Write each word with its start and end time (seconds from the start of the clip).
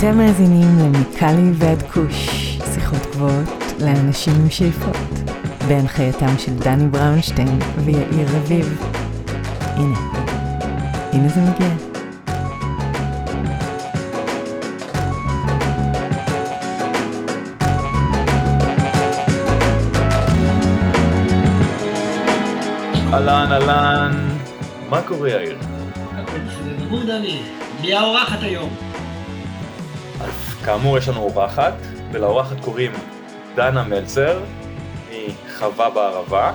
אתם 0.00 0.18
מאזינים 0.18 0.78
למיקלי 0.78 1.50
ועד 1.54 1.82
כוש, 1.82 2.28
שיחות 2.74 2.98
גבוהות 3.12 3.48
לאנשים 3.80 4.32
עם 4.40 4.50
שאיפות, 4.50 4.96
בהנחייתם 5.68 6.38
של 6.38 6.54
דני 6.54 6.88
בראונשטיין 6.88 7.58
ויאיר 7.84 8.28
רביב. 8.36 8.82
הנה, 9.60 9.98
הנה 11.12 11.28
זה 11.28 11.40
מגיע. 11.40 11.68
אהלן, 23.12 23.52
אהלן, 23.52 24.28
מה 24.90 25.02
קורה 25.02 25.28
יאיר? 25.28 25.58
הכל 26.12 26.38
בסדר 26.38 26.86
גמור 26.86 27.02
דני, 27.04 27.42
מי 27.80 27.94
האורחת 27.94 28.42
היום? 28.42 28.89
כאמור 30.64 30.98
יש 30.98 31.08
לנו 31.08 31.20
אורחת, 31.20 31.74
ולאורחת 32.12 32.60
קוראים 32.64 32.92
דנה 33.54 33.84
מלצר 33.84 34.40
מחווה 35.10 35.90
בערבה. 35.90 36.52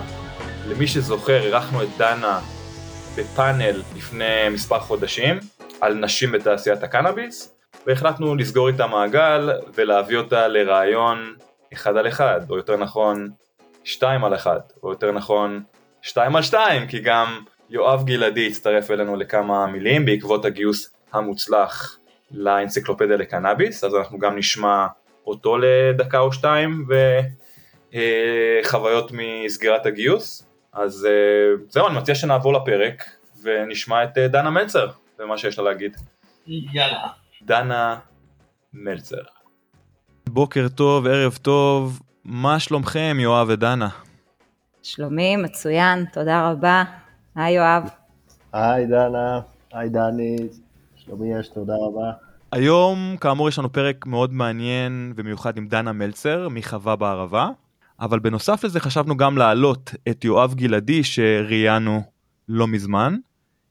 למי 0.68 0.86
שזוכר, 0.86 1.42
אירחנו 1.42 1.82
את 1.82 1.88
דנה 1.98 2.40
בפאנל 3.16 3.82
לפני 3.96 4.48
מספר 4.50 4.80
חודשים 4.80 5.38
על 5.80 5.94
נשים 5.94 6.32
בתעשיית 6.32 6.82
הקנאביס, 6.82 7.56
והחלטנו 7.86 8.34
לסגור 8.34 8.68
איתה 8.68 8.86
מעגל 8.86 9.50
ולהביא 9.74 10.16
אותה 10.16 10.48
לרעיון 10.48 11.34
אחד 11.72 11.96
על 11.96 12.08
אחד, 12.08 12.40
או 12.50 12.56
יותר 12.56 12.76
נכון 12.76 13.28
שתיים 13.84 14.24
על 14.24 14.34
אחד, 14.34 14.60
או 14.82 14.90
יותר 14.90 15.12
נכון 15.12 15.62
שתיים 16.02 16.36
על 16.36 16.42
שתיים, 16.42 16.86
כי 16.86 16.98
גם 16.98 17.40
יואב 17.70 18.04
גלעדי 18.04 18.46
הצטרף 18.46 18.90
אלינו 18.90 19.16
לכמה 19.16 19.66
מילים 19.66 20.04
בעקבות 20.04 20.44
הגיוס 20.44 20.90
המוצלח 21.12 21.98
לאנציקלופדיה 22.30 23.16
לקנאביס, 23.16 23.84
אז 23.84 23.94
אנחנו 23.94 24.18
גם 24.18 24.38
נשמע 24.38 24.86
אותו 25.26 25.58
לדקה 25.58 26.18
או 26.18 26.32
שתיים 26.32 26.86
וחוויות 27.92 29.10
מסגירת 29.12 29.86
הגיוס. 29.86 30.46
אז 30.72 31.06
אה, 31.06 31.64
זהו, 31.68 31.86
אני 31.88 31.96
מציע 31.98 32.14
שנעבור 32.14 32.52
לפרק 32.52 33.04
ונשמע 33.42 34.04
את 34.04 34.18
אה, 34.18 34.28
דנה 34.28 34.50
מלצר 34.50 34.90
ומה 35.18 35.38
שיש 35.38 35.58
לה 35.58 35.64
להגיד. 35.64 35.96
יאללה. 36.46 37.08
דנה 37.42 37.98
מלצר. 38.74 39.22
בוקר 40.28 40.68
טוב, 40.68 41.06
ערב 41.06 41.38
טוב, 41.42 42.00
מה 42.24 42.58
שלומכם 42.60 43.16
יואב 43.20 43.48
ודנה? 43.48 43.88
שלומי, 44.82 45.36
מצוין, 45.36 46.04
תודה 46.12 46.50
רבה. 46.50 46.84
היי 47.34 47.54
יואב. 47.54 47.82
היי 48.52 48.86
דנה, 48.86 49.40
היי 49.72 49.88
דני, 49.88 50.36
שלומי 51.06 51.38
יש, 51.38 51.48
תודה 51.48 51.72
רבה. 51.80 52.12
היום 52.52 53.16
כאמור 53.20 53.48
יש 53.48 53.58
לנו 53.58 53.72
פרק 53.72 54.06
מאוד 54.06 54.32
מעניין 54.32 55.12
ומיוחד 55.16 55.56
עם 55.56 55.66
דנה 55.68 55.92
מלצר 55.92 56.48
מחווה 56.48 56.96
בערבה, 56.96 57.48
אבל 58.00 58.18
בנוסף 58.18 58.64
לזה 58.64 58.80
חשבנו 58.80 59.16
גם 59.16 59.38
להעלות 59.38 59.94
את 60.08 60.24
יואב 60.24 60.54
גלעדי 60.54 61.04
שראיינו 61.04 62.02
לא 62.48 62.66
מזמן, 62.66 63.16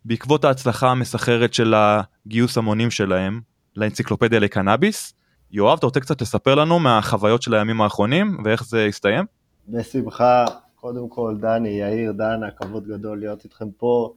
בעקבות 0.05 0.45
ההצלחה 0.45 0.92
המסחררת 0.92 1.53
של 1.53 1.73
הגיוס 1.77 2.58
המונים 2.58 2.92
שלהם 2.92 3.42
לאנציקלופדיה 3.75 4.39
לקנאביס. 4.39 5.14
יואב, 5.52 5.77
אתה 5.77 5.86
רוצה 5.86 5.99
קצת 5.99 6.22
לספר 6.22 6.55
לנו 6.55 6.80
מהחוויות 6.80 7.42
של 7.42 7.53
הימים 7.53 7.81
האחרונים 7.81 8.38
ואיך 8.44 8.64
זה 8.64 8.86
הסתיים? 8.86 9.25
בשמחה, 9.67 10.45
קודם 10.75 11.09
כל 11.09 11.36
דני, 11.39 11.70
יאיר, 11.70 12.11
דנה, 12.11 12.52
כבוד 12.52 12.88
גדול 12.88 13.20
להיות 13.20 13.44
איתכם 13.44 13.72
פה, 13.77 14.14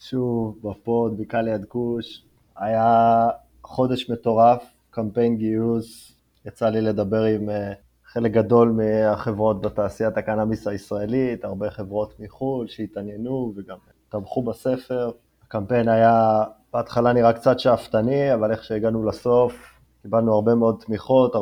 שוב 0.00 0.58
בפוד, 0.62 1.18
בקעה 1.18 1.42
ליד 1.42 1.64
כוש. 1.68 2.25
היה 2.58 3.28
חודש 3.62 4.10
מטורף, 4.10 4.64
קמפיין 4.90 5.36
גיוס, 5.36 6.12
יצא 6.46 6.68
לי 6.68 6.80
לדבר 6.80 7.22
עם 7.22 7.50
אה, 7.50 7.72
חלק 8.04 8.32
גדול 8.32 8.70
מהחברות 8.70 9.60
בתעשיית 9.60 10.16
הקנאביס 10.16 10.68
הישראלית, 10.68 11.44
הרבה 11.44 11.70
חברות 11.70 12.20
מחו"ל 12.20 12.66
שהתעניינו 12.66 13.52
וגם 13.56 13.76
תמכו 14.08 14.42
בספר. 14.42 15.10
הקמפיין 15.46 15.88
היה 15.88 16.44
בהתחלה 16.72 17.12
נראה 17.12 17.32
קצת 17.32 17.58
שאפתני, 17.58 18.34
אבל 18.34 18.52
איך 18.52 18.64
שהגענו 18.64 19.04
לסוף, 19.04 19.80
קיבלנו 20.02 20.34
הרבה 20.34 20.54
מאוד 20.54 20.82
תמיכות, 20.86 21.34
40% 21.34 21.38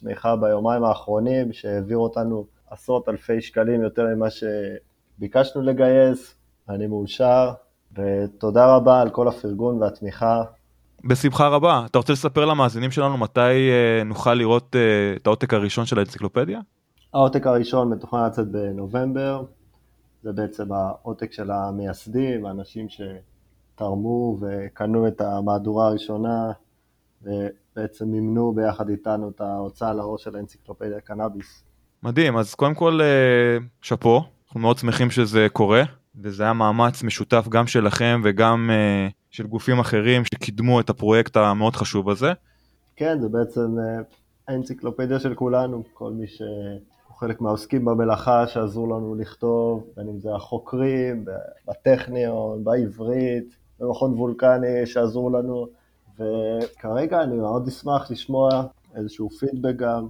תמיכה 0.00 0.36
ביומיים 0.36 0.84
האחרונים, 0.84 1.52
שהעבירו 1.52 2.02
אותנו 2.02 2.46
עשרות 2.70 3.08
אלפי 3.08 3.40
שקלים 3.40 3.82
יותר 3.82 4.06
ממה 4.14 4.26
שביקשנו 4.30 5.62
לגייס. 5.62 6.34
אני 6.68 6.86
מאושר, 6.86 7.52
ותודה 7.98 8.76
רבה 8.76 9.00
על 9.00 9.10
כל 9.10 9.28
הפרגון 9.28 9.82
והתמיכה. 9.82 10.42
בשמחה 11.04 11.48
רבה. 11.48 11.86
אתה 11.86 11.98
רוצה 11.98 12.12
לספר 12.12 12.44
למאזינים 12.44 12.90
שלנו 12.90 13.18
מתי 13.18 13.40
אה, 13.40 14.04
נוכל 14.04 14.34
לראות 14.34 14.76
אה, 14.76 15.16
את 15.16 15.26
העותק 15.26 15.54
הראשון 15.54 15.86
של 15.86 15.98
האנציקלופדיה? 15.98 16.60
העותק 17.14 17.46
הראשון 17.46 17.90
מתוכנן 17.90 18.26
לצאת 18.26 18.48
בנובמבר, 18.48 19.44
זה 20.22 20.32
בעצם 20.32 20.72
העותק 20.72 21.32
של 21.32 21.50
המייסדים, 21.50 22.46
האנשים 22.46 22.86
שתרמו 22.88 24.38
וקנו 24.40 25.08
את 25.08 25.20
המהדורה 25.20 25.86
הראשונה, 25.86 26.52
ובעצם 27.22 28.08
מימנו 28.08 28.52
ביחד 28.52 28.88
איתנו 28.88 29.28
את 29.28 29.40
ההוצאה 29.40 29.94
לאור 29.94 30.18
של 30.18 30.36
האנציקלופדיה 30.36 31.00
קנאביס. 31.00 31.64
מדהים, 32.02 32.36
אז 32.36 32.54
קודם 32.54 32.74
כל 32.74 33.00
אה, 33.02 33.66
שאפו, 33.82 34.24
אנחנו 34.46 34.60
מאוד 34.60 34.78
שמחים 34.78 35.10
שזה 35.10 35.46
קורה, 35.52 35.82
וזה 36.14 36.42
היה 36.42 36.52
מאמץ 36.52 37.02
משותף 37.02 37.46
גם 37.48 37.66
שלכם 37.66 38.20
וגם 38.24 38.70
אה, 38.72 39.08
של 39.30 39.46
גופים 39.46 39.78
אחרים 39.78 40.24
שקידמו 40.24 40.80
את 40.80 40.90
הפרויקט 40.90 41.36
המאוד 41.36 41.76
חשוב 41.76 42.10
הזה. 42.10 42.32
כן, 42.96 43.20
זה 43.20 43.28
בעצם 43.28 43.78
אה, 43.78 44.02
האנציקלופדיה 44.48 45.20
של 45.20 45.34
כולנו, 45.34 45.82
כל 45.94 46.12
מי 46.12 46.26
שהוא 46.26 47.16
חלק 47.18 47.40
מהעוסקים 47.40 47.84
במלאכה 47.84 48.46
שעזרו 48.46 48.86
לנו 48.86 49.14
לכתוב, 49.14 49.84
בין 49.96 50.08
אם 50.08 50.18
זה 50.20 50.34
החוקרים, 50.34 51.24
בטכניון, 51.68 52.64
בעברית, 52.64 53.56
במכון 53.80 54.14
וולקני 54.14 54.86
שעזרו 54.86 55.30
לנו, 55.30 55.66
וכרגע 56.18 57.22
אני 57.22 57.36
מאוד 57.36 57.68
אשמח 57.68 58.10
לשמוע 58.10 58.48
איזשהו 58.96 59.30
פידבק 59.30 59.76
גם, 59.76 60.06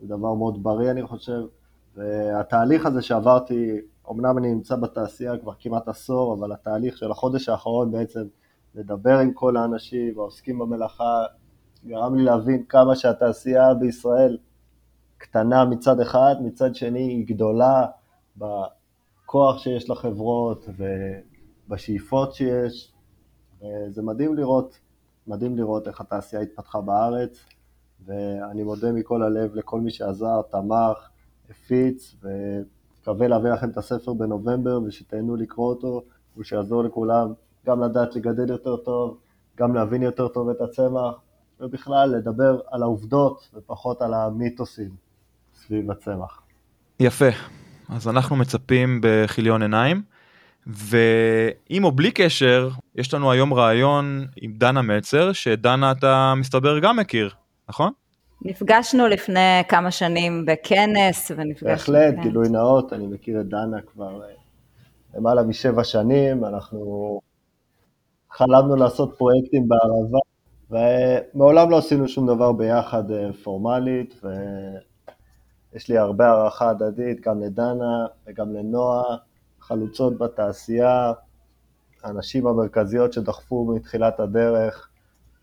זה 0.00 0.06
דבר 0.06 0.34
מאוד 0.34 0.62
בריא 0.62 0.90
אני 0.90 1.02
חושב, 1.02 1.40
והתהליך 1.96 2.86
הזה 2.86 3.02
שעברתי, 3.02 3.80
אמנם 4.10 4.38
אני 4.38 4.54
נמצא 4.54 4.76
בתעשייה 4.76 5.38
כבר 5.38 5.52
כמעט 5.58 5.88
עשור, 5.88 6.34
אבל 6.34 6.52
התהליך 6.52 6.96
של 6.96 7.10
החודש 7.10 7.48
האחרון 7.48 7.92
בעצם 7.92 8.26
לדבר 8.74 9.18
עם 9.18 9.32
כל 9.32 9.56
האנשים 9.56 10.18
העוסקים 10.18 10.58
במלאכה, 10.58 11.24
גרם 11.86 12.14
לי 12.14 12.24
להבין 12.24 12.64
כמה 12.68 12.96
שהתעשייה 12.96 13.74
בישראל 13.74 14.38
קטנה 15.18 15.64
מצד 15.64 16.00
אחד, 16.00 16.34
מצד 16.42 16.74
שני 16.74 17.02
היא 17.02 17.26
גדולה 17.26 17.86
בכוח 18.36 19.58
שיש 19.58 19.90
לחברות 19.90 20.68
ובשאיפות 21.68 22.34
שיש, 22.34 22.92
וזה 23.62 24.02
מדהים 24.02 24.34
לראות, 24.34 24.78
מדהים 25.26 25.56
לראות 25.56 25.88
איך 25.88 26.00
התעשייה 26.00 26.42
התפתחה 26.42 26.80
בארץ, 26.80 27.44
ואני 28.04 28.62
מודה 28.62 28.92
מכל 28.92 29.22
הלב 29.22 29.54
לכל 29.54 29.80
מי 29.80 29.90
שעזר, 29.90 30.42
תמך, 30.50 31.08
הפיץ, 31.50 32.14
ומקווה 33.06 33.28
להביא 33.28 33.50
לכם 33.50 33.70
את 33.70 33.76
הספר 33.76 34.12
בנובמבר 34.12 34.80
ושתהנו 34.86 35.36
לקרוא 35.36 35.68
אותו, 35.68 36.02
ושיעזור 36.38 36.84
לכולם 36.84 37.32
גם 37.66 37.82
לדעת 37.82 38.16
לגדל 38.16 38.50
יותר 38.50 38.76
טוב, 38.76 39.18
גם 39.56 39.74
להבין 39.74 40.02
יותר 40.02 40.28
טוב 40.28 40.48
את 40.48 40.60
הצמח, 40.60 41.14
ובכלל 41.60 42.14
לדבר 42.16 42.60
על 42.70 42.82
העובדות 42.82 43.50
ופחות 43.54 44.02
על 44.02 44.14
המיתוסים 44.14 44.90
סביב 45.54 45.90
הצמח. 45.90 46.42
יפה, 47.00 47.28
אז 47.88 48.08
אנחנו 48.08 48.36
מצפים 48.36 49.00
בכיליון 49.02 49.62
עיניים, 49.62 50.02
ועם 50.66 51.84
או 51.84 51.92
בלי 51.92 52.10
קשר, 52.10 52.68
יש 52.94 53.14
לנו 53.14 53.32
היום 53.32 53.54
רעיון 53.54 54.26
עם 54.36 54.52
דנה 54.52 54.82
מלצר, 54.82 55.32
שדנה 55.32 55.92
אתה 55.92 56.34
מסתבר 56.36 56.78
גם 56.78 56.96
מכיר, 56.96 57.30
נכון? 57.68 57.92
נפגשנו 58.42 59.06
לפני 59.06 59.62
כמה 59.68 59.90
שנים 59.90 60.44
בכנס, 60.46 61.30
ונפגשנו... 61.36 61.68
בהחלט, 61.68 62.14
כן. 62.14 62.22
גילוי 62.22 62.48
נאות, 62.48 62.92
אני 62.92 63.06
מכיר 63.06 63.40
את 63.40 63.46
דנה 63.46 63.80
כבר 63.80 64.22
אה, 64.22 64.28
למעלה 65.14 65.42
משבע 65.42 65.84
שנים, 65.84 66.44
אנחנו 66.44 67.20
חלמנו 68.30 68.76
לעשות 68.76 69.14
פרויקטים 69.18 69.68
בערבה, 69.68 70.18
ומעולם 70.70 71.70
לא 71.70 71.78
עשינו 71.78 72.08
שום 72.08 72.26
דבר 72.26 72.52
ביחד 72.52 73.10
אה, 73.10 73.32
פורמלית, 73.44 74.20
ויש 75.72 75.88
לי 75.88 75.98
הרבה 75.98 76.28
הערכה 76.28 76.70
הדדית 76.70 77.20
גם 77.20 77.40
לדנה 77.40 78.06
וגם 78.26 78.52
לנועה, 78.52 79.16
חלוצות 79.60 80.18
בתעשייה, 80.18 81.12
הנשים 82.04 82.46
המרכזיות 82.46 83.12
שדחפו 83.12 83.64
מתחילת 83.74 84.20
הדרך 84.20 84.88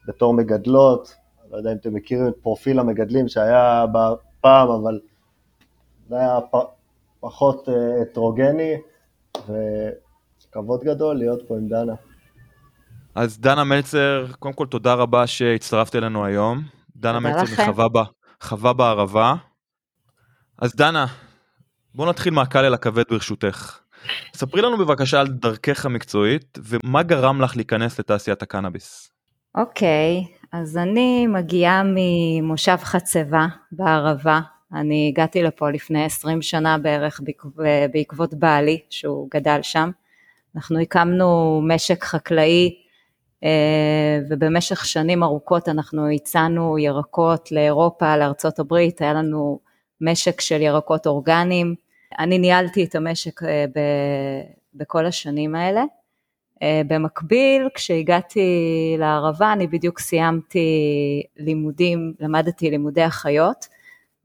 בתור 0.07 0.33
מגדלות, 0.33 1.15
לא 1.51 1.57
יודע 1.57 1.71
אם 1.71 1.77
אתם 1.77 1.93
מכירים 1.93 2.27
את 2.27 2.33
פרופיל 2.41 2.79
המגדלים 2.79 3.27
שהיה 3.27 3.85
פעם, 4.41 4.69
אבל 4.69 4.99
זה 6.09 6.15
היה 6.15 6.39
פ... 6.51 6.55
פחות 7.19 7.69
אה, 7.69 8.01
הטרוגני, 8.01 8.73
וכבוד 9.37 10.83
גדול 10.83 11.15
להיות 11.15 11.47
פה 11.47 11.57
עם 11.57 11.67
דנה. 11.67 11.93
אז 13.15 13.39
דנה 13.39 13.63
מלצר, 13.63 14.25
קודם 14.39 14.53
כל 14.53 14.65
תודה 14.65 14.93
רבה 14.93 15.27
שהצטרפת 15.27 15.95
אלינו 15.95 16.25
היום. 16.25 16.61
דנה 16.95 17.19
מלצר. 17.19 17.71
מחווה 18.41 18.73
בערבה. 18.73 19.35
אז 20.61 20.75
דנה, 20.75 21.05
בוא 21.95 22.09
נתחיל 22.09 22.33
מהקל 22.33 22.65
אל 22.65 22.73
הכבד 22.73 23.03
ברשותך. 23.09 23.79
ספרי 24.35 24.61
לנו 24.61 24.77
בבקשה 24.77 25.19
על 25.19 25.27
דרכך 25.27 25.85
המקצועית 25.85 26.59
ומה 26.63 27.03
גרם 27.03 27.41
לך 27.41 27.55
להיכנס 27.55 27.99
לתעשיית 27.99 28.41
הקנאביס. 28.41 29.11
אוקיי, 29.55 30.25
אז 30.51 30.77
אני 30.77 31.27
מגיעה 31.27 31.83
ממושב 31.85 32.77
חצבה 32.77 33.47
בערבה. 33.71 34.39
אני 34.73 35.07
הגעתי 35.13 35.43
לפה 35.43 35.69
לפני 35.71 36.05
20 36.05 36.41
שנה 36.41 36.77
בערך 36.77 37.21
בעקב- 37.23 37.61
בעקבות 37.93 38.33
בעלי, 38.33 38.79
שהוא 38.89 39.27
גדל 39.33 39.59
שם. 39.61 39.91
אנחנו 40.55 40.79
הקמנו 40.79 41.61
משק 41.67 42.03
חקלאי, 42.03 42.75
אה, 43.43 44.19
ובמשך 44.29 44.85
שנים 44.85 45.23
ארוכות 45.23 45.69
אנחנו 45.69 46.09
הצענו 46.09 46.79
ירקות 46.79 47.51
לאירופה, 47.51 48.17
לארצות 48.17 48.59
הברית, 48.59 49.01
היה 49.01 49.13
לנו 49.13 49.59
משק 50.01 50.41
של 50.41 50.61
ירקות 50.61 51.07
אורגניים. 51.07 51.75
אני 52.19 52.39
ניהלתי 52.39 52.83
את 52.83 52.95
המשק 52.95 53.43
אה, 53.43 53.65
בכל 54.73 55.05
השנים 55.05 55.55
האלה. 55.55 55.83
אה, 56.63 56.81
במקביל, 56.87 57.69
כשהגעתי 57.73 58.95
לערבה, 58.99 59.53
אני 59.53 59.67
בדיוק 59.67 59.99
סיימתי 59.99 61.23
לימודים, 61.37 62.13
למדתי 62.19 62.69
לימודי 62.69 63.07
אחיות, 63.07 63.67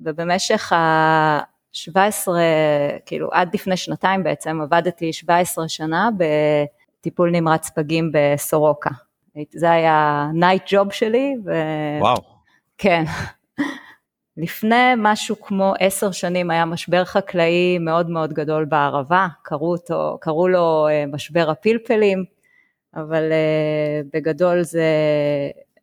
ובמשך 0.00 0.72
ה-17, 0.72 2.28
כאילו 3.06 3.28
עד 3.32 3.54
לפני 3.54 3.76
שנתיים 3.76 4.22
בעצם, 4.22 4.60
עבדתי 4.60 5.12
17 5.12 5.68
שנה 5.68 6.08
בטיפול 6.16 7.30
נמרץ 7.30 7.70
פגים 7.70 8.12
בסורוקה. 8.12 8.90
זה 9.52 9.70
היה 9.70 10.26
night 10.34 10.62
job 10.66 10.92
שלי, 10.92 11.34
ו... 11.44 11.50
וואו. 12.00 12.16
כן. 12.78 13.04
לפני 14.36 14.92
משהו 14.96 15.40
כמו 15.40 15.74
עשר 15.78 16.10
שנים 16.10 16.50
היה 16.50 16.64
משבר 16.64 17.04
חקלאי 17.04 17.78
מאוד 17.78 18.10
מאוד 18.10 18.32
גדול 18.32 18.64
בערבה, 18.64 19.26
קראו, 19.42 19.72
אותו, 19.72 20.18
קראו 20.20 20.48
לו 20.48 20.88
אה, 20.88 21.04
משבר 21.06 21.50
הפלפלים, 21.50 22.24
אבל 22.94 23.32
אה, 23.32 24.00
בגדול 24.12 24.62
זה 24.62 24.86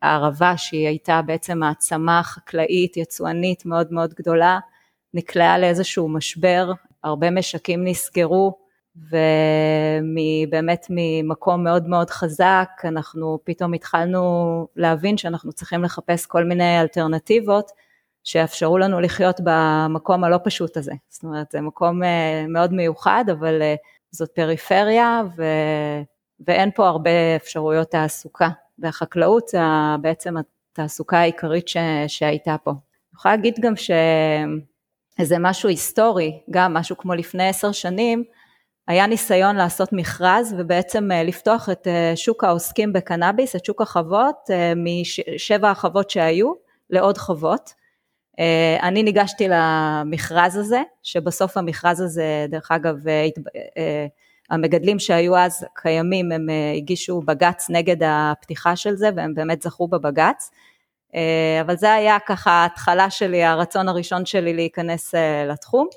הערבה 0.01 0.57
שהיא 0.57 0.87
הייתה 0.87 1.21
בעצם 1.25 1.57
מעצמה 1.57 2.21
חקלאית, 2.23 2.97
יצואנית 2.97 3.65
מאוד 3.65 3.93
מאוד 3.93 4.13
גדולה, 4.13 4.59
נקלעה 5.13 5.57
לאיזשהו 5.57 6.09
משבר, 6.09 6.71
הרבה 7.03 7.31
משקים 7.31 7.83
נסגרו, 7.83 8.59
ובאמת 8.95 10.85
ממקום 10.89 11.63
מאוד 11.63 11.87
מאוד 11.87 12.09
חזק, 12.09 12.69
אנחנו 12.83 13.39
פתאום 13.43 13.73
התחלנו 13.73 14.67
להבין 14.75 15.17
שאנחנו 15.17 15.53
צריכים 15.53 15.83
לחפש 15.83 16.25
כל 16.25 16.43
מיני 16.43 16.81
אלטרנטיבות, 16.81 17.71
שיאפשרו 18.23 18.77
לנו 18.77 18.99
לחיות 18.99 19.39
במקום 19.43 20.23
הלא 20.23 20.39
פשוט 20.43 20.77
הזה. 20.77 20.93
זאת 21.09 21.23
אומרת, 21.23 21.51
זה 21.51 21.61
מקום 21.61 22.03
אה, 22.03 22.45
מאוד 22.47 22.73
מיוחד, 22.73 23.25
אבל 23.31 23.61
אה, 23.61 23.75
זאת 24.11 24.29
פריפריה 24.35 25.21
ו... 25.37 25.43
ואין 26.47 26.71
פה 26.75 26.87
הרבה 26.87 27.35
אפשרויות 27.35 27.91
תעסוקה. 27.91 28.49
והחקלאות 28.79 29.47
זה 29.47 29.59
בעצם 30.01 30.35
התעסוקה 30.37 31.19
העיקרית 31.19 31.67
ש... 31.67 31.77
שהייתה 32.07 32.55
פה. 32.63 32.71
אני 32.71 32.79
יכולה 33.15 33.35
להגיד 33.35 33.55
גם 33.61 33.73
שאיזה 33.75 35.35
משהו 35.39 35.69
היסטורי, 35.69 36.39
גם 36.49 36.73
משהו 36.73 36.97
כמו 36.97 37.13
לפני 37.13 37.49
עשר 37.49 37.71
שנים, 37.71 38.23
היה 38.87 39.07
ניסיון 39.07 39.55
לעשות 39.55 39.93
מכרז 39.93 40.55
ובעצם 40.57 41.11
אה, 41.11 41.23
לפתוח 41.23 41.69
את 41.69 41.87
שוק 42.15 42.43
העוסקים 42.43 42.93
בקנאביס, 42.93 43.55
את 43.55 43.65
שוק 43.65 43.81
החוות, 43.81 44.49
משבע 44.75 45.69
החוות 45.69 46.09
שהיו 46.09 46.53
לעוד 46.89 47.17
חוות. 47.17 47.78
Uh, 48.39 48.83
אני 48.83 49.03
ניגשתי 49.03 49.47
למכרז 49.49 50.55
הזה, 50.55 50.81
שבסוף 51.03 51.57
המכרז 51.57 52.01
הזה, 52.01 52.45
דרך 52.49 52.71
אגב, 52.71 52.95
uh, 52.95 53.39
uh, 53.39 53.79
המגדלים 54.49 54.99
שהיו 54.99 55.37
אז 55.37 55.65
קיימים, 55.75 56.31
הם 56.31 56.47
הגישו 56.77 57.21
בג"ץ 57.21 57.69
נגד 57.69 57.97
הפתיחה 58.05 58.75
של 58.75 58.95
זה, 58.95 59.09
והם 59.15 59.33
באמת 59.33 59.61
זכו 59.61 59.87
בבג"ץ. 59.87 60.51
אבל 61.61 61.77
זה 61.77 61.93
היה 61.93 62.17
ככה 62.27 62.51
ההתחלה 62.51 63.09
שלי, 63.09 63.43
הרצון 63.43 63.89
הראשון 63.89 64.25
שלי 64.25 64.53
להיכנס 64.53 65.13
לתחום. 65.49 65.87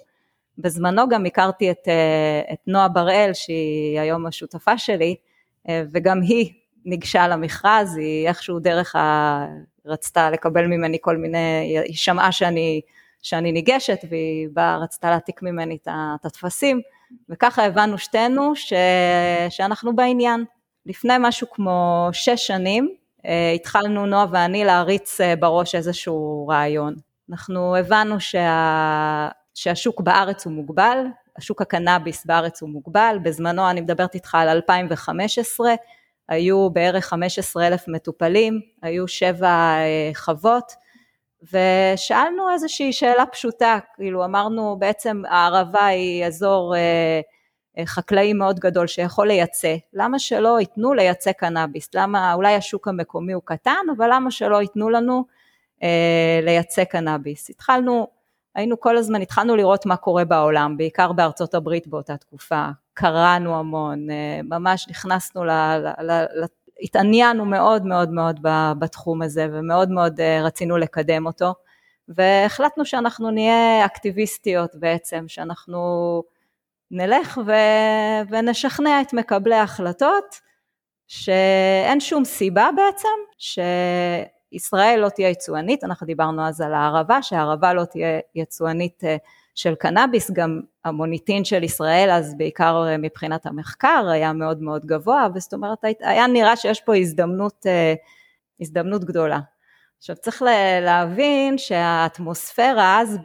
בזמנו 0.58 1.08
גם 1.08 1.26
הכרתי 1.26 1.70
את, 1.70 1.88
את 2.52 2.58
נועה 2.66 2.88
בראל, 2.88 3.30
שהיא 3.34 4.00
היום 4.00 4.26
השותפה 4.26 4.78
שלי, 4.78 5.16
וגם 5.68 6.20
היא 6.22 6.52
ניגשה 6.84 7.28
למכרז, 7.28 7.96
היא 7.96 8.28
איכשהו 8.28 8.58
דרך 8.58 8.96
ה... 8.96 9.46
רצתה 9.86 10.30
לקבל 10.30 10.66
ממני 10.66 10.98
כל 11.00 11.16
מיני, 11.16 11.38
היא 11.86 11.96
שמעה 11.96 12.32
שאני, 12.32 12.80
שאני 13.22 13.52
ניגשת 13.52 13.98
והיא 14.10 14.48
באה, 14.52 14.76
רצתה 14.76 15.10
להעתיק 15.10 15.42
ממני 15.42 15.78
את 15.82 15.88
הטפסים 16.24 16.80
וככה 17.28 17.64
הבנו 17.64 17.98
שתינו 17.98 18.56
ש, 18.56 18.72
שאנחנו 19.48 19.96
בעניין. 19.96 20.44
לפני 20.86 21.14
משהו 21.20 21.46
כמו 21.50 22.08
שש 22.12 22.46
שנים 22.46 22.94
התחלנו 23.54 24.06
נועה 24.06 24.26
ואני 24.30 24.64
להריץ 24.64 25.20
בראש 25.40 25.74
איזשהו 25.74 26.46
רעיון. 26.48 26.94
אנחנו 27.30 27.76
הבנו 27.76 28.20
שה, 28.20 29.28
שהשוק 29.54 30.00
בארץ 30.00 30.46
הוא 30.46 30.52
מוגבל, 30.52 30.98
השוק 31.36 31.62
הקנאביס 31.62 32.26
בארץ 32.26 32.62
הוא 32.62 32.70
מוגבל, 32.70 33.18
בזמנו 33.22 33.70
אני 33.70 33.80
מדברת 33.80 34.14
איתך 34.14 34.34
על 34.34 34.48
2015, 34.48 35.74
היו 36.28 36.70
בערך 36.70 37.04
15 37.04 37.66
אלף 37.66 37.88
מטופלים, 37.88 38.60
היו 38.82 39.08
שבע 39.08 39.76
חוות, 40.14 40.72
ושאלנו 41.52 42.50
איזושהי 42.52 42.92
שאלה 42.92 43.26
פשוטה, 43.26 43.78
כאילו 43.94 44.24
אמרנו 44.24 44.76
בעצם 44.78 45.22
הערבה 45.28 45.86
היא 45.86 46.24
אזור 46.24 46.74
חקלאי 47.84 48.32
מאוד 48.32 48.60
גדול 48.60 48.86
שיכול 48.86 49.26
לייצא, 49.26 49.74
למה 49.92 50.18
שלא 50.18 50.60
ייתנו 50.60 50.94
לייצא 50.94 51.32
קנאביס, 51.32 51.88
למה 51.94 52.34
אולי 52.34 52.54
השוק 52.54 52.88
המקומי 52.88 53.32
הוא 53.32 53.42
קטן, 53.44 53.84
אבל 53.96 54.08
למה 54.12 54.30
שלא 54.30 54.62
ייתנו 54.62 54.90
לנו 54.90 55.24
לייצא 56.42 56.84
קנאביס, 56.84 57.50
התחלנו, 57.50 58.21
היינו 58.54 58.80
כל 58.80 58.96
הזמן, 58.96 59.22
התחלנו 59.22 59.56
לראות 59.56 59.86
מה 59.86 59.96
קורה 59.96 60.24
בעולם, 60.24 60.76
בעיקר 60.76 61.12
בארצות 61.12 61.54
הברית 61.54 61.86
באותה 61.86 62.16
תקופה, 62.16 62.66
קראנו 62.94 63.58
המון, 63.58 64.06
ממש 64.44 64.88
נכנסנו, 64.90 65.44
ל, 65.44 65.50
ל, 65.50 66.10
ל, 66.10 66.44
התעניינו 66.82 67.44
מאוד 67.44 67.86
מאוד 67.86 68.10
מאוד 68.10 68.40
בתחום 68.78 69.22
הזה 69.22 69.46
ומאוד 69.52 69.90
מאוד 69.90 70.20
רצינו 70.20 70.76
לקדם 70.76 71.26
אותו. 71.26 71.54
והחלטנו 72.08 72.84
שאנחנו 72.84 73.30
נהיה 73.30 73.84
אקטיביסטיות 73.84 74.74
בעצם, 74.74 75.24
שאנחנו 75.28 76.22
נלך 76.90 77.40
ו, 77.46 77.52
ונשכנע 78.30 79.00
את 79.00 79.12
מקבלי 79.12 79.54
ההחלטות 79.54 80.40
שאין 81.08 82.00
שום 82.00 82.24
סיבה 82.24 82.68
בעצם 82.76 83.08
שישראל 84.52 85.00
לא 85.00 85.08
תהיה 85.08 85.28
יצואנית, 85.28 85.84
אנחנו 85.84 86.06
דיברנו 86.06 86.46
אז 86.46 86.60
על 86.60 86.74
הערבה, 86.74 87.22
שהערבה 87.22 87.72
לא 87.72 87.84
תהיה 87.84 88.20
יצואנית 88.34 89.02
של 89.54 89.74
קנאביס, 89.74 90.30
גם 90.30 90.60
המוניטין 90.84 91.44
של 91.44 91.62
ישראל 91.62 92.10
אז 92.10 92.34
בעיקר 92.36 92.84
מבחינת 92.98 93.46
המחקר 93.46 94.08
היה 94.12 94.32
מאוד 94.32 94.62
מאוד 94.62 94.86
גבוה, 94.86 95.26
וזאת 95.34 95.52
אומרת 95.52 95.78
היה 96.00 96.26
נראה 96.26 96.56
שיש 96.56 96.80
פה 96.80 96.96
הזדמנות, 96.96 97.66
הזדמנות 98.60 99.04
גדולה. 99.04 99.40
עכשיו 99.98 100.16
צריך 100.16 100.42
להבין 100.82 101.58
שהאטמוספירה 101.58 103.00
אז 103.00 103.18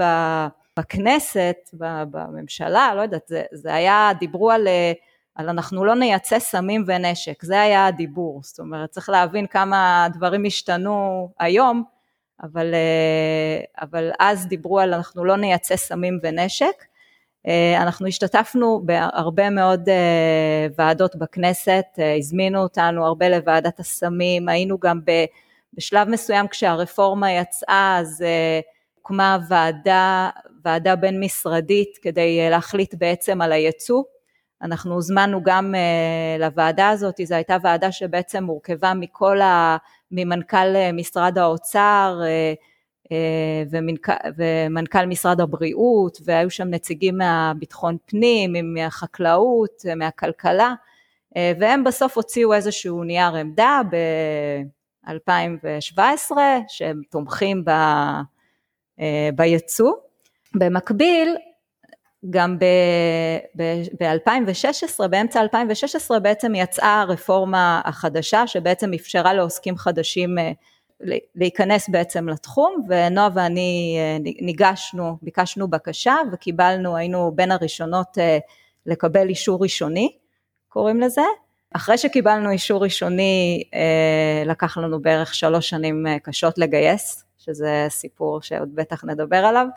בכנסת, 0.79 1.57
בממשלה, 2.12 2.96
לא 2.96 3.01
יודעת, 3.01 3.27
זה, 3.27 3.43
זה 3.53 3.74
היה, 3.74 4.12
דיברו 4.19 4.51
על, 4.51 4.67
על 5.38 5.50
אנחנו 5.50 5.86
לא 5.86 5.96
נייצא 5.96 6.39
סמים 6.39 6.84
ונשק, 6.88 7.44
זה 7.44 7.62
היה 7.62 7.86
הדיבור, 7.86 8.41
זאת 8.44 8.60
אומרת 8.60 8.89
צריך 8.89 9.10
להבין 9.10 9.48
כמה 9.48 10.08
דברים 10.13 10.46
השתנו 10.46 11.29
היום, 11.39 11.84
אבל, 12.44 12.74
אבל 13.82 14.12
אז 14.20 14.48
דיברו 14.48 14.79
על 14.79 14.94
אנחנו 14.94 15.25
לא 15.25 15.38
נייצא 15.38 15.75
סמים 15.75 16.20
ונשק, 16.24 16.84
אנחנו 17.77 18.08
השתתפנו 18.08 18.82
בהרבה 18.86 19.50
מאוד 19.50 19.89
ועדות 20.77 21.15
בכנסת, 21.15 21.86
הזמינו 22.17 22.60
אותנו 22.63 23.06
הרבה 23.06 23.29
לוועדת 23.29 23.79
הסמים, 23.79 24.50
היינו 24.50 24.79
גם 24.79 25.00
בשלב 25.74 26.10
מסוים 26.10 26.48
כשהרפורמה 26.48 27.32
יצאה 27.32 27.98
אז 28.00 28.25
הוקמה 28.96 29.38
ועדה, 29.50 30.29
ועדה 30.63 30.96
בין 30.96 31.20
משרדית 31.20 31.98
כדי 32.01 32.50
להחליט 32.50 32.96
בעצם 32.98 33.41
על 33.41 33.51
הייצוא, 33.51 34.03
אנחנו 34.61 34.93
הוזמנו 34.93 35.43
גם 35.43 35.75
לוועדה 36.39 36.89
הזאת, 36.89 37.15
זו 37.23 37.35
הייתה 37.35 37.57
ועדה 37.63 37.91
שבעצם 37.91 38.43
מורכבה 38.43 38.93
מכל 38.93 39.41
ה... 39.41 39.77
ממנכ"ל 40.11 40.91
משרד 40.93 41.37
האוצר 41.37 42.21
ומנכ"ל 43.71 45.05
משרד 45.05 45.41
הבריאות 45.41 46.17
והיו 46.25 46.49
שם 46.49 46.67
נציגים 46.67 47.17
מהביטחון 47.17 47.97
פנים, 48.05 48.53
מהחקלאות, 48.73 49.83
מהכלכלה 49.95 50.73
והם 51.35 51.83
בסוף 51.83 52.17
הוציאו 52.17 52.53
איזשהו 52.53 53.03
נייר 53.03 53.35
עמדה 53.35 53.81
ב-2017 53.91 56.31
שהם 56.67 57.01
תומכים 57.09 57.65
ב, 57.65 57.71
ביצוא. 59.35 59.91
במקביל 60.55 61.35
גם 62.29 62.57
ב-2016, 63.57 65.07
באמצע 65.07 65.41
2016 65.41 66.19
בעצם 66.19 66.55
יצאה 66.55 67.01
הרפורמה 67.01 67.81
החדשה 67.86 68.48
שבעצם 68.48 68.93
אפשרה 68.93 69.34
לעוסקים 69.34 69.77
חדשים 69.77 70.39
אה, 70.39 70.51
להיכנס 71.36 71.89
בעצם 71.89 72.29
לתחום 72.29 72.88
ונועה 72.89 73.29
ואני 73.34 73.98
אה, 74.00 74.17
ניגשנו, 74.41 75.17
ביקשנו 75.22 75.67
בקשה 75.67 76.15
וקיבלנו, 76.31 76.96
היינו 76.96 77.31
בין 77.36 77.51
הראשונות 77.51 78.17
אה, 78.17 78.38
לקבל 78.86 79.29
אישור 79.29 79.63
ראשוני, 79.63 80.17
קוראים 80.67 81.01
לזה. 81.01 81.22
אחרי 81.74 81.98
שקיבלנו 81.98 82.51
אישור 82.51 82.84
ראשוני 82.84 83.63
לקח 84.46 84.77
לנו 84.77 85.01
בערך 85.01 85.36
שלוש 85.36 85.69
שנים 85.69 86.05
קשות 86.24 86.57
לגייס, 86.57 87.25
שזה 87.38 87.86
סיפור 87.89 88.41
שעוד 88.41 88.75
בטח 88.75 89.03
נדבר 89.03 89.38
עליו. 89.38 89.67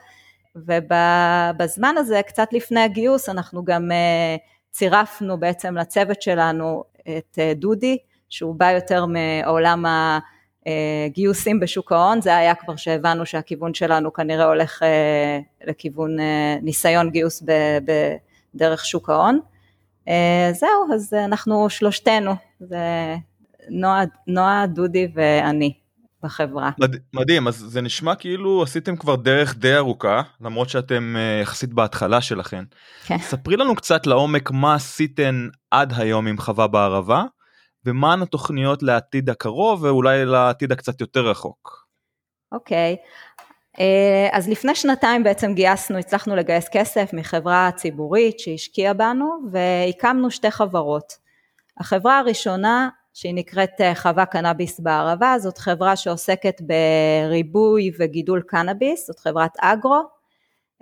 ובזמן 0.56 1.94
הזה, 1.98 2.20
קצת 2.26 2.48
לפני 2.52 2.80
הגיוס, 2.80 3.28
אנחנו 3.28 3.64
גם 3.64 3.92
אה, 3.92 4.36
צירפנו 4.70 5.40
בעצם 5.40 5.76
לצוות 5.76 6.22
שלנו 6.22 6.84
את 7.18 7.38
אה, 7.38 7.52
דודי, 7.54 7.98
שהוא 8.28 8.54
בא 8.54 8.70
יותר 8.70 9.06
מעולם 9.06 9.84
הגיוסים 10.66 11.56
אה, 11.56 11.62
בשוק 11.62 11.92
ההון, 11.92 12.20
זה 12.20 12.36
היה 12.36 12.54
כבר 12.54 12.76
שהבנו 12.76 13.26
שהכיוון 13.26 13.74
שלנו 13.74 14.12
כנראה 14.12 14.44
הולך 14.44 14.82
לכיוון 15.66 16.16
ניסיון 16.62 17.10
גיוס 17.10 17.42
בדרך 18.54 18.84
שוק 18.84 19.10
ההון. 19.10 19.40
זהו, 20.52 20.94
אז 20.94 21.14
אנחנו 21.14 21.70
שלושתנו, 21.70 22.32
זה 22.60 23.14
נועה, 23.68 24.04
נועה, 24.26 24.66
דודי 24.66 25.08
ואני. 25.14 25.72
בחברה. 26.22 26.70
מד, 26.78 26.96
מדהים, 27.14 27.48
אז 27.48 27.56
זה 27.56 27.80
נשמע 27.80 28.14
כאילו 28.14 28.62
עשיתם 28.62 28.96
כבר 28.96 29.16
דרך 29.16 29.56
די 29.56 29.76
ארוכה, 29.76 30.22
למרות 30.40 30.68
שאתם 30.68 31.16
uh, 31.16 31.42
יחסית 31.42 31.72
בהתחלה 31.72 32.20
שלכם. 32.20 32.64
כן. 33.04 33.18
ספרי 33.18 33.56
לנו 33.56 33.74
קצת 33.74 34.06
לעומק 34.06 34.50
מה 34.50 34.74
עשיתם 34.74 35.48
עד 35.70 35.92
היום 35.96 36.26
עם 36.26 36.38
חווה 36.38 36.66
בערבה, 36.66 37.24
ומהן 37.84 38.22
התוכניות 38.22 38.82
לעתיד 38.82 39.30
הקרוב 39.30 39.82
ואולי 39.82 40.24
לעתיד 40.24 40.72
הקצת 40.72 41.00
יותר 41.00 41.28
רחוק. 41.28 41.86
אוקיי, 42.52 42.96
אה, 43.80 44.28
אז 44.32 44.48
לפני 44.48 44.74
שנתיים 44.74 45.24
בעצם 45.24 45.54
גייסנו, 45.54 45.98
הצלחנו 45.98 46.36
לגייס 46.36 46.68
כסף 46.72 47.10
מחברה 47.12 47.70
ציבורית 47.76 48.40
שהשקיעה 48.40 48.94
בנו 48.94 49.38
והקמנו 49.52 50.30
שתי 50.30 50.50
חברות. 50.50 51.12
החברה 51.80 52.18
הראשונה 52.18 52.88
שהיא 53.14 53.34
נקראת 53.34 53.80
אה, 53.80 53.94
חווה 53.94 54.26
קנאביס 54.26 54.80
בערבה, 54.80 55.34
זאת 55.38 55.58
חברה 55.58 55.96
שעוסקת 55.96 56.60
בריבוי 56.60 57.90
וגידול 57.98 58.42
קנאביס, 58.46 59.06
זאת 59.06 59.18
חברת 59.20 59.50
אגרו, 59.60 60.02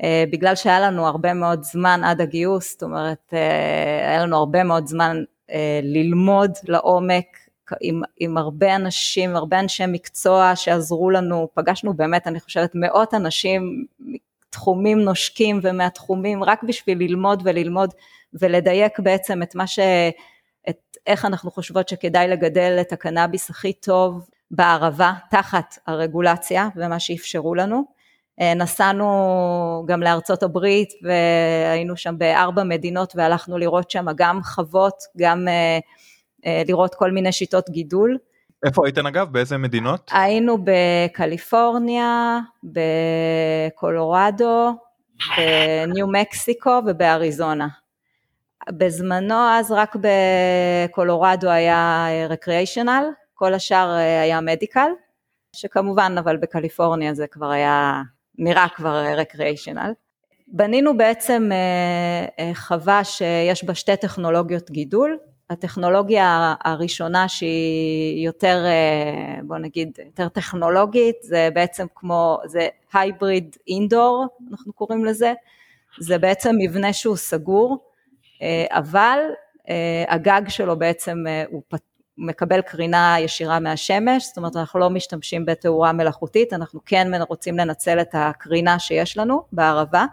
אה, 0.02 0.24
בגלל 0.32 0.54
שהיה 0.54 0.80
לנו 0.80 1.06
הרבה 1.06 1.34
מאוד 1.34 1.62
זמן 1.62 2.00
עד 2.04 2.20
הגיוס, 2.20 2.72
זאת 2.72 2.82
אומרת 2.82 3.30
אה, 3.32 4.08
היה 4.10 4.22
לנו 4.22 4.36
הרבה 4.36 4.64
מאוד 4.64 4.86
זמן 4.86 5.22
ללמוד 5.82 6.50
לעומק 6.64 7.26
עם, 7.80 8.02
עם 8.20 8.38
הרבה 8.38 8.76
אנשים, 8.76 9.36
הרבה 9.36 9.60
אנשי 9.60 9.84
מקצוע 9.88 10.56
שעזרו 10.56 11.10
לנו, 11.10 11.48
פגשנו 11.54 11.94
באמת 11.94 12.26
אני 12.26 12.40
חושבת 12.40 12.70
מאות 12.74 13.14
אנשים 13.14 13.86
מתחומים 14.48 14.98
נושקים 15.00 15.60
ומהתחומים 15.62 16.44
רק 16.44 16.62
בשביל 16.62 16.98
ללמוד 16.98 17.42
וללמוד 17.44 17.94
ולדייק 18.34 19.00
בעצם 19.00 19.42
את 19.42 19.54
מה 19.54 19.66
ש... 19.66 19.78
את 20.68 20.96
איך 21.06 21.24
אנחנו 21.24 21.50
חושבות 21.50 21.88
שכדאי 21.88 22.28
לגדל 22.28 22.78
את 22.80 22.92
הקנאביס 22.92 23.50
הכי 23.50 23.72
טוב 23.72 24.28
בערבה 24.50 25.12
תחת 25.30 25.78
הרגולציה 25.86 26.68
ומה 26.76 27.00
שאפשרו 27.00 27.54
לנו. 27.54 27.98
אה, 28.40 28.54
נסענו 28.54 29.84
גם 29.88 30.02
לארצות 30.02 30.42
הברית 30.42 30.88
והיינו 31.02 31.96
שם 31.96 32.14
בארבע 32.18 32.64
מדינות 32.64 33.12
והלכנו 33.16 33.58
לראות 33.58 33.90
שם 33.90 34.06
גם 34.16 34.42
חוות, 34.42 34.94
גם 35.16 35.48
אה, 35.48 35.78
אה, 36.46 36.62
לראות 36.68 36.94
כל 36.94 37.10
מיני 37.10 37.32
שיטות 37.32 37.70
גידול. 37.70 38.18
איפה 38.66 38.86
הייתן 38.86 39.06
אגב? 39.06 39.32
באיזה 39.32 39.58
מדינות? 39.58 40.10
היינו 40.14 40.58
בקליפורניה, 40.64 42.38
בקולורדו, 43.74 44.72
בניו 45.36 46.06
מקסיקו 46.06 46.80
ובאריזונה. 46.86 47.68
בזמנו 48.70 49.48
אז 49.50 49.72
רק 49.72 49.96
בקולורדו 49.96 51.50
היה 51.50 52.06
רקריאיישנל, 52.28 53.04
כל 53.34 53.54
השאר 53.54 53.90
אה, 53.96 54.20
היה 54.22 54.40
מדיקל, 54.40 54.90
שכמובן 55.56 56.14
אבל 56.18 56.36
בקליפורניה 56.36 57.14
זה 57.14 57.26
כבר 57.26 57.50
היה, 57.50 58.02
נראה 58.38 58.66
כבר 58.76 59.04
רקריאיישנל. 59.16 59.92
בנינו 60.48 60.96
בעצם 60.96 61.48
אה, 61.52 62.44
אה, 62.44 62.54
חווה 62.54 63.04
שיש 63.04 63.64
בה 63.64 63.74
שתי 63.74 63.96
טכנולוגיות 63.96 64.70
גידול, 64.70 65.18
הטכנולוגיה 65.50 66.54
הראשונה 66.64 67.28
שהיא 67.28 68.26
יותר, 68.26 68.64
בוא 69.42 69.58
נגיד, 69.58 69.98
יותר 70.04 70.28
טכנולוגית, 70.28 71.16
זה 71.22 71.48
בעצם 71.54 71.86
כמו, 71.94 72.38
זה 72.46 72.68
הייבריד 72.92 73.56
אינדור, 73.68 74.26
אנחנו 74.50 74.72
קוראים 74.72 75.04
לזה, 75.04 75.32
זה 76.00 76.18
בעצם 76.18 76.54
מבנה 76.58 76.92
שהוא 76.92 77.16
סגור, 77.16 77.72
אה, 77.72 77.88
אבל 78.70 79.18
אה, 79.68 80.04
הגג 80.08 80.42
שלו 80.48 80.78
בעצם 80.78 81.24
אה, 81.28 81.44
הוא 81.50 81.62
מקבל 82.18 82.60
קרינה 82.60 83.16
ישירה 83.20 83.60
מהשמש, 83.60 84.26
זאת 84.26 84.36
אומרת 84.36 84.56
אנחנו 84.56 84.80
לא 84.80 84.90
משתמשים 84.90 85.46
בתאורה 85.46 85.92
מלאכותית, 85.92 86.52
אנחנו 86.52 86.80
כן 86.86 87.10
רוצים 87.28 87.58
לנצל 87.58 88.00
את 88.00 88.08
הקרינה 88.12 88.78
שיש 88.78 89.18
לנו 89.18 89.42
בערבה, 89.52 90.04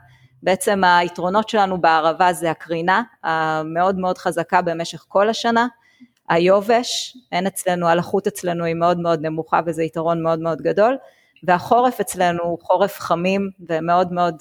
בעצם 0.44 0.84
היתרונות 0.84 1.50
שלנו 1.50 1.82
בערבה 1.82 2.34
זה 2.34 2.52
הקרינה 2.52 3.04
המאוד 3.24 3.98
מאוד 3.98 4.18
חזקה 4.18 4.62
במשך 4.62 5.06
כל 5.08 5.30
השנה, 5.30 5.68
היובש, 6.30 7.18
אין 7.32 7.48
אצלנו, 7.48 7.88
הלחות 7.88 8.28
אצלנו 8.28 8.64
היא 8.64 8.76
מאוד 8.76 9.00
מאוד 9.00 9.26
נמוכה 9.26 9.60
וזה 9.66 9.84
יתרון 9.84 10.24
מאוד 10.24 10.40
מאוד 10.40 10.62
גדול, 10.62 10.98
והחורף 11.44 12.00
אצלנו 12.00 12.44
הוא 12.44 12.60
חורף 12.62 13.00
חמים 13.00 13.50
ומאוד 13.70 14.14
מאוד 14.14 14.36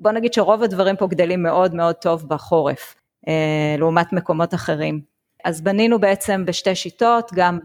בוא 0.00 0.12
נגיד 0.12 0.32
שרוב 0.32 0.62
הדברים 0.62 0.96
פה 0.96 1.06
גדלים 1.06 1.42
מאוד 1.42 1.74
מאוד 1.74 1.94
טוב 1.94 2.28
בחורף, 2.28 2.94
אה, 3.28 3.76
לעומת 3.78 4.12
מקומות 4.12 4.54
אחרים. 4.54 5.00
אז 5.44 5.60
בנינו 5.60 6.00
בעצם 6.00 6.44
בשתי 6.46 6.74
שיטות, 6.74 7.30
גם 7.34 7.58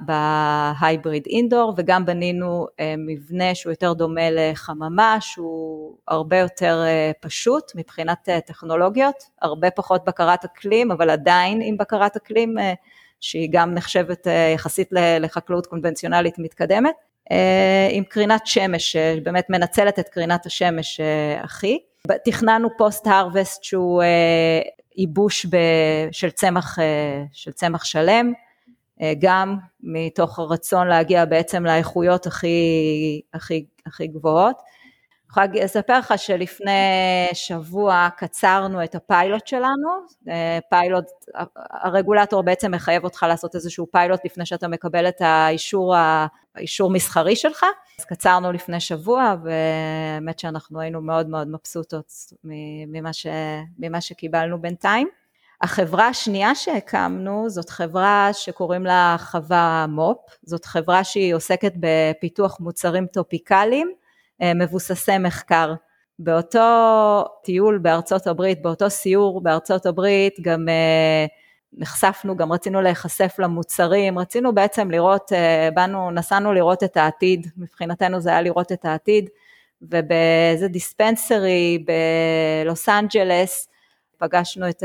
בהייבריד 0.00 1.26
אינדור 1.26 1.74
וגם 1.76 2.06
בנינו 2.06 2.66
אה, 2.80 2.94
מבנה 2.98 3.54
שהוא 3.54 3.72
יותר 3.72 3.92
דומה 3.92 4.30
לחממה, 4.30 5.16
שהוא 5.20 5.96
הרבה 6.08 6.38
יותר 6.38 6.82
אה, 6.86 7.10
פשוט 7.20 7.72
מבחינת 7.74 8.28
טכנולוגיות, 8.46 9.16
הרבה 9.42 9.70
פחות 9.70 10.04
בקרת 10.04 10.44
אקלים, 10.44 10.90
אבל 10.90 11.10
עדיין 11.10 11.60
עם 11.64 11.76
בקרת 11.76 12.16
אקלים, 12.16 12.54
שהיא 13.20 13.48
גם 13.52 13.74
נחשבת 13.74 14.26
יחסית 14.54 14.88
לחקלאות 15.20 15.66
קונבנציונלית 15.66 16.34
מתקדמת. 16.38 17.11
אה, 17.30 17.88
עם 17.90 18.04
קרינת 18.04 18.46
שמש, 18.46 18.92
שבאמת 18.92 19.50
מנצלת 19.50 19.98
את 19.98 20.08
קרינת 20.08 20.46
השמש 20.46 21.00
אה, 21.00 21.40
הכי. 21.42 21.78
תכננו 22.24 22.68
post 22.78 23.06
harvest 23.06 23.64
שהוא 23.64 24.02
אה, 24.02 24.60
ייבוש 24.96 25.46
של 26.12 26.30
צמח, 26.30 26.78
של 27.32 27.52
צמח 27.52 27.84
שלם, 27.84 28.32
גם 29.18 29.56
מתוך 29.80 30.38
הרצון 30.38 30.88
להגיע 30.88 31.24
בעצם 31.24 31.64
לאיכויות 31.66 32.26
הכי, 32.26 33.20
הכי, 33.34 33.64
הכי 33.86 34.06
גבוהות. 34.06 34.56
יכולה 35.30 35.46
לספר 35.46 35.98
לך 35.98 36.14
שלפני 36.16 36.70
שבוע 37.32 38.08
קצרנו 38.16 38.84
את 38.84 38.94
הפיילוט 38.94 39.46
שלנו, 39.46 39.88
פיילוט, 40.70 41.04
הרגולטור 41.70 42.42
בעצם 42.42 42.70
מחייב 42.70 43.04
אותך 43.04 43.26
לעשות 43.28 43.54
איזשהו 43.54 43.86
פיילוט 43.92 44.20
לפני 44.24 44.46
שאתה 44.46 44.68
מקבל 44.68 45.08
את 45.08 45.20
האישור, 45.20 45.94
האישור 46.54 46.90
מסחרי 46.90 47.36
שלך, 47.36 47.66
אז 47.98 48.04
קצרנו 48.04 48.52
לפני 48.52 48.80
שבוע 48.80 49.34
והאמת 49.44 50.38
שאנחנו 50.38 50.80
היינו 50.80 51.00
מאוד 51.00 51.28
מאוד 51.28 51.48
מבסוטות 51.48 52.12
ממה, 52.44 53.12
ש, 53.12 53.26
ממה 53.78 54.00
שקיבלנו 54.00 54.60
בינתיים. 54.60 55.08
החברה 55.62 56.08
השנייה 56.08 56.54
שהקמנו 56.54 57.50
זאת 57.50 57.70
חברה 57.70 58.30
שקוראים 58.32 58.84
לה 58.84 59.16
חווה 59.18 59.86
מו"פ, 59.88 60.38
זאת 60.42 60.64
חברה 60.64 61.04
שהיא 61.04 61.34
עוסקת 61.34 61.72
בפיתוח 61.80 62.60
מוצרים 62.60 63.06
טופיקליים 63.06 63.92
אה, 64.42 64.54
מבוססי 64.54 65.18
מחקר. 65.18 65.74
באותו 66.18 67.24
טיול 67.44 67.78
בארצות 67.78 68.26
הברית, 68.26 68.62
באותו 68.62 68.90
סיור 68.90 69.42
בארצות 69.42 69.86
הברית, 69.86 70.34
גם 70.42 70.68
אה, 70.68 71.26
נחשפנו, 71.72 72.36
גם 72.36 72.52
רצינו 72.52 72.80
להיחשף 72.82 73.34
למוצרים, 73.38 74.18
רצינו 74.18 74.54
בעצם 74.54 74.90
לראות, 74.90 75.32
אה, 75.32 75.68
באנו, 75.74 76.10
נסענו 76.10 76.52
לראות 76.52 76.82
את 76.82 76.96
העתיד, 76.96 77.46
מבחינתנו 77.56 78.20
זה 78.20 78.30
היה 78.30 78.42
לראות 78.42 78.72
את 78.72 78.84
העתיד, 78.84 79.28
ובאיזה 79.82 80.68
dispensary 80.68 81.84
בלוס 82.64 82.88
אנג'לס, 82.88 83.68
פגשנו 84.18 84.68
את 84.68 84.82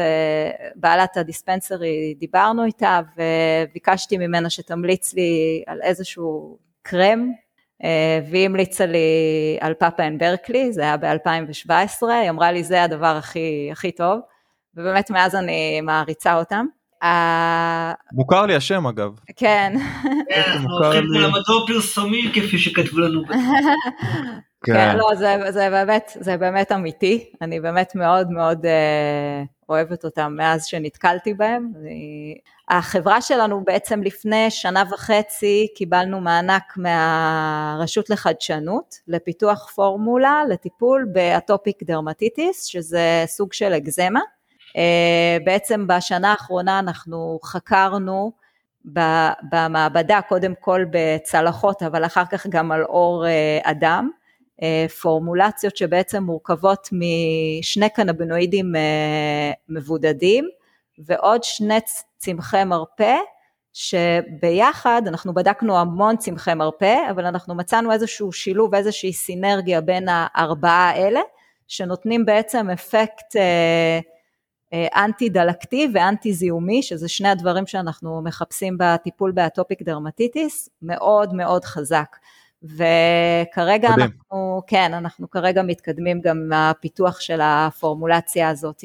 בעלת 0.76 1.18
ה-dispensary, 1.18 2.16
דיברנו 2.20 2.66
איתה 2.66 3.00
וביקשתי 3.18 4.18
ממנה 4.18 4.50
שתמליץ 4.50 5.14
לי 5.14 5.64
על 5.68 5.82
איזשהו 5.82 6.58
קרם, 6.82 7.32
והיא 8.30 8.46
המליצה 8.46 8.86
לי 8.86 9.08
על 9.60 9.74
Papa & 9.74 10.08
Barkley, 10.08 10.74
זה 10.74 10.82
היה 10.82 10.98
ב-2017, 10.98 12.08
היא 12.08 12.30
אמרה 12.30 12.52
לי 12.52 12.64
זה 12.64 12.84
הדבר 12.84 13.16
הכי, 13.18 13.70
הכי 13.72 13.92
טוב, 13.92 14.20
ובאמת 14.76 15.10
מאז 15.10 15.36
אני 15.36 15.82
מעריצה 15.82 16.38
אותם. 16.38 16.66
מוכר 18.14 18.46
לי 18.46 18.56
השם 18.56 18.88
אגב. 18.88 19.20
כן. 19.36 19.74
אנחנו 20.38 20.78
הולכים 20.78 21.04
למדור 21.04 21.68
פרסומי 21.68 22.32
כפי 22.34 22.58
שכתבו 22.58 23.00
לנו. 23.00 23.24
כן, 23.28 23.34
כן, 24.74 24.98
לא, 24.98 25.16
זה, 25.16 25.38
זה 25.50 25.70
באמת, 25.70 26.12
זה 26.20 26.38
באמת 26.38 26.72
אמיתי, 26.72 27.32
אני 27.42 27.60
באמת 27.60 27.96
מאוד 27.96 28.32
מאוד 28.32 28.66
אה, 28.66 29.44
אוהבת 29.70 30.06
אותם 30.06 30.34
מאז 30.38 30.66
שנתקלתי 30.66 31.34
בהם. 31.34 31.72
החברה 32.70 33.22
שלנו 33.22 33.64
בעצם 33.64 34.04
לפני 34.04 34.52
שנה 34.52 34.84
וחצי 34.92 35.68
קיבלנו 35.76 36.22
מענק 36.22 36.74
מהרשות 36.78 38.10
לחדשנות 38.10 38.96
לפיתוח 39.08 39.72
פורמולה 39.76 40.44
לטיפול 40.50 41.06
באטופיק 41.12 41.84
דרמטיטיס, 41.84 42.66
שזה 42.66 43.24
סוג 43.28 43.54
של 43.54 43.74
אקזמה. 43.74 44.22
אה, 44.78 45.38
בעצם 45.44 45.88
בשנה 45.88 46.32
האחרונה 46.32 46.80
אנחנו 46.80 47.40
חקרנו 47.44 48.32
במעבדה, 49.52 50.20
קודם 50.30 50.54
כל 50.60 50.86
בצלחות, 50.92 51.84
אבל 51.84 52.06
אחר 52.06 52.24
כך 52.32 52.48
גם 52.48 52.72
על 52.72 52.84
אור 52.84 53.28
אה, 53.28 53.60
אדם, 53.64 54.10
אה, 54.62 54.86
פורמולציות 55.02 55.78
שבעצם 55.78 56.24
מורכבות 56.24 56.90
משני 56.92 57.90
קנבינואידים 57.90 58.74
מבודדים 59.70 60.50
ועוד 61.00 61.44
שני 61.44 61.80
צמחי 62.18 62.64
מרפא 62.64 63.16
שביחד 63.74 65.02
אנחנו 65.08 65.34
בדקנו 65.34 65.78
המון 65.78 66.18
צמחי 66.18 66.54
מרפא 66.54 66.96
אבל 67.12 67.26
אנחנו 67.26 67.56
מצאנו 67.56 67.92
איזשהו 67.92 68.32
שילוב 68.32 68.76
איזושהי 68.76 69.14
סינרגיה 69.14 69.82
בין 69.82 70.08
הארבעה 70.10 70.90
האלה 70.90 71.20
שנותנים 71.68 72.26
בעצם 72.26 72.70
אפקט 72.70 73.36
אה, 73.36 74.00
אנטי 74.74 75.30
דלקתי 75.30 75.88
ואנטי 75.94 76.34
זיהומי, 76.34 76.84
שזה 76.84 77.10
שני 77.10 77.30
הדברים 77.30 77.68
שאנחנו 77.68 78.22
מחפשים 78.22 78.78
בטיפול 78.80 79.32
באטופיק 79.32 79.82
דרמטיטיס, 79.82 80.70
מאוד 80.82 81.34
מאוד 81.34 81.66
חזק. 81.66 82.16
וכרגע 82.64 83.90
מדהים. 83.90 84.00
אנחנו, 84.00 84.62
כן, 84.68 84.94
אנחנו 84.94 85.30
כרגע 85.30 85.62
מתקדמים 85.62 86.22
גם 86.22 86.38
עם 86.38 86.54
הפיתוח 86.54 87.20
של 87.20 87.40
הפורמולציה 87.44 88.50
הזאת. 88.50 88.84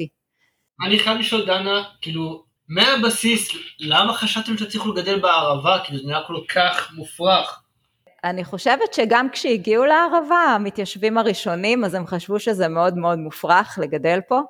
אני 0.85 0.99
חייב 0.99 1.17
לשאול 1.17 1.45
דנה, 1.45 1.83
כאילו, 2.01 2.43
מהבסיס, 2.69 3.49
למה 3.79 4.13
חשבתם 4.13 4.57
שתצליחו 4.57 4.93
לגדל 4.93 5.19
בערבה? 5.19 5.79
כאילו 5.83 5.99
זה 5.99 6.07
נראה 6.07 6.21
כל 6.27 6.37
כך 6.55 6.91
מופרך. 6.95 7.59
אני 8.23 8.43
חושבת 8.43 8.93
שגם 8.93 9.29
כשהגיעו 9.29 9.85
לערבה, 9.85 10.35
המתיישבים 10.35 11.17
הראשונים, 11.17 11.85
אז 11.85 11.93
הם 11.93 12.07
חשבו 12.07 12.39
שזה 12.39 12.67
מאוד 12.67 12.97
מאוד 12.97 13.19
מופרך 13.19 13.79
לגדל 13.81 14.19
פה. 14.27 14.41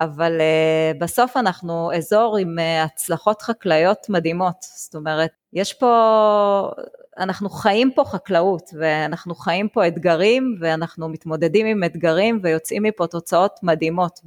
אבל 0.00 0.38
uh, 0.38 0.98
בסוף 0.98 1.36
אנחנו 1.36 1.90
אזור 1.96 2.36
עם 2.36 2.58
uh, 2.58 2.84
הצלחות 2.84 3.42
חקלאיות 3.42 3.98
מדהימות, 4.08 4.56
זאת 4.76 4.94
אומרת, 4.94 5.30
יש 5.52 5.72
פה, 5.72 6.70
אנחנו 7.18 7.50
חיים 7.50 7.90
פה 7.94 8.04
חקלאות 8.04 8.70
ואנחנו 8.80 9.34
חיים 9.34 9.68
פה 9.68 9.86
אתגרים 9.86 10.56
ואנחנו 10.60 11.08
מתמודדים 11.08 11.66
עם 11.66 11.84
אתגרים 11.84 12.40
ויוצאים 12.42 12.82
מפה 12.82 13.06
תוצאות 13.06 13.52
מדהימות 13.62 14.20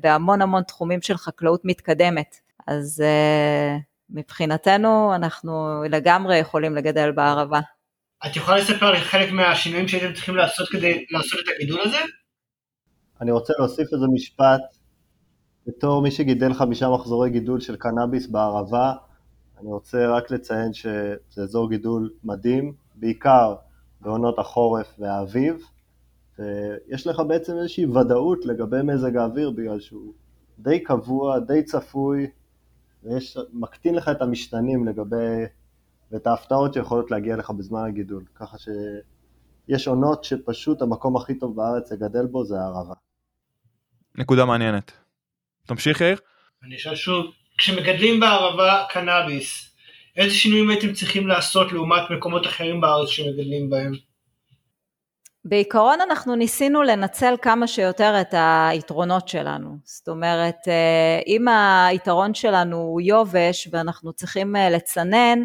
בהמון 0.00 0.42
המון 0.42 0.62
תחומים 0.62 1.02
של 1.02 1.16
חקלאות 1.16 1.60
מתקדמת, 1.64 2.36
אז 2.66 3.02
uh, 3.06 3.80
מבחינתנו 4.10 5.14
אנחנו 5.14 5.82
לגמרי 5.90 6.38
יכולים 6.38 6.76
לגדל 6.76 7.12
בערבה. 7.12 7.60
את 8.26 8.36
יכולה 8.36 8.56
לספר 8.56 8.90
לי 8.90 9.00
חלק 9.00 9.32
מהשינויים 9.32 9.88
שהייתם 9.88 10.12
צריכים 10.14 10.36
לעשות 10.36 10.68
כדי 10.68 11.04
לעשות 11.10 11.40
את 11.40 11.54
הגידול 11.56 11.80
הזה? 11.80 11.98
אני 13.20 13.30
רוצה 13.30 13.52
להוסיף 13.58 13.92
איזה 13.92 14.06
משפט 14.14 14.60
בתור 15.70 16.02
מי 16.02 16.10
שגידל 16.10 16.54
חמישה 16.54 16.88
מחזורי 16.88 17.30
גידול 17.30 17.60
של 17.60 17.76
קנאביס 17.76 18.26
בערבה, 18.26 18.92
אני 19.60 19.68
רוצה 19.68 20.08
רק 20.08 20.30
לציין 20.30 20.72
שזה 20.72 21.42
אזור 21.42 21.70
גידול 21.70 22.10
מדהים, 22.24 22.72
בעיקר 22.94 23.54
בעונות 24.00 24.38
החורף 24.38 24.94
והאביב, 24.98 25.62
ויש 26.38 27.06
לך 27.06 27.22
בעצם 27.28 27.56
איזושהי 27.56 27.86
ודאות 27.86 28.46
לגבי 28.46 28.82
מזג 28.84 29.16
האוויר 29.16 29.50
בגלל 29.50 29.80
שהוא 29.80 30.12
די 30.58 30.80
קבוע, 30.80 31.38
די 31.38 31.62
צפוי, 31.62 32.26
ומקטין 33.04 33.94
לך 33.94 34.08
את 34.08 34.22
המשתנים 34.22 34.86
לגבי, 34.86 35.44
ואת 36.10 36.26
ההפתעות 36.26 36.74
שיכולות 36.74 37.10
להגיע 37.10 37.36
לך 37.36 37.50
בזמן 37.50 37.84
הגידול, 37.88 38.24
ככה 38.34 38.56
שיש 38.58 39.88
עונות 39.88 40.24
שפשוט 40.24 40.82
המקום 40.82 41.16
הכי 41.16 41.34
טוב 41.34 41.56
בארץ 41.56 41.92
לגדל 41.92 42.26
בו 42.26 42.44
זה 42.44 42.60
הערבה. 42.60 42.94
נקודה 44.18 44.44
מעניינת. 44.44 44.99
תמשיך 45.66 46.00
יאיר. 46.00 46.18
אני 46.64 46.76
אשאל 46.76 46.94
שוב, 46.94 47.26
כשמגדלים 47.58 48.20
בערבה 48.20 48.84
קנאביס, 48.90 49.74
איזה 50.16 50.34
שינויים 50.34 50.70
הייתם 50.70 50.92
צריכים 50.92 51.28
לעשות 51.28 51.72
לעומת 51.72 52.10
מקומות 52.10 52.46
אחרים 52.46 52.80
בארץ 52.80 53.08
שמגדלים 53.08 53.70
בהם? 53.70 53.92
בעיקרון 55.44 56.00
אנחנו 56.00 56.34
ניסינו 56.34 56.82
לנצל 56.82 57.34
כמה 57.42 57.66
שיותר 57.66 58.20
את 58.20 58.34
היתרונות 58.70 59.28
שלנו, 59.28 59.76
זאת 59.84 60.08
אומרת 60.08 60.68
אה, 60.68 61.20
אם 61.26 61.48
היתרון 61.88 62.34
שלנו 62.34 62.76
הוא 62.76 63.00
יובש 63.00 63.68
ואנחנו 63.72 64.12
צריכים 64.12 64.56
אה, 64.56 64.70
לצנן, 64.70 65.38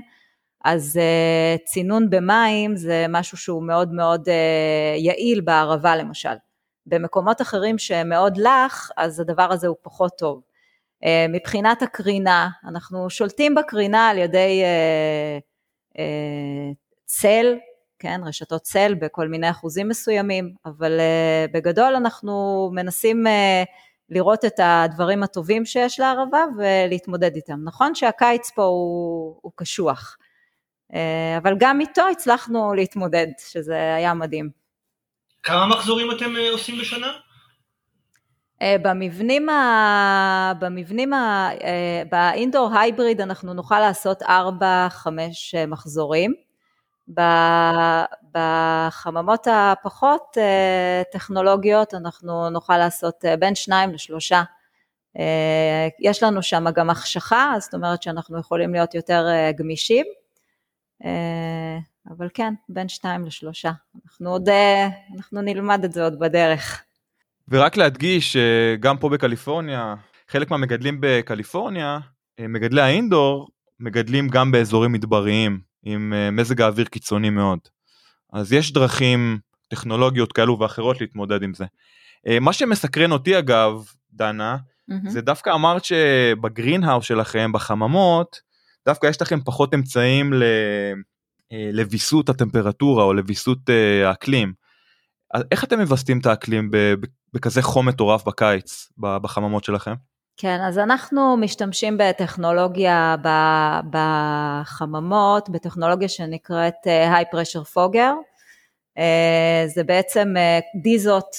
אז 0.64 0.98
אה, 0.98 1.58
צינון 1.66 2.10
במים 2.10 2.76
זה 2.76 3.06
משהו 3.10 3.38
שהוא 3.38 3.68
מאוד 3.68 3.94
מאוד 3.94 4.28
יעיל 4.98 5.42
בערבה 5.42 5.96
למשל. 5.96 6.36
במקומות 6.86 7.42
אחרים 7.42 7.78
שהם 7.78 8.10
מאוד 8.10 8.38
לח, 8.38 8.92
אז 8.98 9.20
הדבר 9.20 9.52
הזה 9.52 9.68
הוא 9.68 9.76
פחות 9.82 10.12
טוב. 10.18 10.42
אה, 11.04 11.26
מבחינת 11.30 11.82
הקרינה, 11.82 12.50
אנחנו 12.68 13.10
שולטים 13.10 13.56
בקרינה 13.56 14.10
על 14.10 14.18
ידי 14.18 14.62
אה, 14.64 15.38
אה, 16.00 16.72
צל, 17.06 17.56
כן, 18.00 18.22
רשתות 18.26 18.62
צל 18.62 18.94
בכל 18.94 19.28
מיני 19.28 19.50
אחוזים 19.50 19.88
מסוימים, 19.88 20.54
אבל 20.66 21.00
בגדול 21.54 21.96
אנחנו 21.96 22.70
מנסים 22.74 23.24
לראות 24.10 24.46
את 24.46 24.60
הדברים 24.64 25.24
הטובים 25.24 25.66
שיש 25.66 26.00
לערבה 26.00 26.44
ולהתמודד 26.58 27.36
איתם. 27.36 27.64
נכון 27.64 27.96
שהקיץ 27.96 28.52
פה 28.56 28.64
הוא, 28.64 29.36
הוא 29.42 29.52
קשוח, 29.56 30.18
אבל 31.38 31.56
גם 31.60 31.82
איתו 31.82 32.04
הצלחנו 32.12 32.74
להתמודד, 32.74 33.28
שזה 33.38 33.96
היה 33.96 34.14
מדהים. 34.14 34.65
כמה 35.46 35.66
מחזורים 35.66 36.12
אתם 36.12 36.36
אה, 36.36 36.52
עושים 36.52 36.80
בשנה? 36.80 37.12
אה, 38.62 38.76
במבנים, 38.82 39.50
ה... 39.50 40.54
במבנים 40.60 41.14
ה... 41.14 41.50
אה, 41.64 42.04
באינדור 42.12 42.78
הייבריד 42.78 43.22
אנחנו 43.22 43.54
נוכל 43.54 43.80
לעשות 43.80 44.22
4-5 44.22 44.28
מחזורים. 45.68 46.34
בחממות 48.32 49.48
הפחות 49.52 50.38
טכנולוגיות 51.12 51.94
אנחנו 51.94 52.50
נוכל 52.50 52.78
לעשות 52.78 53.26
בין 53.40 53.56
2 53.56 53.94
לשלושה. 53.94 54.44
יש 56.00 56.24
לנו 56.24 56.44
שם 56.44 56.66
גם 56.76 56.90
החשכה, 56.90 57.54
זאת 57.60 57.74
אומרת 57.74 58.04
שאנחנו 58.04 58.40
יכולים 58.40 58.74
להיות 58.74 58.96
יותר 58.96 59.28
גמישים. 59.56 60.06
אבל 62.10 62.28
כן, 62.34 62.54
בין 62.70 62.90
שתיים 62.90 63.26
לשלושה. 63.26 63.72
אנחנו 64.06 64.30
עוד, 64.30 64.50
אה, 64.50 64.88
אנחנו 65.16 65.42
נלמד 65.42 65.84
את 65.84 65.92
זה 65.92 66.04
עוד 66.04 66.20
בדרך. 66.20 66.84
ורק 67.48 67.78
להדגיש, 67.78 68.36
אה, 68.36 68.76
גם 68.80 68.98
פה 68.98 69.10
בקליפורניה, 69.10 69.96
חלק 70.28 70.52
מהמגדלים 70.52 70.98
בקליפורניה, 71.00 72.00
אה, 72.40 72.48
מגדלי 72.48 72.82
האינדור, 72.82 73.48
מגדלים 73.80 74.30
גם 74.30 74.52
באזורים 74.52 74.92
מדבריים, 74.92 75.60
עם 75.84 76.14
מזג 76.32 76.62
האוויר 76.62 76.86
קיצוני 76.86 77.30
מאוד. 77.30 77.60
אז 78.34 78.54
יש 78.54 78.74
דרכים 78.74 79.40
טכנולוגיות 79.68 80.34
כאלו 80.34 80.60
ואחרות 80.60 81.02
להתמודד 81.02 81.44
עם 81.44 81.54
זה. 81.54 81.66
מה 82.42 82.54
שמסקרן 82.54 83.12
אותי 83.12 83.40
אגב, 83.40 83.86
דנה, 84.14 84.58
mm-hmm. 84.92 85.10
זה 85.10 85.22
דווקא 85.22 85.50
אמרת 85.50 85.86
שב-greenhouse 85.86 87.06
שלכם, 87.06 87.52
בחממות, 87.52 88.40
דווקא 88.86 89.08
יש 89.08 89.22
לכם 89.22 89.40
פחות 89.42 89.74
אמצעים 89.74 90.34
ל... 90.34 90.44
אה, 91.52 91.70
לוויסות 91.74 92.30
הטמפרטורה 92.30 93.04
או 93.04 93.14
לוויסות 93.14 93.70
אה, 93.70 94.10
האקלים. 94.10 94.54
איך 95.52 95.64
אתם 95.64 95.80
מווסתים 95.80 96.20
את 96.20 96.26
האקלים 96.26 96.72
בכזה 97.34 97.62
חום 97.62 97.88
מטורף 97.88 98.24
בקיץ 98.24 98.90
בחממות 98.98 99.64
שלכם? 99.64 99.94
כן, 100.38 100.62
אז 100.62 100.80
אנחנו 100.80 101.38
משתמשים 101.38 101.98
בטכנולוגיה 102.00 103.16
בחממות, 103.90 105.50
בטכנולוגיה 105.50 106.10
שנקראת 106.10 106.74
High 106.86 107.36
Pressure 107.36 107.76
Fogger. 107.76 108.14
זה 109.68 109.84
בעצם 109.84 110.34
דיזות 110.82 111.36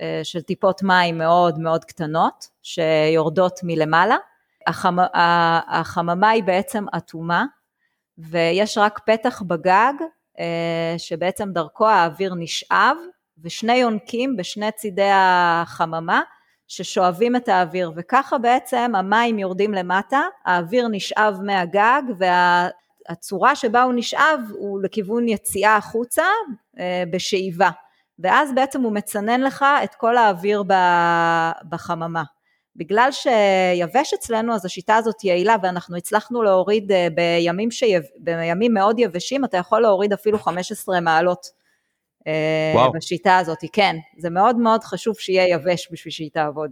אה, 0.00 0.20
של 0.22 0.42
טיפות 0.42 0.82
מים 0.82 1.18
מאוד 1.18 1.58
מאוד 1.58 1.84
קטנות, 1.84 2.48
שיורדות 2.62 3.60
מלמעלה. 3.62 4.16
החמ, 4.66 4.96
החממה 5.68 6.30
היא 6.30 6.44
בעצם 6.44 6.84
אטומה, 6.96 7.44
ויש 8.18 8.78
רק 8.78 9.00
פתח 9.06 9.42
בגג, 9.42 9.92
אה, 10.38 10.94
שבעצם 10.98 11.52
דרכו 11.52 11.88
האוויר 11.88 12.34
נשאב, 12.34 12.96
ושני 13.42 13.74
יונקים 13.74 14.36
בשני 14.36 14.72
צידי 14.72 15.10
החממה, 15.12 16.22
ששואבים 16.68 17.36
את 17.36 17.48
האוויר, 17.48 17.92
וככה 17.96 18.38
בעצם 18.38 18.92
המים 18.96 19.38
יורדים 19.38 19.74
למטה, 19.74 20.20
האוויר 20.44 20.88
נשאב 20.90 21.38
מהגג, 21.42 22.02
והצורה 22.18 23.56
שבה 23.56 23.82
הוא 23.82 23.92
נשאב 23.96 24.40
הוא 24.50 24.82
לכיוון 24.82 25.28
יציאה 25.28 25.76
החוצה 25.76 26.24
אה, 26.78 27.04
בשאיבה, 27.10 27.70
ואז 28.18 28.54
בעצם 28.54 28.82
הוא 28.82 28.92
מצנן 28.92 29.40
לך 29.40 29.64
את 29.84 29.94
כל 29.94 30.16
האוויר 30.16 30.62
בחממה. 31.68 32.22
בגלל 32.78 33.08
שיבש 33.12 34.14
אצלנו 34.14 34.54
אז 34.54 34.64
השיטה 34.64 34.96
הזאת 34.96 35.24
יעילה 35.24 35.56
ואנחנו 35.62 35.96
הצלחנו 35.96 36.42
להוריד 36.42 36.92
אה, 36.92 37.08
בימים, 37.14 37.70
שיב, 37.70 38.02
בימים 38.18 38.74
מאוד 38.74 38.98
יבשים 38.98 39.44
אתה 39.44 39.56
יכול 39.56 39.82
להוריד 39.82 40.12
אפילו 40.12 40.38
15 40.38 41.00
מעלות 41.00 41.46
אה, 42.26 42.72
וואו. 42.74 42.92
בשיטה 42.92 43.38
הזאת, 43.38 43.58
כן, 43.72 43.96
זה 44.18 44.30
מאוד 44.30 44.56
מאוד 44.56 44.84
חשוב 44.84 45.14
שיהיה 45.18 45.54
יבש 45.54 45.88
בשביל 45.92 46.12
שהיא 46.12 46.30
תעבוד. 46.32 46.70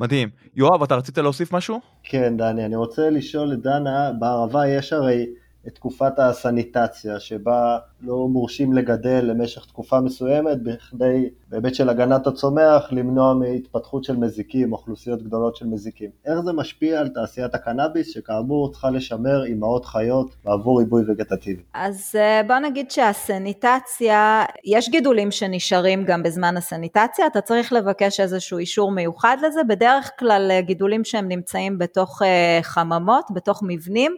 מדהים. 0.00 0.28
יואב, 0.54 0.82
אתה 0.82 0.94
רצית 0.94 1.18
להוסיף 1.18 1.52
משהו? 1.52 1.80
כן, 2.02 2.36
דני, 2.36 2.64
אני 2.64 2.76
רוצה 2.76 3.10
לשאול 3.10 3.52
את 3.52 3.62
דנה, 3.62 4.10
בערבה 4.18 4.68
יש 4.68 4.92
הרי 4.92 5.26
את 5.66 5.74
תקופת 5.74 6.18
הסניטציה, 6.18 7.20
שבה 7.20 7.78
לא 8.00 8.28
מורשים 8.28 8.72
לגדל 8.72 9.20
למשך 9.24 9.64
תקופה 9.64 10.00
מסוימת, 10.00 10.62
בכדי, 10.62 11.28
בהיבט 11.48 11.74
של 11.74 11.88
הגנת 11.88 12.26
הצומח, 12.26 12.88
למנוע 12.90 13.34
מהתפתחות 13.34 14.04
של 14.04 14.16
מזיקים, 14.16 14.72
אוכלוסיות 14.72 15.22
גדולות 15.22 15.56
של 15.56 15.66
מזיקים. 15.66 16.10
איך 16.26 16.40
זה 16.40 16.52
משפיע 16.52 17.00
על 17.00 17.08
תעשיית 17.08 17.54
הקנאביס, 17.54 18.14
שכאמור 18.14 18.72
צריכה 18.72 18.90
לשמר 18.90 19.44
אימהות 19.44 19.84
חיות 19.84 20.36
בעבור 20.44 20.78
ריבוי 20.78 21.02
וגטטיבי? 21.08 21.62
אז 21.74 22.12
אה, 22.18 22.42
בוא 22.46 22.58
נגיד 22.58 22.90
שהסניטציה, 22.90 24.44
יש 24.64 24.88
גידולים 24.88 25.30
שנשארים 25.30 26.04
גם 26.04 26.22
בזמן 26.22 26.56
הסניטציה, 26.56 27.26
אתה 27.26 27.40
צריך 27.40 27.72
לבקש 27.72 28.20
איזשהו 28.20 28.58
אישור 28.58 28.92
מיוחד 28.92 29.36
לזה, 29.46 29.60
בדרך 29.68 30.10
כלל 30.18 30.48
אה, 30.50 30.60
גידולים 30.60 31.04
שהם 31.04 31.28
נמצאים 31.28 31.78
בתוך 31.78 32.22
אה, 32.22 32.58
חממות, 32.62 33.24
בתוך 33.34 33.62
מבנים, 33.66 34.16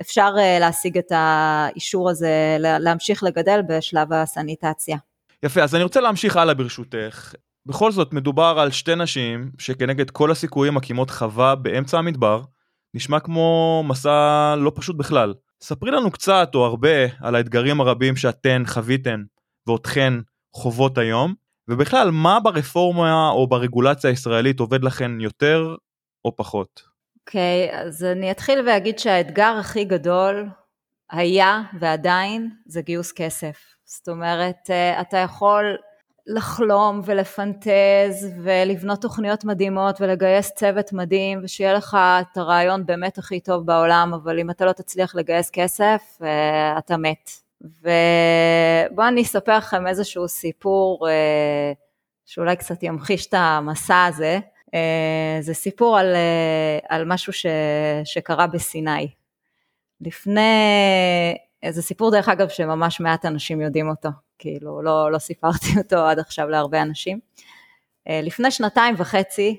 אפשר 0.00 0.34
אה, 0.38 0.58
להשיג 0.60 0.98
את 0.98 1.12
האישור 1.12 2.10
הזה, 2.10 2.56
להמשיך 2.58 3.22
לגדל 3.22 3.60
בשלב 3.68 4.12
הסניטציה. 4.12 4.96
יפה, 5.42 5.62
אז 5.62 5.74
אני 5.74 5.82
רוצה 5.82 6.00
להמשיך 6.00 6.36
הלאה 6.36 6.54
ברשותך. 6.54 7.34
בכל 7.66 7.92
זאת, 7.92 8.12
מדובר 8.12 8.56
על 8.58 8.70
שתי 8.70 8.94
נשים 8.94 9.50
שכנגד 9.58 10.10
כל 10.10 10.30
הסיכויים 10.30 10.74
מקימות 10.74 11.10
חווה 11.10 11.54
באמצע 11.54 11.98
המדבר, 11.98 12.42
נשמע 12.94 13.20
כמו 13.20 13.82
מסע 13.86 14.54
לא 14.58 14.72
פשוט 14.74 14.96
בכלל. 14.96 15.34
ספרי 15.62 15.90
לנו 15.90 16.10
קצת 16.10 16.50
או 16.54 16.64
הרבה 16.64 17.06
על 17.20 17.34
האתגרים 17.34 17.80
הרבים 17.80 18.16
שאתן 18.16 18.62
חוויתן 18.66 19.22
ואותכן 19.66 20.14
חוות 20.56 20.98
היום, 20.98 21.34
ובכלל 21.68 22.10
מה 22.10 22.40
ברפורמה 22.40 23.30
או 23.30 23.46
ברגולציה 23.46 24.10
הישראלית 24.10 24.60
עובד 24.60 24.84
לכן 24.84 25.20
יותר 25.20 25.76
או 26.24 26.36
פחות. 26.36 26.93
אוקיי, 27.26 27.70
okay, 27.70 27.74
אז 27.74 28.04
אני 28.04 28.30
אתחיל 28.30 28.68
ואגיד 28.68 28.98
שהאתגר 28.98 29.56
הכי 29.60 29.84
גדול 29.84 30.48
היה 31.10 31.62
ועדיין 31.78 32.50
זה 32.66 32.82
גיוס 32.82 33.12
כסף. 33.12 33.56
זאת 33.84 34.08
אומרת, 34.08 34.70
אה, 34.70 35.00
אתה 35.00 35.16
יכול 35.18 35.76
לחלום 36.26 37.00
ולפנטז 37.04 38.28
ולבנות 38.42 39.00
תוכניות 39.00 39.44
מדהימות 39.44 40.00
ולגייס 40.00 40.50
צוות 40.54 40.92
מדהים 40.92 41.40
ושיהיה 41.42 41.72
לך 41.72 41.96
את 42.20 42.36
הרעיון 42.36 42.86
באמת 42.86 43.18
הכי 43.18 43.40
טוב 43.40 43.66
בעולם, 43.66 44.14
אבל 44.14 44.38
אם 44.38 44.50
אתה 44.50 44.64
לא 44.64 44.72
תצליח 44.72 45.14
לגייס 45.14 45.50
כסף, 45.50 46.02
אה, 46.22 46.78
אתה 46.78 46.96
מת. 46.96 47.30
ובואו 47.60 49.08
אני 49.08 49.22
אספר 49.22 49.56
לכם 49.56 49.86
איזשהו 49.86 50.28
סיפור 50.28 51.08
אה, 51.08 51.72
שאולי 52.26 52.56
קצת 52.56 52.82
ימחיש 52.82 53.26
את 53.26 53.34
המסע 53.36 54.04
הזה. 54.04 54.38
אה, 54.74 55.38
זה 55.40 55.54
סיפור 55.54 55.98
על, 55.98 56.14
אה, 56.14 56.78
על 56.88 57.04
משהו 57.06 57.32
ש, 57.32 57.46
שקרה 58.04 58.46
בסיני. 58.46 59.08
לפני, 60.00 60.40
אה, 61.64 61.72
זה 61.72 61.82
סיפור 61.82 62.10
דרך 62.10 62.28
אגב 62.28 62.48
שממש 62.48 63.00
מעט 63.00 63.24
אנשים 63.24 63.60
יודעים 63.60 63.88
אותו, 63.88 64.08
כאילו 64.38 64.82
לא, 64.82 65.12
לא 65.12 65.18
סיפרתי 65.18 65.66
אותו 65.78 65.96
עד 65.96 66.18
עכשיו 66.18 66.48
להרבה 66.48 66.82
אנשים. 66.82 67.20
לפני 68.22 68.50
שנתיים 68.50 68.94
וחצי, 68.98 69.56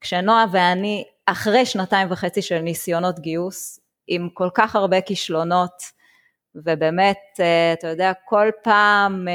כשנועה 0.00 0.46
ואני, 0.52 1.04
אחרי 1.26 1.66
שנתיים 1.66 2.10
וחצי 2.10 2.42
של 2.42 2.58
ניסיונות 2.58 3.18
גיוס, 3.18 3.80
עם 4.06 4.28
כל 4.34 4.48
כך 4.54 4.76
הרבה 4.76 5.00
כישלונות, 5.00 5.82
ובאמת, 6.54 7.18
אתה 7.72 7.88
יודע, 7.88 8.12
כל 8.24 8.50
פעם 8.62 9.26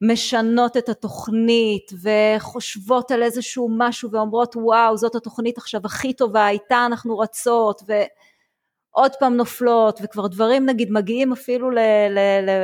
משנות 0.00 0.76
את 0.76 0.88
התוכנית 0.88 1.92
וחושבות 2.02 3.10
על 3.10 3.22
איזשהו 3.22 3.68
משהו 3.78 4.10
ואומרות 4.10 4.56
וואו 4.56 4.96
זאת 4.96 5.14
התוכנית 5.14 5.58
עכשיו 5.58 5.80
הכי 5.84 6.12
טובה 6.12 6.48
איתה 6.48 6.86
אנחנו 6.86 7.18
רצות 7.18 7.82
ועוד 7.86 9.12
פעם 9.20 9.36
נופלות 9.36 10.00
וכבר 10.02 10.26
דברים 10.26 10.66
נגיד 10.66 10.90
מגיעים 10.92 11.32
אפילו 11.32 11.70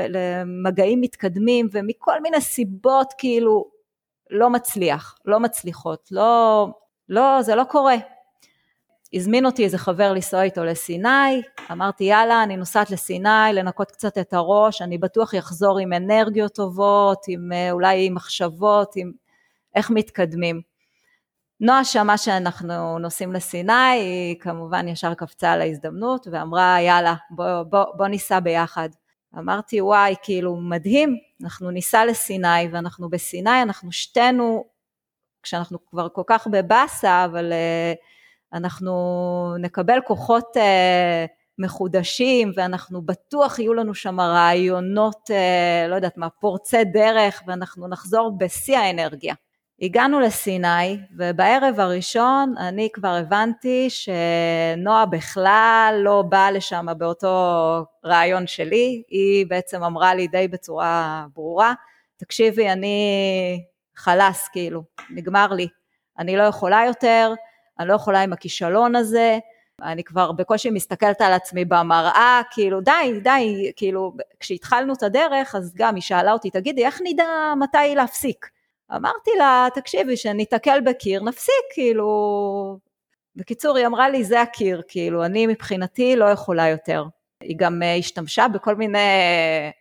למגעים 0.09 1.01
מתקדמים 1.01 1.69
ומכל 1.73 2.21
מיני 2.23 2.41
סיבות 2.41 3.13
כאילו 3.19 3.71
לא 4.31 4.51
מצליח, 4.51 5.19
לא 5.25 5.41
מצליחות, 5.41 6.09
לא, 6.11 6.69
לא 7.09 7.43
זה 7.43 7.55
לא 7.55 7.65
קורה 7.65 7.95
הזמין 9.15 9.47
אותי 9.47 9.65
איזה 9.65 9.79
חבר 9.79 10.13
לנסוע 10.13 10.43
איתו 10.43 10.65
לסיני, 10.65 11.43
אמרתי 11.73 12.05
יאללה 12.05 12.43
אני 12.43 12.57
נוסעת 12.57 12.91
לסיני 12.91 13.53
לנקות 13.53 13.91
קצת 13.91 14.19
את 14.19 14.33
הראש, 14.33 14.83
אני 14.83 14.99
בטוח 14.99 15.35
יחזור 15.35 15.79
עם 15.79 15.93
אנרגיות 15.93 16.55
טובות, 16.55 17.19
עם 17.29 17.53
אה, 17.53 17.71
אולי 17.71 18.07
עם 18.07 18.15
מחשבות, 18.15 18.93
עם 18.97 19.13
איך 19.75 19.91
מתקדמים. 19.91 20.61
נועה 21.61 21.85
שמעה 21.85 22.19
שאנחנו 22.19 22.99
נוסעים 22.99 23.33
לסיני, 23.33 23.73
היא 23.73 24.37
כמובן 24.41 24.89
ישר 24.89 25.15
קפצה 25.15 25.53
על 25.53 25.61
ההזדמנות 25.61 26.27
ואמרה 26.33 26.77
יאללה 26.81 27.15
בוא, 27.31 27.63
בוא, 27.63 27.85
בוא 27.97 28.07
ניסע 28.07 28.41
ביחד. 28.41 28.89
אמרתי 29.39 29.81
וואי 29.81 30.15
כאילו 30.23 30.57
מדהים, 30.57 31.17
אנחנו 31.43 31.71
ניסע 31.71 32.05
לסיני 32.05 32.69
ואנחנו 32.73 33.11
בסיני, 33.11 33.63
אנחנו 33.63 33.93
שתינו, 33.93 34.65
כשאנחנו 35.43 35.79
כבר 35.87 36.09
כל 36.09 36.23
כך 36.27 36.47
בבאסה 36.47 37.25
אבל 37.25 37.53
uh, 37.53 38.14
אנחנו 38.55 39.55
נקבל 39.59 39.99
כוחות 40.07 40.57
אה, 40.57 41.27
מחודשים 41.59 42.53
ואנחנו 42.57 43.03
בטוח 43.03 43.59
יהיו 43.59 43.75
לנו 43.75 43.95
שם 43.95 44.21
רעיונות, 44.21 45.31
אה, 45.31 45.87
לא 45.89 45.95
יודעת 45.95 46.17
מה, 46.17 46.29
פורצי 46.31 46.85
דרך 46.85 47.43
ואנחנו 47.47 47.89
נחזור 47.89 48.39
בשיא 48.39 48.79
האנרגיה. 48.79 49.35
הגענו 49.83 50.21
לסיני 50.21 50.99
ובערב 51.19 51.81
הראשון 51.81 52.55
אני 52.59 52.89
כבר 52.93 53.09
הבנתי 53.09 53.89
שנועה 53.91 55.07
בכלל 55.07 56.01
לא 56.03 56.23
באה 56.23 56.51
לשם 56.51 56.87
באותו 56.99 57.37
רעיון 58.05 58.47
שלי, 58.47 59.03
היא 59.09 59.47
בעצם 59.49 59.85
אמרה 59.85 60.15
לי 60.15 60.27
די 60.27 60.49
בצורה 60.49 61.27
ברורה, 61.35 61.75
תקשיבי 62.17 62.71
אני 62.71 63.65
חלש 63.97 64.39
כאילו, 64.53 64.83
נגמר 65.11 65.53
לי, 65.53 65.69
אני 66.19 66.37
לא 66.37 66.43
יכולה 66.43 66.83
יותר, 66.87 67.33
אני 67.79 67.89
לא 67.89 67.95
יכולה 67.95 68.21
עם 68.21 68.33
הכישלון 68.33 68.97
הזה, 68.97 69.39
אני 69.83 70.05
כבר 70.05 70.33
בקושי 70.33 70.71
מסתכלת 70.71 71.21
על 71.21 71.33
עצמי 71.33 71.65
במראה, 71.65 72.43
כאילו 72.51 72.81
די, 72.81 73.21
די, 73.23 73.73
כאילו 73.77 74.13
כשהתחלנו 74.41 74.93
את 74.95 75.03
הדרך 75.03 75.55
אז 75.55 75.75
גם 75.77 75.95
היא 75.95 76.03
שאלה 76.03 76.33
אותי, 76.33 76.51
תגידי 76.51 76.87
איך 76.87 77.01
נדע 77.05 77.25
מתי 77.61 77.95
להפסיק? 77.95 78.51
אמרתי 78.97 79.31
לה, 79.39 79.69
תקשיבי, 79.75 80.17
שניתקל 80.17 80.81
בקיר, 80.81 81.23
נפסיק, 81.23 81.65
כאילו... 81.75 82.79
בקיצור, 83.37 83.77
היא 83.77 83.87
אמרה 83.87 84.09
לי, 84.09 84.25
זה 84.25 84.41
הקיר, 84.41 84.83
כאילו, 84.89 85.25
אני 85.25 85.47
מבחינתי 85.47 86.17
לא 86.17 86.25
יכולה 86.25 86.69
יותר. 86.69 87.05
היא 87.41 87.57
גם 87.59 87.83
uh, 87.83 87.99
השתמשה 87.99 88.49
בכל 88.49 88.75
מיני 88.75 88.99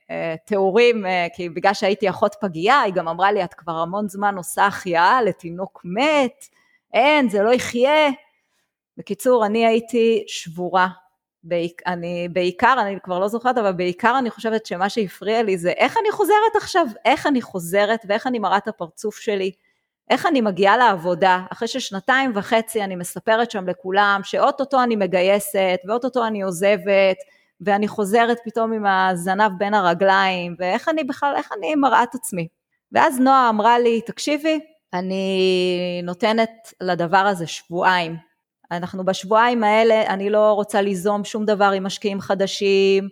uh, 0.07 0.11
תיאורים, 0.45 1.05
uh, 1.05 1.09
כי 1.35 1.49
בגלל 1.49 1.73
שהייתי 1.73 2.09
אחות 2.09 2.35
פגייה, 2.41 2.81
היא 2.81 2.93
גם 2.93 3.07
אמרה 3.07 3.31
לי, 3.31 3.43
את 3.43 3.53
כבר 3.53 3.71
המון 3.71 4.09
זמן 4.09 4.37
עושה 4.37 4.65
החייאה 4.65 5.21
לתינוק 5.21 5.81
מת, 5.85 6.45
אין, 6.93 7.29
זה 7.29 7.41
לא 7.41 7.53
יחיה. 7.53 8.09
בקיצור, 8.97 9.45
אני 9.45 9.65
הייתי 9.65 10.23
שבורה. 10.27 10.87
בעיק, 11.43 11.81
אני 11.87 12.27
בעיקר, 12.31 12.75
אני 12.81 12.97
כבר 13.03 13.19
לא 13.19 13.27
זוכרת, 13.27 13.57
אבל 13.57 13.71
בעיקר 13.71 14.15
אני 14.19 14.29
חושבת 14.29 14.65
שמה 14.65 14.89
שהפריע 14.89 15.43
לי 15.43 15.57
זה 15.57 15.69
איך 15.69 15.97
אני 15.97 16.11
חוזרת 16.11 16.55
עכשיו, 16.55 16.87
איך 17.05 17.27
אני 17.27 17.41
חוזרת 17.41 17.99
ואיך 18.07 18.27
אני 18.27 18.39
מראה 18.39 18.57
את 18.57 18.67
הפרצוף 18.67 19.15
שלי, 19.15 19.51
איך 20.09 20.25
אני 20.25 20.41
מגיעה 20.41 20.77
לעבודה, 20.77 21.41
אחרי 21.51 21.67
ששנתיים 21.67 22.31
וחצי 22.35 22.83
אני 22.83 22.95
מספרת 22.95 23.51
שם 23.51 23.69
לכולם 23.69 24.21
שאו-טו-טו 24.23 24.83
אני 24.83 24.95
מגייסת 24.95 25.79
ואו-טו-טו 25.87 26.27
אני 26.27 26.41
עוזבת 26.41 27.17
ואני 27.61 27.87
חוזרת 27.87 28.37
פתאום 28.45 28.73
עם 28.73 28.85
הזנב 28.85 29.51
בין 29.57 29.73
הרגליים 29.73 30.55
ואיך 30.59 30.89
אני 30.89 31.03
בכלל, 31.03 31.33
איך 31.35 31.51
אני 31.57 31.75
מראה 31.75 32.03
את 32.03 32.15
עצמי. 32.15 32.47
ואז 32.91 33.19
נועה 33.19 33.49
אמרה 33.49 33.79
לי, 33.79 34.01
תקשיבי, 34.01 34.59
אני 34.93 36.01
נותנת 36.03 36.73
לדבר 36.81 37.17
הזה 37.17 37.47
שבועיים. 37.47 38.15
אנחנו 38.71 39.05
בשבועיים 39.05 39.63
האלה, 39.63 40.07
אני 40.07 40.29
לא 40.29 40.53
רוצה 40.53 40.81
ליזום 40.81 41.23
שום 41.23 41.45
דבר 41.45 41.71
עם 41.75 41.83
משקיעים 41.83 42.21
חדשים. 42.21 43.09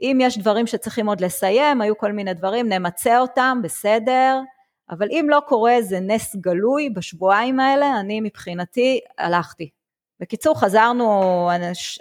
אם 0.00 0.18
יש 0.20 0.38
דברים 0.38 0.66
שצריכים 0.66 1.06
עוד 1.06 1.20
לסיים, 1.20 1.80
היו 1.80 1.98
כל 1.98 2.12
מיני 2.12 2.34
דברים, 2.34 2.68
נמצה 2.68 3.20
אותם, 3.20 3.60
בסדר. 3.62 4.40
אבל 4.90 5.08
אם 5.10 5.26
לא 5.28 5.40
קורה 5.46 5.72
איזה 5.72 6.00
נס 6.00 6.36
גלוי 6.36 6.90
בשבועיים 6.90 7.60
האלה, 7.60 8.00
אני 8.00 8.20
מבחינתי 8.20 9.00
הלכתי. 9.18 9.70
בקיצור, 10.20 10.60
חזרנו, 10.60 11.50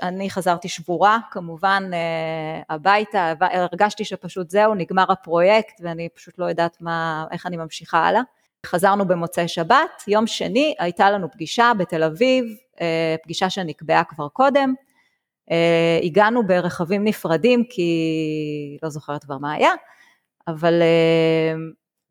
אני 0.02 0.30
חזרתי 0.30 0.70
שבורה, 0.70 1.20
כמובן, 1.32 1.84
אה, 1.94 2.62
הביתה, 2.76 3.34
הרגשתי 3.42 4.06
שפשוט 4.06 4.50
זהו, 4.50 4.76
נגמר 4.76 5.12
הפרויקט 5.12 5.82
ואני 5.82 6.10
פשוט 6.16 6.40
לא 6.40 6.46
יודעת 6.46 6.82
מה, 6.82 7.26
איך 7.32 7.46
אני 7.46 7.58
ממשיכה 7.58 7.98
הלאה. 7.98 8.22
חזרנו 8.66 9.08
במוצאי 9.08 9.48
שבת, 9.48 10.04
יום 10.08 10.28
שני 10.28 10.76
הייתה 10.80 11.12
לנו 11.12 11.32
פגישה 11.32 11.72
בתל 11.78 12.04
אביב, 12.04 12.46
אה, 12.82 13.16
פגישה 13.24 13.50
שנקבעה 13.50 14.04
כבר 14.04 14.28
קודם. 14.28 14.74
אה, 15.52 16.00
הגענו 16.04 16.48
ברכבים 16.48 17.04
נפרדים 17.04 17.64
כי 17.70 17.90
לא 18.84 18.90
זוכרת 18.90 19.24
כבר 19.24 19.38
מה 19.38 19.54
היה, 19.54 19.72
אבל 20.48 20.82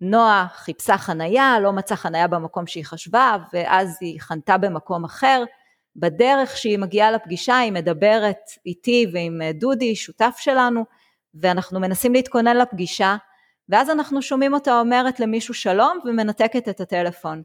נועה 0.01 0.47
חיפשה 0.55 0.99
חנייה, 0.99 1.61
לא 1.61 1.73
מצאה 1.73 1.97
חנייה 1.97 2.29
במקום 2.29 2.67
שהיא 2.67 2.85
חשבה, 2.85 3.37
ואז 3.53 3.99
היא 4.01 4.21
חנתה 4.21 4.59
במקום 4.59 5.05
אחר. 5.05 5.45
בדרך 5.97 6.57
שהיא 6.57 6.79
מגיעה 6.79 7.11
לפגישה 7.11 7.59
היא 7.59 7.73
מדברת 7.73 8.39
איתי 8.67 9.07
ועם 9.13 9.41
דודי, 9.55 9.97
שותף 9.97 10.37
שלנו, 10.39 10.85
ואנחנו 11.35 11.81
מנסים 11.81 12.13
להתכונן 12.13 12.57
לפגישה, 12.57 13.17
ואז 13.69 13.91
אנחנו 13.91 14.23
שומעים 14.23 14.55
אותה 14.55 14.81
אומרת 14.81 15.21
למישהו 15.21 15.55
שלום 15.55 15.99
ומנתקת 16.05 16.69
את 16.69 16.81
הטלפון. 16.81 17.43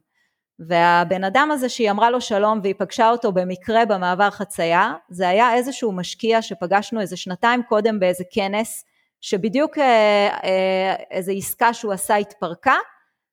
והבן 0.59 1.23
אדם 1.23 1.49
הזה 1.51 1.69
שהיא 1.69 1.91
אמרה 1.91 2.09
לו 2.09 2.21
שלום 2.21 2.59
והיא 2.63 2.75
פגשה 2.77 3.09
אותו 3.09 3.31
במקרה 3.31 3.85
במעבר 3.85 4.29
חצייה, 4.29 4.93
זה 5.09 5.29
היה 5.29 5.53
איזשהו 5.53 5.91
משקיע 5.91 6.41
שפגשנו 6.41 7.01
איזה 7.01 7.17
שנתיים 7.17 7.63
קודם 7.63 7.99
באיזה 7.99 8.23
כנס, 8.31 8.85
שבדיוק 9.21 9.77
אה, 9.77 10.27
אה, 10.43 10.95
איזו 11.11 11.31
עסקה 11.31 11.73
שהוא 11.73 11.93
עשה 11.93 12.15
התפרקה, 12.15 12.75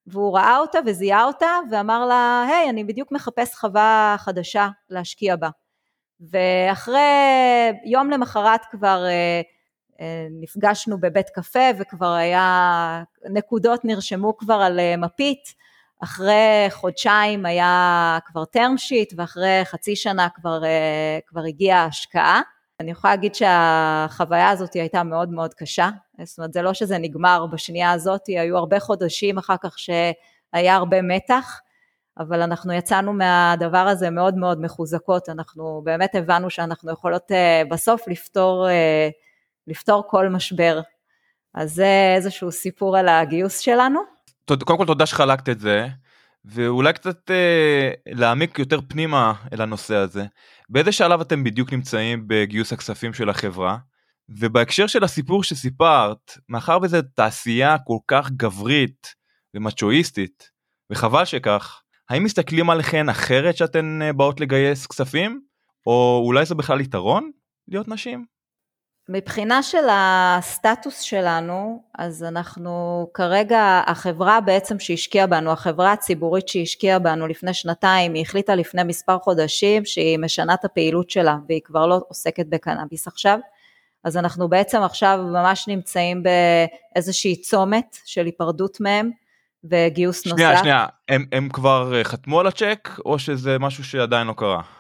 והוא 0.07 0.37
ראה 0.37 0.59
אותה 0.59 0.79
וזיהה 0.87 1.25
אותה 1.25 1.59
ואמר 1.71 2.07
לה, 2.07 2.47
היי, 2.49 2.71
אני 2.71 2.85
בדיוק 2.85 3.13
מחפש 3.13 3.55
חווה 3.55 4.17
חדשה 4.19 4.69
להשקיע 4.91 5.37
בה. 5.37 5.49
ואחרי 6.21 7.01
יום 7.85 8.11
למחרת 8.11 8.61
כבר 8.71 9.05
אה, 9.07 9.41
נפגשנו 10.41 11.01
בבית 11.01 11.29
קפה 11.29 11.69
וכבר 11.79 12.13
היה, 12.13 13.03
נקודות 13.31 13.85
נרשמו 13.85 14.37
כבר 14.37 14.55
על 14.55 14.81
אה, 14.81 14.97
מפית, 14.97 15.55
אחרי 16.03 16.67
חודשיים 16.71 17.47
היה 17.47 18.19
כבר 18.25 18.43
term 18.57 18.77
sheet 18.79 19.15
ואחרי 19.17 19.61
חצי 19.65 19.97
שנה 19.97 20.29
כבר, 20.35 20.63
כבר 21.27 21.41
הגיעה 21.41 21.85
ההשקעה. 21.85 22.41
אני 22.81 22.91
יכולה 22.91 23.15
להגיד 23.15 23.35
שהחוויה 23.35 24.51
הזאת 24.51 24.75
הייתה 24.75 25.03
מאוד 25.03 25.31
מאוד 25.31 25.55
קשה, 25.55 25.91
זאת 26.23 26.39
אומרת 26.39 26.53
זה 26.53 26.63
לא 26.63 26.75
שזה 26.75 26.99
נגמר 26.99 27.47
בשנייה 27.47 27.93
הזאת, 27.93 28.27
היו 28.27 28.57
הרבה 28.57 28.81
חודשים 28.81 29.39
אחר 29.39 29.57
כך 29.63 29.79
שהיה 29.79 30.75
הרבה 30.75 31.03
מתח, 31.03 31.61
אבל 32.19 32.43
אנחנו 32.43 32.73
יצאנו 32.73 33.13
מהדבר 33.13 33.79
הזה 33.79 34.11
מאוד 34.11 34.37
מאוד 34.37 34.61
מחוזקות, 34.61 35.29
אנחנו 35.29 35.83
באמת 35.85 36.15
הבנו 36.15 36.51
שאנחנו 36.51 36.93
יכולות 36.93 37.33
אה, 37.33 37.63
בסוף 37.71 38.09
לפתור, 38.09 38.69
אה, 38.69 39.09
לפתור 39.67 40.05
כל 40.07 40.29
משבר. 40.29 40.81
אז 41.55 41.75
זה 41.75 42.15
איזשהו 42.17 42.53
סיפור 42.53 42.97
על 42.97 43.09
הגיוס 43.09 43.59
שלנו. 43.59 44.01
קודם 44.47 44.79
כל 44.79 44.87
תודה 44.87 45.07
שחלקת 45.07 45.49
את 45.49 45.61
זה. 45.61 45.87
ואולי 46.45 46.93
קצת 46.93 47.31
אה, 47.31 47.91
להעמיק 48.07 48.59
יותר 48.59 48.81
פנימה 48.89 49.33
אל 49.53 49.61
הנושא 49.61 49.95
הזה. 49.95 50.25
באיזה 50.69 50.93
שלב 50.93 51.21
אתם 51.21 51.45
בדיוק 51.45 51.73
נמצאים 51.73 52.25
בגיוס 52.27 52.73
הכספים 52.73 53.15
של 53.15 53.29
החברה? 53.29 53.77
ובהקשר 54.29 54.87
של 54.87 55.05
הסיפור 55.05 55.45
שסיפרת, 55.45 56.33
מאחר 56.49 56.79
וזו 56.83 56.99
תעשייה 57.15 57.77
כל 57.79 57.99
כך 58.09 58.31
גברית 58.31 59.15
ומצ'ואיסטית, 59.55 60.51
וחבל 60.91 61.25
שכך, 61.25 61.83
האם 62.11 62.25
מסתכלים 62.25 62.71
עליכן 62.71 63.09
אחרת 63.09 63.57
שאתן 63.57 64.03
אה, 64.03 64.13
באות 64.13 64.41
לגייס 64.41 64.87
כספים? 64.87 65.41
או 65.87 66.23
אולי 66.25 66.47
זה 66.47 66.55
בכלל 66.55 66.81
יתרון 66.81 67.31
להיות 67.69 67.89
נשים? 67.89 68.40
מבחינה 69.13 69.63
של 69.63 69.85
הסטטוס 69.91 71.01
שלנו, 71.01 71.83
אז 71.99 72.25
אנחנו 72.25 73.07
כרגע, 73.15 73.83
החברה 73.87 74.41
בעצם 74.41 74.79
שהשקיעה 74.79 75.27
בנו, 75.27 75.53
החברה 75.53 75.93
הציבורית 75.93 76.49
שהשקיעה 76.49 76.99
בנו 76.99 77.27
לפני 77.27 77.55
שנתיים, 77.55 78.15
היא 78.15 78.23
החליטה 78.23 78.55
לפני 78.55 78.83
מספר 78.83 79.19
חודשים 79.19 79.85
שהיא 79.85 80.19
משנה 80.19 80.55
את 80.55 80.65
הפעילות 80.65 81.11
שלה 81.11 81.37
והיא 81.49 81.61
כבר 81.65 81.87
לא 81.87 82.01
עוסקת 82.09 82.47
בקנאביס 82.47 83.07
עכשיו. 83.07 83.39
אז 84.05 84.17
אנחנו 84.17 84.49
בעצם 84.49 84.83
עכשיו 84.83 85.19
ממש 85.23 85.69
נמצאים 85.69 86.23
באיזושהי 86.23 87.37
צומת 87.37 87.97
של 88.05 88.27
היפרדות 88.27 88.81
מהם 88.81 89.11
וגיוס 89.65 90.21
שנייה, 90.21 90.37
נוסף. 90.37 90.47
שנייה, 90.47 90.59
שנייה, 90.59 90.87
הם, 91.09 91.27
הם 91.33 91.49
כבר 91.49 91.95
אה, 91.95 92.05
חתמו 92.05 92.41
על 92.41 92.47
הצ'ק 92.47 92.91
או 93.05 93.19
שזה 93.19 93.59
משהו 93.59 93.85
שעדיין 93.85 94.27
לא 94.27 94.33
קרה? 94.33 94.80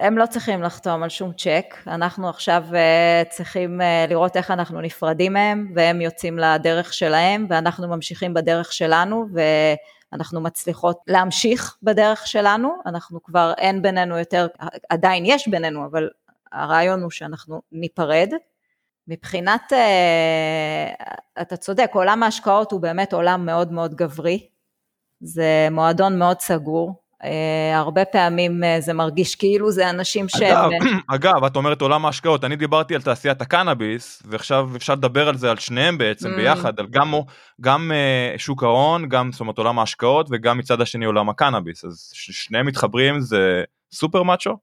הם 0.00 0.18
לא 0.18 0.26
צריכים 0.26 0.62
לחתום 0.62 1.02
על 1.02 1.08
שום 1.08 1.32
צ'ק, 1.32 1.74
אנחנו 1.86 2.28
עכשיו 2.28 2.64
uh, 2.70 3.28
צריכים 3.28 3.80
uh, 3.80 4.10
לראות 4.10 4.36
איך 4.36 4.50
אנחנו 4.50 4.80
נפרדים 4.80 5.32
מהם, 5.32 5.72
והם 5.74 6.00
יוצאים 6.00 6.38
לדרך 6.38 6.92
שלהם, 6.92 7.46
ואנחנו 7.50 7.88
ממשיכים 7.88 8.34
בדרך 8.34 8.72
שלנו, 8.72 9.26
ואנחנו 9.32 10.40
מצליחות 10.40 11.00
להמשיך 11.06 11.76
בדרך 11.82 12.26
שלנו, 12.26 12.76
אנחנו 12.86 13.22
כבר 13.22 13.52
אין 13.58 13.82
בינינו 13.82 14.18
יותר, 14.18 14.46
עדיין 14.88 15.24
יש 15.26 15.48
בינינו, 15.48 15.86
אבל 15.86 16.08
הרעיון 16.52 17.02
הוא 17.02 17.10
שאנחנו 17.10 17.62
ניפרד. 17.72 18.28
מבחינת, 19.08 19.72
uh, 19.72 21.04
אתה 21.40 21.56
צודק, 21.56 21.90
עולם 21.92 22.22
ההשקעות 22.22 22.72
הוא 22.72 22.80
באמת 22.80 23.12
עולם 23.12 23.46
מאוד 23.46 23.72
מאוד 23.72 23.94
גברי, 23.94 24.48
זה 25.20 25.68
מועדון 25.70 26.18
מאוד 26.18 26.40
סגור, 26.40 27.09
הרבה 27.74 28.04
פעמים 28.04 28.60
uh, 28.62 28.80
זה 28.80 28.92
מרגיש 28.92 29.34
כאילו 29.34 29.70
זה 29.70 29.90
אנשים 29.90 30.28
שהם... 30.28 30.56
אגב, 30.56 30.70
אגב, 31.14 31.44
את 31.44 31.56
אומרת 31.56 31.80
עולם 31.80 32.06
ההשקעות, 32.06 32.44
אני 32.44 32.56
דיברתי 32.56 32.94
על 32.94 33.02
תעשיית 33.02 33.42
הקנאביס, 33.42 34.22
ועכשיו 34.26 34.68
אפשר 34.76 34.94
לדבר 34.94 35.28
על 35.28 35.36
זה, 35.36 35.50
על 35.50 35.56
שניהם 35.56 35.98
בעצם, 35.98 36.32
mm. 36.32 36.36
ביחד, 36.36 36.80
על 36.80 36.86
גם, 36.90 37.14
גם 37.60 37.92
שוק 38.36 38.62
ההון, 38.62 39.08
גם 39.08 39.32
זאת 39.32 39.40
אומרת 39.40 39.58
עולם 39.58 39.78
ההשקעות, 39.78 40.26
וגם 40.30 40.58
מצד 40.58 40.80
השני 40.80 41.04
עולם 41.04 41.28
הקנאביס, 41.28 41.84
אז 41.84 42.10
שניהם 42.14 42.66
מתחברים 42.66 43.20
זה 43.20 43.64
סופר 43.92 44.22
מאצ'ו? 44.22 44.56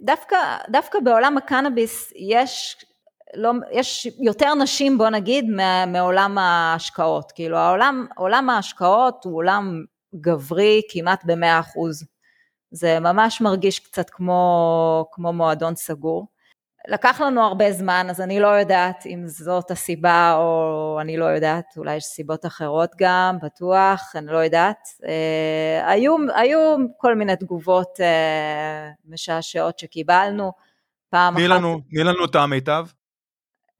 דווקא, 0.00 0.36
דווקא 0.70 0.98
בעולם 1.04 1.36
הקנאביס 1.36 2.12
יש 2.16 2.76
לא, 3.34 3.52
יש 3.72 4.08
יותר 4.20 4.54
נשים 4.54 4.98
בוא 4.98 5.08
נגיד 5.08 5.44
מעולם 5.86 6.38
ההשקעות, 6.38 7.32
כאילו 7.32 7.56
העולם, 7.56 8.06
עולם 8.16 8.50
ההשקעות 8.50 9.24
הוא 9.24 9.36
עולם 9.36 9.84
גברי 10.14 10.82
כמעט 10.90 11.24
במאה 11.24 11.60
אחוז. 11.60 12.04
זה 12.70 13.00
ממש 13.00 13.40
מרגיש 13.40 13.78
קצת 13.78 14.10
כמו, 14.10 15.06
כמו 15.12 15.32
מועדון 15.32 15.74
סגור. 15.76 16.26
לקח 16.88 17.20
לנו 17.20 17.42
הרבה 17.42 17.72
זמן, 17.72 18.06
אז 18.10 18.20
אני 18.20 18.40
לא 18.40 18.46
יודעת 18.46 19.06
אם 19.06 19.22
זאת 19.26 19.70
הסיבה 19.70 20.34
או 20.36 20.98
אני 21.00 21.16
לא 21.16 21.24
יודעת, 21.24 21.64
אולי 21.76 21.96
יש 21.96 22.04
סיבות 22.04 22.46
אחרות 22.46 22.90
גם, 22.98 23.38
בטוח, 23.42 24.12
אני 24.14 24.26
לא 24.26 24.38
יודעת. 24.38 24.88
אה, 25.06 25.90
היו, 25.90 26.16
היו 26.34 26.76
כל 26.96 27.14
מיני 27.14 27.36
תגובות 27.36 28.00
אה, 28.00 28.90
משעשעות 29.04 29.78
שקיבלנו. 29.78 30.52
פעם 31.10 31.34
אחת... 31.34 31.40
תני 31.90 32.04
לנו 32.04 32.24
את 32.24 32.34
המיטב. 32.34 32.86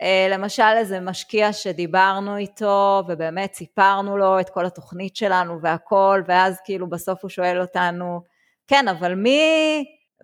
אה, 0.03 0.29
למשל 0.31 0.73
איזה 0.77 1.01
משקיע 1.01 1.53
שדיברנו 1.53 2.37
איתו 2.37 3.03
ובאמת 3.09 3.55
סיפרנו 3.55 4.17
לו 4.17 4.41
את 4.41 4.51
כל 4.51 4.67
התוכנית 4.67 5.17
שלנו 5.17 5.61
והכל 5.63 6.23
ואז 6.27 6.59
כאילו 6.65 6.89
בסוף 6.89 7.19
הוא 7.23 7.29
שואל 7.29 7.61
אותנו 7.61 8.21
כן 8.67 8.89
אבל 8.89 9.15
מי, 9.15 9.41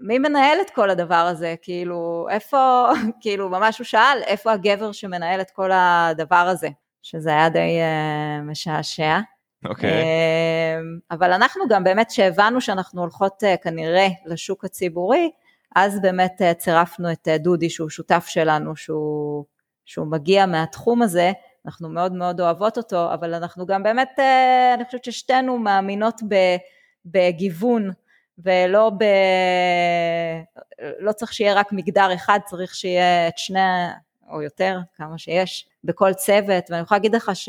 מי 0.01 0.19
מנהל 0.19 0.59
את 0.61 0.71
כל 0.71 0.91
הדבר 0.91 1.15
הזה 1.15 1.55
כאילו 1.63 2.27
איפה 2.31 2.87
כאילו 3.21 3.49
ממש 3.49 3.79
הוא 3.79 3.85
שאל 3.85 4.19
איפה 4.27 4.53
הגבר 4.53 4.93
שמנהל 4.93 5.41
את 5.41 5.51
כל 5.51 5.71
הדבר 5.73 6.37
הזה 6.37 6.69
שזה 7.03 7.31
היה 7.31 7.49
די 7.49 7.79
uh, 7.81 8.43
משעשע. 8.51 9.19
אוקיי. 9.65 9.91
Okay. 9.91 9.95
Uh, 9.95 11.15
אבל 11.15 11.33
אנחנו 11.33 11.69
גם 11.69 11.85
באמת 11.85 12.11
שהבנו 12.11 12.61
שאנחנו 12.61 13.01
הולכות 13.01 13.43
uh, 13.43 13.63
כנראה 13.63 14.07
לשוק 14.27 14.65
הציבורי 14.65 15.31
אז 15.77 16.03
באמת 16.03 16.41
uh, 16.41 16.55
צירפנו 16.55 17.13
את 17.13 17.29
uh, 17.29 17.39
דודי 17.39 17.71
שהוא 17.71 17.91
שותף 17.91 18.27
שלנו 18.29 18.77
שהוא 18.77 19.45
שהוא 19.85 20.07
מגיע 20.07 20.47
מהתחום 20.47 21.03
הזה, 21.03 21.33
אנחנו 21.67 21.89
מאוד 21.89 22.13
מאוד 22.13 22.41
אוהבות 22.41 22.79
אותו, 22.79 23.15
אבל 23.15 23.35
אנחנו 23.35 23.67
גם 23.67 23.83
באמת, 23.83 24.11
אה, 24.19 24.75
אני 24.75 24.85
חושבת 24.85 25.05
ששתינו 25.05 25.59
מאמינות 25.59 26.21
בגיוון 27.07 27.91
ולא 28.39 28.91
ב... 28.99 29.05
לא 30.99 31.13
צריך 31.13 31.33
שיהיה 31.33 31.55
רק 31.55 31.73
מגדר 31.73 32.15
אחד, 32.15 32.39
צריך 32.47 32.75
שיהיה 32.75 33.29
את 33.29 33.39
שני, 33.39 33.61
או 34.31 34.43
יותר, 34.43 34.79
כמה 34.97 35.19
שיש, 35.19 35.69
בכל 35.85 36.15
צוות, 36.15 36.71
ואני 36.71 36.83
יכולה 36.83 36.99
להגיד 36.99 37.15
לך 37.15 37.31
ש... 37.35 37.49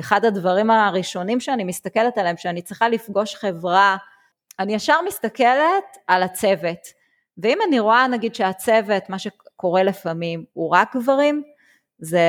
אחד 0.00 0.24
הדברים 0.24 0.70
הראשונים 0.70 1.40
שאני 1.40 1.64
מסתכלת 1.64 2.18
עליהם, 2.18 2.36
שאני 2.36 2.62
צריכה 2.62 2.88
לפגוש 2.88 3.34
חברה, 3.34 3.96
אני 4.58 4.74
ישר 4.74 4.96
מסתכלת 5.06 5.96
על 6.06 6.22
הצוות. 6.22 6.78
ואם 7.38 7.58
אני 7.68 7.80
רואה 7.80 8.06
נגיד 8.06 8.34
שהצוות, 8.34 9.08
מה 9.08 9.18
שקורה 9.18 9.82
לפעמים, 9.82 10.44
הוא 10.52 10.70
רק 10.70 10.96
גברים, 10.96 11.42
זה, 12.04 12.28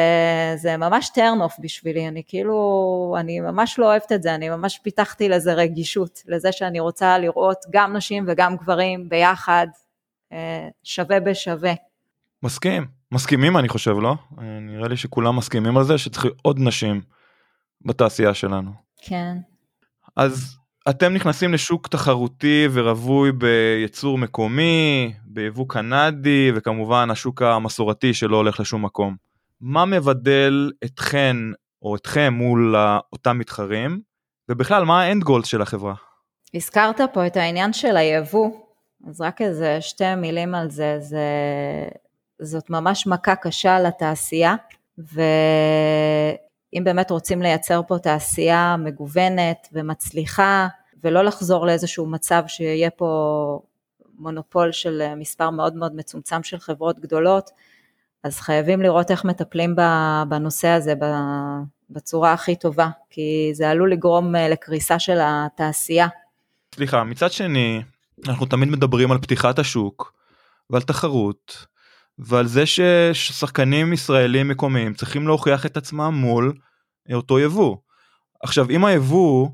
זה 0.56 0.78
ממש 0.78 1.12
turn 1.16 1.48
off 1.48 1.62
בשבילי, 1.62 2.08
אני 2.08 2.24
כאילו, 2.28 3.16
אני 3.20 3.40
ממש 3.40 3.80
לא 3.80 3.86
אוהבת 3.86 4.12
את 4.12 4.22
זה, 4.22 4.36
אני 4.36 4.50
ממש 4.50 4.80
פיתחתי 4.84 5.30
לזה 5.30 5.54
רגישות, 5.54 6.22
לזה 6.28 6.52
שאני 6.52 6.80
רוצה 6.80 7.18
לראות 7.18 7.58
גם 7.70 7.96
נשים 7.96 8.26
וגם 8.28 8.56
גברים 8.56 9.10
ביחד, 9.10 9.68
אה, 10.34 10.68
שווה 10.84 11.20
בשווה. 11.20 11.74
מסכים, 12.44 12.86
מסכימים 13.12 13.58
אני 13.58 13.70
חושב, 13.70 13.96
לא? 14.02 14.16
אה, 14.40 14.60
נראה 14.62 14.88
לי 14.88 14.98
שכולם 14.98 15.36
מסכימים 15.36 15.78
על 15.78 15.84
זה 15.84 15.98
שצריך 15.98 16.26
עוד 16.42 16.60
נשים 16.60 17.02
בתעשייה 17.86 18.34
שלנו. 18.34 18.72
כן. 19.02 19.38
אז 20.16 20.58
אתם 20.90 21.14
נכנסים 21.14 21.54
לשוק 21.54 21.88
תחרותי 21.88 22.68
ורווי 22.74 23.32
בייצור 23.32 24.18
מקומי, 24.18 25.14
ביבוא 25.26 25.66
קנדי 25.70 26.52
וכמובן 26.56 27.12
השוק 27.12 27.42
המסורתי 27.42 28.14
שלא 28.14 28.38
הולך 28.38 28.60
לשום 28.60 28.86
מקום. 28.86 29.25
מה 29.68 29.86
מבדל 29.86 30.72
אתכן 30.86 31.38
או 31.82 31.96
אתכם 31.96 32.34
מול 32.34 32.76
אותם 33.14 33.38
מתחרים 33.38 34.02
ובכלל 34.50 34.86
מה 34.86 35.02
האנד 35.02 35.24
גולד 35.24 35.46
של 35.46 35.62
החברה? 35.62 35.94
הזכרת 36.54 37.02
פה 37.14 37.28
את 37.28 37.38
העניין 37.38 37.74
של 37.74 37.98
היבוא, 37.98 38.50
אז 39.08 39.22
רק 39.22 39.42
איזה 39.42 39.82
שתי 39.82 40.16
מילים 40.16 40.56
על 40.56 40.70
זה, 40.70 40.98
זה 41.00 41.28
זאת 42.42 42.70
ממש 42.70 43.08
מכה 43.08 43.36
קשה 43.36 43.80
לתעשייה 43.80 44.56
ואם 44.98 46.84
באמת 46.84 47.12
רוצים 47.12 47.42
לייצר 47.42 47.82
פה 47.88 48.00
תעשייה 48.00 48.76
מגוונת 48.78 49.68
ומצליחה 49.74 50.68
ולא 51.04 51.22
לחזור 51.22 51.66
לאיזשהו 51.66 52.06
מצב 52.06 52.44
שיהיה 52.48 52.90
פה 52.90 53.60
מונופול 54.18 54.72
של 54.72 55.14
מספר 55.18 55.50
מאוד 55.50 55.76
מאוד 55.76 55.96
מצומצם 55.96 56.44
של 56.44 56.60
חברות 56.60 57.00
גדולות, 57.00 57.50
אז 58.26 58.40
חייבים 58.40 58.82
לראות 58.82 59.12
איך 59.12 59.26
מטפלים 59.26 59.76
בנושא 60.30 60.68
הזה 60.68 60.94
בצורה 61.90 62.34
הכי 62.34 62.56
טובה, 62.56 62.90
כי 63.10 63.50
זה 63.54 63.70
עלול 63.70 63.92
לגרום 63.92 64.36
אה, 64.36 64.50
לקריסה 64.50 65.00
של 65.00 65.18
התעשייה. 65.22 66.08
סליחה, 66.76 67.04
מצד 67.04 67.32
שני, 67.32 67.82
אנחנו 68.28 68.46
תמיד 68.46 68.70
מדברים 68.70 69.12
על 69.12 69.18
פתיחת 69.18 69.60
השוק 69.60 70.14
ועל 70.70 70.82
תחרות 70.82 71.66
ועל 72.20 72.48
זה 72.48 72.64
ששחקנים 72.66 73.94
ישראלים 73.94 74.48
מקומיים 74.48 74.94
צריכים 74.94 75.28
להוכיח 75.28 75.66
את 75.66 75.78
עצמם 75.78 76.14
מול 76.14 76.54
אותו 77.14 77.40
יבוא. 77.40 77.78
עכשיו 78.44 78.70
אם 78.70 78.86
היבוא 78.86 79.50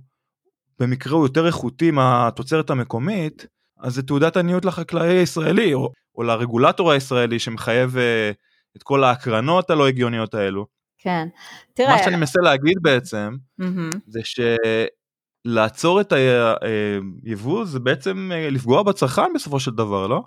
במקרה 0.79 1.13
הוא 1.13 1.25
יותר 1.25 1.47
איכותי 1.47 1.91
מהתוצרת 1.91 2.69
המקומית, 2.69 3.45
אז 3.79 3.93
זה 3.93 4.03
תעודת 4.03 4.37
עניות 4.37 4.65
לחקלאי 4.65 5.17
הישראלי 5.17 5.73
או, 5.73 5.91
או 6.15 6.23
לרגולטור 6.23 6.91
הישראלי 6.91 7.39
שמחייב 7.39 7.95
uh, 7.95 8.50
את 8.77 8.83
כל 8.83 9.03
ההקרנות 9.03 9.69
הלא 9.69 9.87
הגיוניות 9.87 10.33
האלו. 10.33 10.65
כן, 10.97 11.27
תראה... 11.73 11.95
מה 11.95 12.03
שאני 12.03 12.15
מנסה 12.15 12.41
להגיד 12.41 12.77
בעצם, 12.81 13.35
mm-hmm. 13.61 13.97
זה 14.07 14.19
שלעצור 15.45 16.01
את 16.01 16.13
היבוא 17.23 17.65
זה 17.65 17.79
בעצם 17.79 18.31
אה, 18.33 18.49
לפגוע 18.49 18.83
בצרכן 18.83 19.33
בסופו 19.35 19.59
של 19.59 19.71
דבר, 19.71 20.07
לא? 20.07 20.21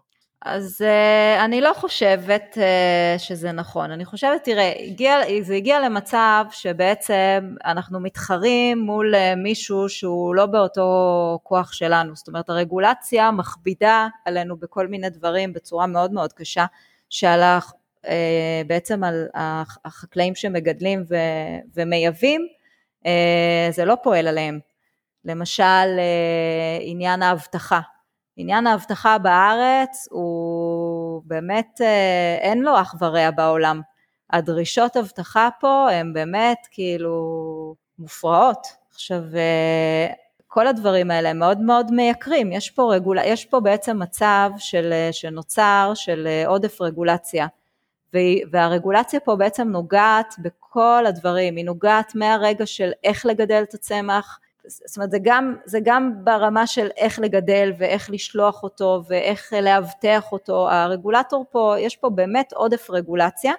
אז 0.44 0.82
uh, 0.82 1.44
אני 1.44 1.60
לא 1.60 1.72
חושבת 1.74 2.58
uh, 2.58 3.18
שזה 3.18 3.52
נכון, 3.52 3.90
אני 3.90 4.04
חושבת, 4.04 4.44
תראה, 4.44 4.72
הגיע, 4.78 5.16
זה 5.42 5.54
הגיע 5.54 5.80
למצב 5.80 6.44
שבעצם 6.50 7.54
אנחנו 7.64 8.00
מתחרים 8.00 8.78
מול 8.78 9.14
uh, 9.14 9.18
מישהו 9.36 9.88
שהוא 9.88 10.34
לא 10.34 10.46
באותו 10.46 11.38
כוח 11.42 11.72
שלנו, 11.72 12.16
זאת 12.16 12.28
אומרת 12.28 12.50
הרגולציה 12.50 13.30
מכבידה 13.30 14.08
עלינו 14.24 14.56
בכל 14.56 14.86
מיני 14.86 15.10
דברים 15.10 15.52
בצורה 15.52 15.86
מאוד 15.86 16.12
מאוד 16.12 16.32
קשה, 16.32 16.66
שעל 17.10 17.40
בעצם 18.66 19.04
על 19.04 19.26
החקלאים 19.84 20.34
שמגדלים 20.34 21.04
ו, 21.08 21.16
ומייבאים, 21.76 22.46
uh, 23.04 23.08
זה 23.70 23.84
לא 23.84 23.96
פועל 24.02 24.28
עליהם. 24.28 24.58
למשל 25.24 25.64
uh, 25.96 26.80
עניין 26.80 27.22
האבטחה, 27.22 27.80
עניין 28.36 28.66
האבטחה 28.66 29.18
בארץ 29.18 30.08
הוא 30.10 31.22
באמת, 31.24 31.80
אה, 31.80 32.36
אין 32.40 32.62
לו 32.62 32.80
אח 32.80 32.94
ורע 33.00 33.30
בעולם. 33.30 33.80
הדרישות 34.30 34.96
אבטחה 34.96 35.48
פה 35.60 35.88
הן 35.92 36.12
באמת 36.12 36.58
כאילו 36.70 37.74
מופרעות. 37.98 38.66
עכשיו, 38.94 39.22
אה, 39.34 40.06
כל 40.46 40.66
הדברים 40.66 41.10
האלה 41.10 41.30
הם 41.30 41.38
מאוד 41.38 41.60
מאוד 41.60 41.90
מייקרים, 41.90 42.52
יש 42.52 42.70
פה, 42.70 42.94
רגול... 42.94 43.18
יש 43.24 43.44
פה 43.44 43.60
בעצם 43.60 43.98
מצב 43.98 44.50
של, 44.58 44.92
אה, 44.92 45.08
שנוצר 45.12 45.92
של 45.94 46.28
עודף 46.46 46.80
רגולציה, 46.80 47.46
והרגולציה 48.50 49.20
פה 49.20 49.36
בעצם 49.36 49.68
נוגעת 49.68 50.34
בכל 50.38 51.04
הדברים, 51.06 51.56
היא 51.56 51.64
נוגעת 51.64 52.14
מהרגע 52.14 52.66
של 52.66 52.90
איך 53.04 53.26
לגדל 53.26 53.62
את 53.62 53.74
הצמח, 53.74 54.38
זאת 54.66 54.96
אומרת 54.96 55.10
זה 55.10 55.18
גם, 55.22 55.56
זה 55.64 55.78
גם 55.84 56.12
ברמה 56.24 56.66
של 56.66 56.88
איך 56.96 57.18
לגדל 57.18 57.72
ואיך 57.78 58.10
לשלוח 58.10 58.62
אותו 58.62 59.02
ואיך 59.08 59.52
לאבטח 59.62 60.32
אותו, 60.32 60.70
הרגולטור 60.70 61.44
פה, 61.50 61.74
יש 61.78 61.96
פה 61.96 62.10
באמת 62.10 62.52
עודף 62.52 62.90
רגולציה 62.90 63.52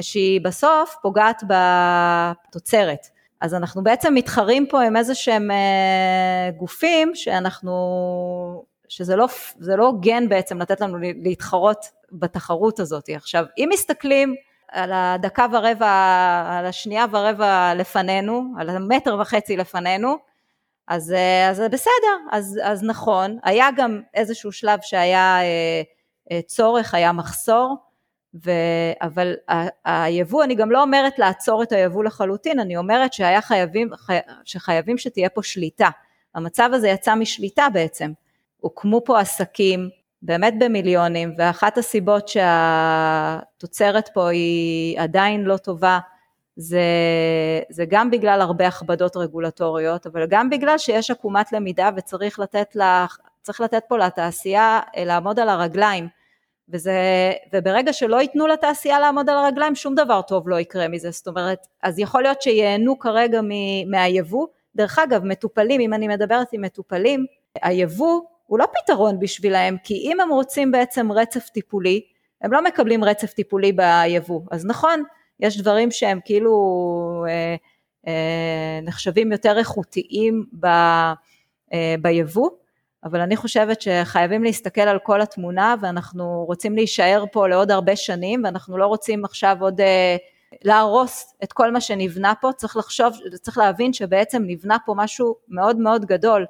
שהיא 0.00 0.40
בסוף 0.40 0.96
פוגעת 1.02 1.42
בתוצרת. 1.48 3.06
אז 3.40 3.54
אנחנו 3.54 3.82
בעצם 3.82 4.14
מתחרים 4.14 4.66
פה 4.66 4.82
עם 4.82 4.96
איזה 4.96 5.14
שהם 5.14 5.50
אה, 5.50 6.50
גופים 6.56 7.14
שאנחנו, 7.14 7.72
שזה 8.90 9.16
לא, 9.16 9.26
לא 9.58 9.86
הוגן 9.86 10.28
בעצם 10.28 10.58
לתת 10.58 10.80
לנו 10.80 10.98
להתחרות 11.22 11.86
בתחרות 12.12 12.80
הזאת. 12.80 13.08
עכשיו, 13.08 13.44
אם 13.58 13.68
מסתכלים 13.72 14.34
על 14.72 14.90
הדקה 14.94 15.46
ורבע, 15.52 15.88
על 16.58 16.66
השנייה 16.66 17.04
ורבע 17.10 17.72
לפנינו, 17.76 18.44
על 18.58 18.70
המטר 18.70 19.18
וחצי 19.20 19.56
לפנינו, 19.56 20.16
אז, 20.88 21.14
אז 21.50 21.62
בסדר, 21.70 22.16
אז, 22.30 22.58
אז 22.62 22.82
נכון, 22.82 23.38
היה 23.44 23.68
גם 23.76 24.00
איזשהו 24.14 24.52
שלב 24.52 24.78
שהיה 24.82 25.40
אה, 25.42 25.82
אה, 26.32 26.42
צורך, 26.42 26.94
היה 26.94 27.12
מחסור, 27.12 27.76
ו, 28.44 28.50
אבל 29.02 29.34
ה, 29.48 30.04
היבוא, 30.04 30.44
אני 30.44 30.54
גם 30.54 30.70
לא 30.70 30.82
אומרת 30.82 31.18
לעצור 31.18 31.62
את 31.62 31.72
היבוא 31.72 32.04
לחלוטין, 32.04 32.60
אני 32.60 32.76
אומרת 32.76 33.12
שהיה 33.12 33.40
חייבים, 33.40 33.90
חי, 33.96 34.18
שחייבים 34.44 34.98
שתהיה 34.98 35.28
פה 35.28 35.42
שליטה. 35.42 35.88
המצב 36.34 36.70
הזה 36.72 36.88
יצא 36.88 37.14
משליטה 37.14 37.66
בעצם. 37.72 38.12
הוקמו 38.60 39.04
פה 39.04 39.20
עסקים 39.20 39.88
באמת 40.22 40.54
במיליונים, 40.58 41.34
ואחת 41.38 41.78
הסיבות 41.78 42.28
שהתוצרת 42.28 44.08
פה 44.14 44.28
היא 44.28 45.00
עדיין 45.00 45.44
לא 45.44 45.56
טובה, 45.56 45.98
זה, 46.56 46.82
זה 47.70 47.84
גם 47.88 48.10
בגלל 48.10 48.40
הרבה 48.40 48.66
הכבדות 48.66 49.16
רגולטוריות, 49.16 50.06
אבל 50.06 50.26
גם 50.26 50.50
בגלל 50.50 50.78
שיש 50.78 51.10
עקומת 51.10 51.52
למידה 51.52 51.90
וצריך 51.96 52.38
לתת, 52.38 52.76
לה, 52.76 53.06
לתת 53.60 53.82
פה 53.88 53.98
לתעשייה 53.98 54.80
אה, 54.96 55.04
לעמוד 55.04 55.40
על 55.40 55.48
הרגליים. 55.48 56.08
וזה, 56.72 56.92
וברגע 57.52 57.92
שלא 57.92 58.20
ייתנו 58.20 58.46
לתעשייה 58.46 59.00
לעמוד 59.00 59.30
על 59.30 59.36
הרגליים, 59.36 59.74
שום 59.74 59.94
דבר 59.94 60.22
טוב 60.22 60.48
לא 60.48 60.60
יקרה 60.60 60.88
מזה. 60.88 61.10
זאת 61.10 61.28
אומרת, 61.28 61.66
אז 61.82 61.98
יכול 61.98 62.22
להיות 62.22 62.42
שייהנו 62.42 62.98
כרגע 62.98 63.40
מהיבוא. 63.86 64.46
דרך 64.76 64.98
אגב, 64.98 65.24
מטופלים, 65.24 65.80
אם 65.80 65.94
אני 65.94 66.08
מדברת 66.08 66.46
עם 66.52 66.62
מטופלים, 66.62 67.26
היבוא 67.62 68.20
הוא 68.50 68.58
לא 68.58 68.66
פתרון 68.82 69.18
בשבילהם, 69.18 69.76
כי 69.84 69.94
אם 69.94 70.20
הם 70.20 70.30
רוצים 70.30 70.72
בעצם 70.72 71.12
רצף 71.12 71.48
טיפולי, 71.48 72.00
הם 72.42 72.52
לא 72.52 72.64
מקבלים 72.64 73.04
רצף 73.04 73.32
טיפולי 73.32 73.72
ביבוא. 73.72 74.40
אז 74.50 74.66
נכון, 74.66 75.02
יש 75.40 75.60
דברים 75.60 75.90
שהם 75.90 76.18
כאילו 76.24 76.54
אה, 77.28 77.54
אה, 78.06 78.80
נחשבים 78.82 79.32
יותר 79.32 79.58
איכותיים 79.58 80.46
ב, 80.60 80.66
אה, 81.72 81.94
ביבוא, 82.02 82.50
אבל 83.04 83.20
אני 83.20 83.36
חושבת 83.36 83.80
שחייבים 83.80 84.44
להסתכל 84.44 84.80
על 84.80 84.98
כל 84.98 85.20
התמונה 85.20 85.74
ואנחנו 85.80 86.44
רוצים 86.46 86.74
להישאר 86.74 87.24
פה 87.32 87.48
לעוד 87.48 87.70
הרבה 87.70 87.96
שנים 87.96 88.44
ואנחנו 88.44 88.78
לא 88.78 88.86
רוצים 88.86 89.24
עכשיו 89.24 89.56
עוד 89.60 89.80
אה, 89.80 90.16
להרוס 90.62 91.34
את 91.44 91.52
כל 91.52 91.70
מה 91.70 91.80
שנבנה 91.80 92.32
פה, 92.40 92.52
צריך 92.56 92.76
לחשוב, 92.76 93.12
צריך 93.42 93.58
להבין 93.58 93.92
שבעצם 93.92 94.42
נבנה 94.46 94.76
פה 94.86 94.94
משהו 94.96 95.36
מאוד 95.48 95.76
מאוד 95.76 96.04
גדול. 96.04 96.46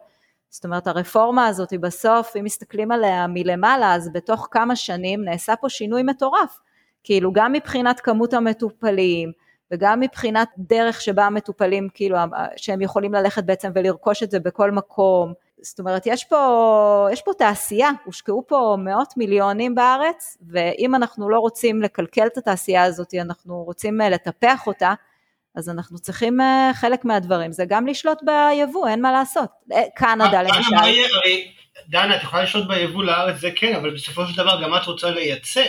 זאת 0.51 0.65
אומרת 0.65 0.87
הרפורמה 0.87 1.47
הזאת 1.47 1.71
היא 1.71 1.81
בסוף, 1.81 2.37
אם 2.37 2.45
מסתכלים 2.45 2.93
עליה 2.93 3.27
מלמעלה, 3.27 3.95
אז 3.95 4.11
בתוך 4.13 4.49
כמה 4.51 4.77
שנים 4.77 5.25
נעשה 5.25 5.57
פה 5.57 5.69
שינוי 5.69 6.03
מטורף. 6.03 6.59
כאילו 7.05 7.33
גם 7.33 7.53
מבחינת 7.53 8.01
כמות 8.01 8.35
המטופלים 8.35 9.33
וגם 9.71 10.01
מבחינת 10.01 10.49
דרך 10.59 11.01
שבה 11.01 11.27
המטופלים 11.27 11.89
כאילו 11.95 12.17
שהם 12.57 12.81
יכולים 12.81 13.15
ללכת 13.15 13.45
בעצם 13.45 13.71
ולרכוש 13.75 14.23
את 14.23 14.31
זה 14.31 14.41
בכל 14.41 14.71
מקום 14.71 15.33
זאת 15.63 15.79
אומרת 15.79 16.07
יש 16.07 16.25
פה, 16.25 17.09
יש 17.13 17.23
פה 17.23 17.33
תעשייה, 17.39 17.91
הושקעו 18.05 18.45
פה 18.47 18.77
מאות 18.79 19.17
מיליונים 19.17 19.75
בארץ 19.75 20.39
ואם 20.49 20.95
אנחנו 20.95 21.31
לא 21.31 21.39
רוצים 21.39 21.83
לקלקל 21.83 22.27
את 22.27 22.39
התעשייה 22.39 22.85
הזאת, 22.85 23.15
אנחנו 23.15 23.63
רוצים 23.63 24.01
אה, 24.01 24.11
לטפח 24.11 24.67
אותה, 24.67 24.95
אז 25.55 25.69
אנחנו 25.69 25.99
צריכים, 25.99 26.41
אה, 26.41 26.71
חלק 26.75 27.05
מהדברים 27.05 27.53
זה 27.53 27.65
גם 27.69 27.87
לשלוט 27.87 28.19
ביבוא, 28.23 28.89
אין 28.89 29.03
מה 29.03 29.13
לעשות. 29.13 29.49
אה, 29.73 29.83
קנדה 29.95 30.43
למשל. 30.43 30.71
דנה, 31.89 32.17
את 32.17 32.23
יכולה 32.23 32.43
לשלוט 32.43 32.69
ביבוא 32.69 33.05
לארץ, 33.05 33.37
זה 33.37 33.51
כן, 33.57 33.75
אבל 33.77 33.95
בסופו 33.95 34.27
של 34.27 34.37
דבר 34.37 34.63
גם 34.63 34.75
את 34.75 34.87
רוצה 34.87 35.11
לייצא, 35.11 35.65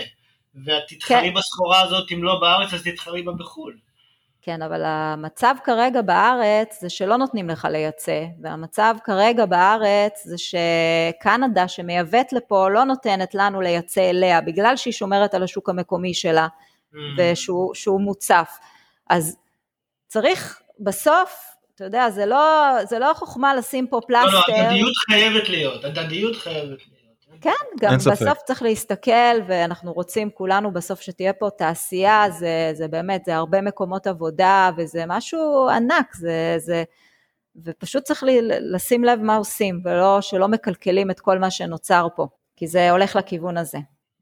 ואת 0.65 0.83
תתחרי 0.87 1.29
כן. 1.29 1.33
בסחורה 1.33 1.81
הזאת, 1.81 2.11
אם 2.11 2.23
לא 2.23 2.39
בארץ, 2.41 2.73
אז 2.73 2.83
תתחרי 2.83 3.21
בה 3.21 3.31
בחו"ל. 3.31 3.77
כן, 4.41 4.61
אבל 4.61 4.81
המצב 4.85 5.55
כרגע 5.63 6.01
בארץ 6.01 6.81
זה 6.81 6.89
שלא 6.89 7.17
נותנים 7.17 7.49
לך 7.49 7.67
לייצא, 7.71 8.25
והמצב 8.41 8.95
כרגע 9.03 9.45
בארץ 9.45 10.23
זה 10.23 10.35
שקנדה 10.37 11.67
שמייבאת 11.67 12.33
לפה 12.33 12.69
לא 12.69 12.83
נותנת 12.83 13.35
לנו 13.35 13.61
לייצא 13.61 14.09
אליה, 14.09 14.41
בגלל 14.41 14.75
שהיא 14.75 14.93
שומרת 14.93 15.33
על 15.33 15.43
השוק 15.43 15.69
המקומי 15.69 16.13
שלה, 16.13 16.47
Mm. 16.93 16.97
ושהוא 17.17 17.73
שהוא 17.73 18.01
מוצף. 18.01 18.57
אז 19.09 19.37
צריך 20.11 20.61
בסוף, 20.79 21.55
אתה 21.75 21.83
יודע, 21.83 22.09
זה 22.09 22.25
לא, 22.25 22.75
זה 22.89 22.99
לא 22.99 23.13
חוכמה 23.13 23.55
לשים 23.55 23.87
פה 23.87 23.99
לא, 24.09 24.19
לא, 24.19 24.29
פלסטר. 24.31 24.61
הדדיות 24.61 24.93
חייבת 25.09 25.49
להיות, 25.49 25.85
הדדיות 25.85 26.35
חייבת 26.35 26.67
להיות. 26.67 27.41
כן, 27.41 27.49
גם. 27.79 27.97
בסוף 27.97 28.37
צריך 28.45 28.61
להסתכל, 28.61 29.41
ואנחנו 29.47 29.93
רוצים 29.93 30.29
כולנו 30.29 30.73
בסוף 30.73 31.01
שתהיה 31.01 31.33
פה 31.33 31.49
תעשייה, 31.57 32.25
זה, 32.29 32.71
זה 32.73 32.87
באמת, 32.87 33.25
זה 33.25 33.35
הרבה 33.35 33.61
מקומות 33.61 34.07
עבודה, 34.07 34.69
וזה 34.77 35.03
משהו 35.07 35.69
ענק, 35.69 36.15
זה, 36.15 36.55
זה, 36.57 36.83
ופשוט 37.63 38.03
צריך 38.03 38.23
לי, 38.23 38.39
לשים 38.41 39.03
לב 39.03 39.19
מה 39.19 39.35
עושים, 39.35 39.81
ולא 39.85 40.21
שלא 40.21 40.47
מקלקלים 40.47 41.11
את 41.11 41.19
כל 41.19 41.39
מה 41.39 41.51
שנוצר 41.51 42.07
פה, 42.15 42.27
כי 42.55 42.67
זה 42.67 42.91
הולך 42.91 43.15
לכיוון 43.15 43.57
הזה. 43.57 43.77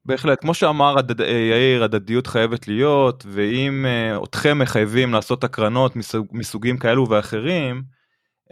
בהחלט, 0.09 0.41
כמו 0.41 0.53
שאמר 0.53 0.99
הדד- 0.99 1.21
אה, 1.21 1.27
יאיר, 1.31 1.83
הדדיות 1.83 2.27
חייבת 2.27 2.67
להיות, 2.67 3.23
ואם 3.27 3.85
אה, 3.85 4.17
אתכם 4.23 4.59
מחייבים 4.59 5.13
לעשות 5.13 5.43
הקרנות 5.43 5.95
מסוג, 5.95 6.27
מסוגים 6.31 6.77
כאלו 6.77 7.09
ואחרים, 7.09 7.83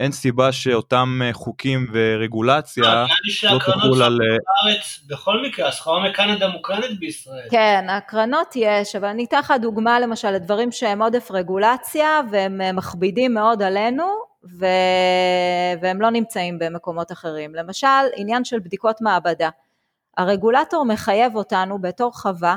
אין 0.00 0.12
סיבה 0.12 0.52
שאותם 0.52 1.20
אה, 1.24 1.32
חוקים 1.32 1.86
ורגולציה 1.92 3.06
לא 3.50 3.58
תחול 3.58 4.02
על... 4.02 4.18
בארץ, 4.18 5.00
בכל 5.08 5.42
מקרה, 5.46 5.68
הסחורה 5.68 6.10
מקנדה 6.10 6.48
מוקרנת 6.48 6.98
בישראל. 6.98 7.48
כן, 7.50 7.86
הקרנות 7.88 8.52
יש, 8.56 8.96
אבל 8.96 9.08
אני 9.08 9.24
אתן 9.24 9.38
לך 9.38 9.52
דוגמה 9.62 10.00
למשל 10.00 10.30
לדברים 10.30 10.72
שהם 10.72 11.02
עודף 11.02 11.28
רגולציה, 11.30 12.20
והם 12.30 12.76
מכבידים 12.76 13.34
מאוד 13.34 13.62
עלינו, 13.62 14.04
ו... 14.58 14.66
והם 15.82 16.00
לא 16.00 16.10
נמצאים 16.10 16.58
במקומות 16.58 17.12
אחרים. 17.12 17.54
למשל, 17.54 17.86
עניין 18.16 18.44
של 18.44 18.58
בדיקות 18.58 19.00
מעבדה. 19.00 19.48
הרגולטור 20.18 20.84
מחייב 20.84 21.36
אותנו 21.36 21.78
בתור 21.78 22.12
חווה 22.12 22.56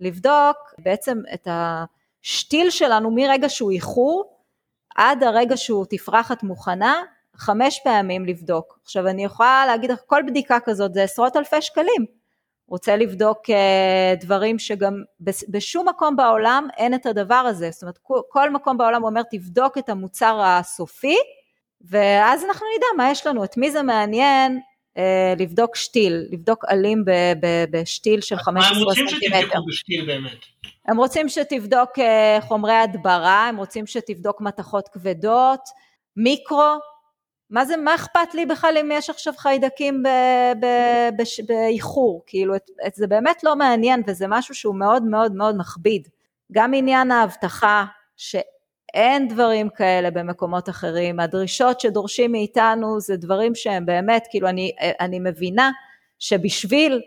לבדוק 0.00 0.56
בעצם 0.78 1.18
את 1.34 1.48
השתיל 1.50 2.70
שלנו 2.70 3.10
מרגע 3.10 3.48
שהוא 3.48 3.70
איחור 3.70 4.36
עד 4.96 5.22
הרגע 5.22 5.56
שהוא 5.56 5.86
תפרחת 5.90 6.42
מוכנה, 6.42 7.02
חמש 7.36 7.80
פעמים 7.84 8.24
לבדוק. 8.24 8.78
עכשיו 8.82 9.08
אני 9.08 9.24
יכולה 9.24 9.64
להגיד 9.66 9.90
לך, 9.90 10.00
כל 10.06 10.22
בדיקה 10.26 10.60
כזאת 10.60 10.94
זה 10.94 11.02
עשרות 11.02 11.36
אלפי 11.36 11.62
שקלים. 11.62 12.06
רוצה 12.68 12.96
לבדוק 12.96 13.50
אה, 13.50 14.14
דברים 14.20 14.58
שגם 14.58 15.02
בשום 15.48 15.88
מקום 15.88 16.16
בעולם 16.16 16.68
אין 16.76 16.94
את 16.94 17.06
הדבר 17.06 17.34
הזה, 17.34 17.70
זאת 17.70 17.82
אומרת 17.82 17.98
כל- 18.28 18.50
מקום 18.50 18.78
בעולם 18.78 19.04
אומר 19.04 19.22
תבדוק 19.30 19.78
את 19.78 19.88
המוצר 19.88 20.40
הסופי 20.44 21.16
ואז 21.80 22.44
אנחנו 22.44 22.66
נדע 22.76 22.86
מה 22.96 23.10
יש 23.10 23.26
לנו, 23.26 23.44
את 23.44 23.56
מי 23.56 23.70
זה 23.70 23.82
מעניין 23.82 24.60
לבדוק 25.38 25.76
שתיל, 25.76 26.26
לבדוק 26.30 26.64
עלים 26.64 27.04
ב- 27.04 27.32
ב- 27.40 27.64
בשתיל 27.70 28.20
של 28.20 28.34
מה 28.34 28.40
הם 28.40 28.62
15 28.62 28.84
רוצים 28.84 29.08
סנטימטר. 29.08 29.38
שתבדקו 29.40 29.66
בשתיל 29.66 30.06
באמת? 30.06 30.38
הם 30.88 30.96
רוצים 30.96 31.28
שתבדוק 31.28 31.98
אה, 31.98 32.38
חומרי 32.40 32.72
הדברה, 32.72 33.48
הם 33.48 33.56
רוצים 33.56 33.86
שתבדוק 33.86 34.40
מתכות 34.40 34.88
כבדות, 34.88 35.60
מיקרו, 36.16 36.78
מה 37.50 37.64
זה, 37.64 37.76
מה 37.76 37.94
אכפת 37.94 38.34
לי 38.34 38.46
בכלל 38.46 38.78
אם 38.80 38.90
יש 38.92 39.10
עכשיו 39.10 39.34
חיידקים 39.36 40.02
באיחור, 41.46 42.22
כאילו 42.26 42.56
את, 42.56 42.70
את, 42.86 42.94
זה 42.94 43.06
באמת 43.06 43.44
לא 43.44 43.56
מעניין 43.56 44.02
וזה 44.06 44.26
משהו 44.28 44.54
שהוא 44.54 44.74
מאוד 44.74 45.02
מאוד 45.02 45.34
מאוד 45.34 45.56
מכביד. 45.58 46.08
גם 46.52 46.74
עניין 46.74 47.10
האבטחה, 47.10 47.84
שאין 48.92 49.28
דברים 49.28 49.68
כאלה 49.68 50.10
במקומות 50.10 50.68
אחרים, 50.68 51.20
הדרישות 51.20 51.80
שדורשים 51.80 52.32
מאיתנו 52.32 53.00
זה 53.00 53.16
דברים 53.16 53.54
שהם 53.54 53.86
באמת, 53.86 54.26
כאילו 54.30 54.48
אני, 54.48 54.72
אני 55.00 55.18
מבינה 55.20 55.70
שבשביל 56.18 57.00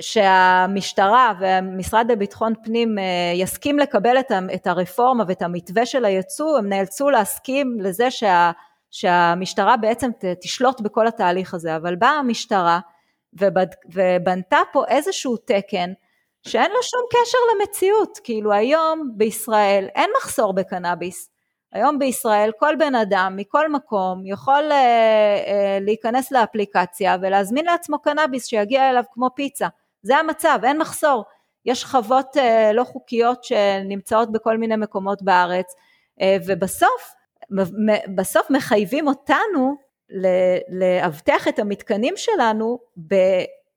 שהמשטרה 0.00 1.32
והמשרד 1.40 2.10
לביטחון 2.10 2.52
פנים 2.64 2.98
אה, 2.98 3.32
יסכים 3.34 3.78
לקבל 3.78 4.16
את 4.54 4.66
הרפורמה 4.66 5.24
ואת 5.28 5.42
המתווה 5.42 5.86
של 5.86 6.04
הייצוא, 6.04 6.58
הם 6.58 6.68
נאלצו 6.68 7.10
להסכים 7.10 7.80
לזה 7.80 8.10
שה, 8.10 8.50
שהמשטרה 8.90 9.76
בעצם 9.76 10.10
תשלוט 10.40 10.80
בכל 10.80 11.06
התהליך 11.06 11.54
הזה, 11.54 11.76
אבל 11.76 11.96
באה 11.96 12.10
המשטרה 12.18 12.80
ובנתה 13.92 14.58
פה 14.72 14.84
איזשהו 14.88 15.36
תקן 15.36 15.92
שאין 16.46 16.70
לו 16.70 16.82
שום 16.82 17.00
קשר 17.10 17.38
למציאות, 17.54 18.18
כאילו 18.24 18.52
היום 18.52 19.10
בישראל 19.16 19.88
אין 19.94 20.10
מחסור 20.16 20.52
בקנאביס, 20.52 21.30
היום 21.72 21.98
בישראל 21.98 22.50
כל 22.58 22.74
בן 22.78 22.94
אדם 22.94 23.32
מכל 23.36 23.72
מקום 23.72 24.22
יכול 24.26 24.72
אה, 24.72 24.76
אה, 25.46 25.78
להיכנס 25.80 26.32
לאפליקציה 26.32 27.16
ולהזמין 27.22 27.64
לעצמו 27.64 27.98
קנאביס 27.98 28.46
שיגיע 28.46 28.90
אליו 28.90 29.02
כמו 29.12 29.28
פיצה, 29.34 29.68
זה 30.02 30.16
המצב, 30.16 30.58
אין 30.64 30.78
מחסור, 30.78 31.24
יש 31.66 31.84
חוות 31.84 32.36
אה, 32.36 32.72
לא 32.72 32.84
חוקיות 32.84 33.44
שנמצאות 33.44 34.32
בכל 34.32 34.58
מיני 34.58 34.76
מקומות 34.76 35.22
בארץ 35.22 35.74
אה, 36.20 36.36
ובסוף 36.46 37.12
בסוף 38.14 38.50
מחייבים 38.50 39.08
אותנו 39.08 39.76
לאבטח 40.68 41.48
את 41.48 41.58
המתקנים 41.58 42.14
שלנו 42.16 42.78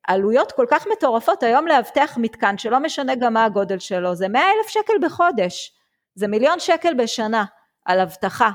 בעלויות 0.09 0.51
כל 0.51 0.65
כך 0.69 0.87
מטורפות, 0.87 1.43
היום 1.43 1.67
לאבטח 1.67 2.17
מתקן 2.17 2.57
שלא 2.57 2.79
משנה 2.79 3.15
גם 3.15 3.33
מה 3.33 3.45
הגודל 3.45 3.79
שלו, 3.79 4.15
זה 4.15 4.27
100 4.27 4.41
אלף 4.41 4.67
שקל 4.67 4.93
בחודש, 5.01 5.73
זה 6.15 6.27
מיליון 6.27 6.59
שקל 6.59 6.93
בשנה 6.93 7.45
על 7.85 7.99
אבטחה. 7.99 8.49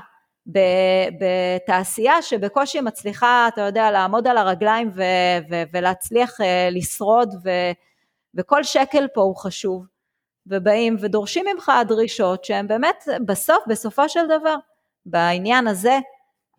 בתעשייה 1.19 2.21
שבקושי 2.21 2.81
מצליחה, 2.81 3.47
אתה 3.47 3.61
יודע, 3.61 3.91
לעמוד 3.91 4.27
על 4.27 4.37
הרגליים 4.37 4.91
ו- 4.95 5.01
ו- 5.49 5.63
ולהצליח 5.73 6.41
אה, 6.41 6.69
לשרוד 6.71 7.33
ו- 7.43 7.71
וכל 8.35 8.63
שקל 8.63 9.07
פה 9.13 9.21
הוא 9.21 9.35
חשוב. 9.35 9.85
ובאים 10.47 10.95
ודורשים 10.99 11.45
ממך 11.53 11.71
דרישות 11.87 12.45
שהן 12.45 12.67
באמת 12.67 13.03
בסוף, 13.25 13.63
בסופו 13.67 14.09
של 14.09 14.25
דבר, 14.27 14.55
בעניין 15.05 15.67
הזה, 15.67 15.99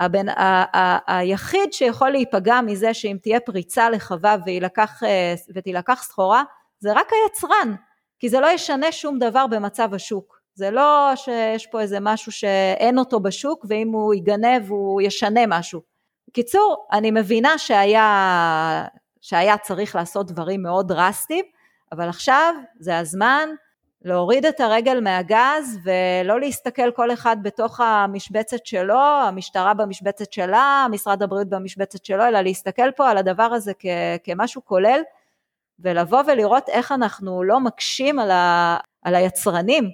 הבן, 0.00 0.28
ה, 0.28 0.78
ה, 0.78 1.18
היחיד 1.18 1.72
שיכול 1.72 2.10
להיפגע 2.10 2.60
מזה 2.60 2.94
שאם 2.94 3.16
תהיה 3.22 3.40
פריצה 3.40 3.90
לחווה 3.90 4.36
ויילקח, 4.46 5.02
אה, 5.02 5.34
ותילקח 5.54 6.02
סחורה, 6.02 6.42
זה 6.78 6.92
רק 6.92 7.10
היצרן, 7.12 7.74
כי 8.18 8.28
זה 8.28 8.40
לא 8.40 8.46
ישנה 8.46 8.92
שום 8.92 9.18
דבר 9.18 9.46
במצב 9.46 9.94
השוק. 9.94 10.40
זה 10.54 10.70
לא 10.70 11.12
שיש 11.16 11.66
פה 11.66 11.80
איזה 11.80 11.98
משהו 12.00 12.32
שאין 12.32 12.98
אותו 12.98 13.20
בשוק, 13.20 13.66
ואם 13.68 13.88
הוא 13.92 14.14
ייגנב 14.14 14.70
הוא 14.70 15.00
ישנה 15.00 15.40
משהו. 15.48 15.80
בקיצור, 16.28 16.86
אני 16.92 17.10
מבינה 17.10 17.58
שהיה, 17.58 18.84
שהיה 19.20 19.58
צריך 19.58 19.96
לעשות 19.96 20.26
דברים 20.26 20.62
מאוד 20.62 20.88
דרסטיים, 20.88 21.44
אבל 21.92 22.08
עכשיו 22.08 22.54
זה 22.78 22.98
הזמן 22.98 23.48
להוריד 24.06 24.46
את 24.46 24.60
הרגל 24.60 25.00
מהגז 25.00 25.78
ולא 25.84 26.40
להסתכל 26.40 26.90
כל 26.90 27.12
אחד 27.12 27.36
בתוך 27.42 27.80
המשבצת 27.80 28.66
שלו, 28.66 29.00
המשטרה 29.00 29.74
במשבצת 29.74 30.32
שלה, 30.32 30.86
משרד 30.90 31.22
הבריאות 31.22 31.48
במשבצת 31.48 32.04
שלו, 32.04 32.24
אלא 32.24 32.40
להסתכל 32.40 32.90
פה 32.96 33.10
על 33.10 33.18
הדבר 33.18 33.42
הזה 33.42 33.72
כ- 33.78 33.86
כמשהו 34.24 34.64
כולל 34.64 35.00
ולבוא 35.78 36.22
ולראות 36.26 36.68
איך 36.68 36.92
אנחנו 36.92 37.42
לא 37.42 37.60
מקשים 37.60 38.18
על, 38.18 38.30
ה- 38.30 38.76
על 39.02 39.14
היצרנים, 39.14 39.84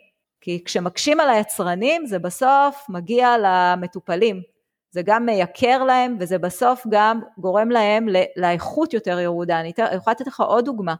כי 0.41 0.63
כשמקשים 0.65 1.21
על 1.21 1.29
היצרנים 1.31 2.07
זה 2.07 2.19
בסוף 2.19 2.87
מגיע 2.89 3.35
למטופלים, 3.39 4.43
זה 4.91 5.03
גם 5.05 5.27
מייקר 5.27 5.85
להם 5.85 6.17
וזה 6.21 6.39
בסוף 6.39 6.87
גם 6.91 7.21
גורם 7.39 7.71
להם 7.71 8.07
לאיכות 8.37 8.95
יותר 8.95 9.19
ירודה. 9.21 9.61
אני 9.61 9.73
יכולה 9.95 10.15
לתת 10.15 10.27
לך 10.27 10.41
עוד 10.41 10.65
דוגמה, 10.65 10.95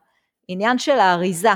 עניין 0.49 0.79
של 0.79 0.99
האריזה. 0.99 1.53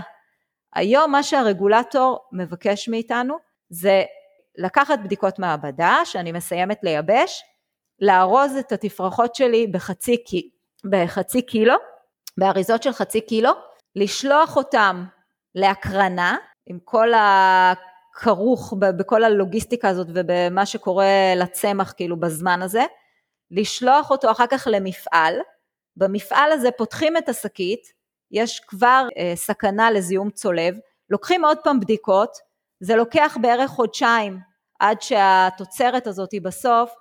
היום 0.77 1.13
מה 1.13 1.23
שהרגולטור 1.23 2.19
מבקש 2.33 2.89
מאיתנו 2.89 3.37
זה 3.69 4.03
לקחת 4.59 4.99
בדיקות 5.05 5.39
מעבדה 5.39 5.97
שאני 6.05 6.33
מסיימת 6.33 6.79
לייבש, 6.83 7.43
לארוז 8.01 8.57
את 8.57 8.73
התפרחות 8.73 9.35
שלי 9.35 9.67
בחצי, 9.67 10.17
בחצי 10.91 11.43
קילו, 11.43 11.75
באריזות 12.39 12.83
של 12.83 12.93
חצי 12.93 13.21
קילו, 13.21 13.51
לשלוח 13.97 14.57
אותם 14.57 15.05
להקרנה 15.55 16.37
עם 16.67 16.79
כל 16.85 17.09
הכרוך 17.15 18.75
בכל 18.79 19.25
הלוגיסטיקה 19.25 19.89
הזאת 19.89 20.07
ובמה 20.15 20.67
שקורה 20.67 21.35
לצמח 21.37 21.93
כאילו 21.97 22.21
בזמן 22.21 22.63
הזה, 22.63 22.85
לשלוח 23.51 24.11
אותו 24.11 24.31
אחר 24.31 24.47
כך 24.47 24.69
למפעל, 24.71 25.35
במפעל 25.97 26.53
הזה 26.53 26.71
פותחים 26.71 27.17
את 27.17 27.29
השקית, 27.29 27.96
יש 28.31 28.61
כבר 28.61 29.09
אה, 29.19 29.33
סכנה 29.37 29.91
לזיהום 29.91 30.31
צולב, 30.31 30.75
לוקחים 31.11 31.45
עוד 31.45 31.59
פעם 31.65 31.81
בדיקות, 31.81 32.31
זה 32.81 32.97
לוקח 32.97 33.37
בערך 33.43 33.71
חודשיים 33.71 34.39
עד 34.81 35.03
שהתוצרת 35.03 36.07
הזאת 36.07 36.33
היא 36.33 36.43
בסוף, 36.43 36.95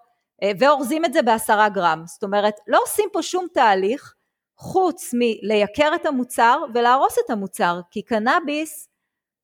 אה, 0.43 0.51
ואורזים 0.59 1.05
את 1.05 1.13
זה 1.13 1.21
בעשרה 1.21 1.69
גרם. 1.69 2.03
זאת 2.05 2.23
אומרת, 2.23 2.53
לא 2.67 2.79
עושים 2.83 3.09
פה 3.13 3.21
שום 3.21 3.47
תהליך 3.53 4.13
חוץ 4.57 5.11
מלייקר 5.13 5.91
את 5.95 6.05
המוצר 6.05 6.59
ולהרוס 6.73 7.15
את 7.25 7.29
המוצר, 7.29 7.79
כי 7.91 8.01
קנאביס 8.01 8.89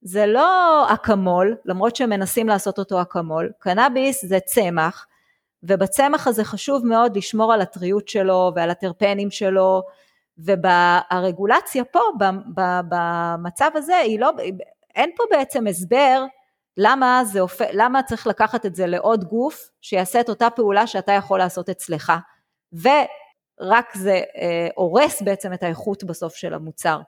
זה 0.01 0.25
לא 0.25 0.85
אקמול, 0.93 1.55
למרות 1.65 1.95
שמנסים 1.95 2.47
לעשות 2.47 2.79
אותו 2.79 3.01
אקמול, 3.01 3.51
קנאביס 3.59 4.25
זה 4.25 4.39
צמח, 4.39 5.07
ובצמח 5.63 6.27
הזה 6.27 6.43
חשוב 6.43 6.85
מאוד 6.85 7.17
לשמור 7.17 7.53
על 7.53 7.61
הטריות 7.61 8.07
שלו 8.07 8.51
ועל 8.55 8.69
הטרפנים 8.69 9.31
שלו, 9.31 9.83
והרגולציה 10.45 11.83
פה, 11.83 11.99
במצב 12.89 13.69
הזה, 13.75 13.97
היא 13.97 14.19
לא, 14.19 14.31
אין 14.95 15.09
פה 15.15 15.23
בעצם 15.31 15.67
הסבר 15.67 16.25
למה, 16.77 17.21
זה. 17.25 17.39
למה 17.73 18.03
צריך 18.03 18.27
לקחת 18.27 18.65
את 18.65 18.75
זה 18.75 18.87
לעוד 18.87 19.23
גוף 19.23 19.69
שיעשה 19.81 20.21
את 20.21 20.29
אותה 20.29 20.49
פעולה 20.49 20.87
שאתה 20.87 21.11
יכול 21.11 21.39
לעשות 21.39 21.69
אצלך, 21.69 22.13
ורק 22.73 23.95
זה 23.95 24.21
אה, 24.37 24.67
הורס 24.75 25.21
בעצם 25.21 25.53
את 25.53 25.63
האיכות 25.63 26.03
בסוף 26.03 26.35
של 26.35 26.53
המוצר. 26.53 26.99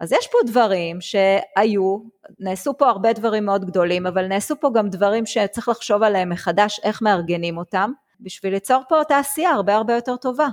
אז 0.00 0.12
יש 0.12 0.26
פה 0.26 0.38
דברים 0.46 1.00
שהיו, 1.00 1.98
נעשו 2.38 2.76
פה 2.78 2.88
הרבה 2.88 3.12
דברים 3.12 3.44
מאוד 3.44 3.64
גדולים, 3.64 4.06
אבל 4.06 4.26
נעשו 4.26 4.54
פה 4.60 4.70
גם 4.74 4.88
דברים 4.88 5.26
שצריך 5.26 5.68
לחשוב 5.68 6.02
עליהם 6.02 6.30
מחדש, 6.30 6.80
איך 6.84 7.02
מארגנים 7.02 7.58
אותם, 7.58 7.92
בשביל 8.20 8.52
ליצור 8.52 8.82
פה 8.88 9.00
תעשייה 9.08 9.50
הרבה 9.50 9.74
הרבה 9.74 9.94
יותר 9.94 10.16
טובה. 10.16 10.48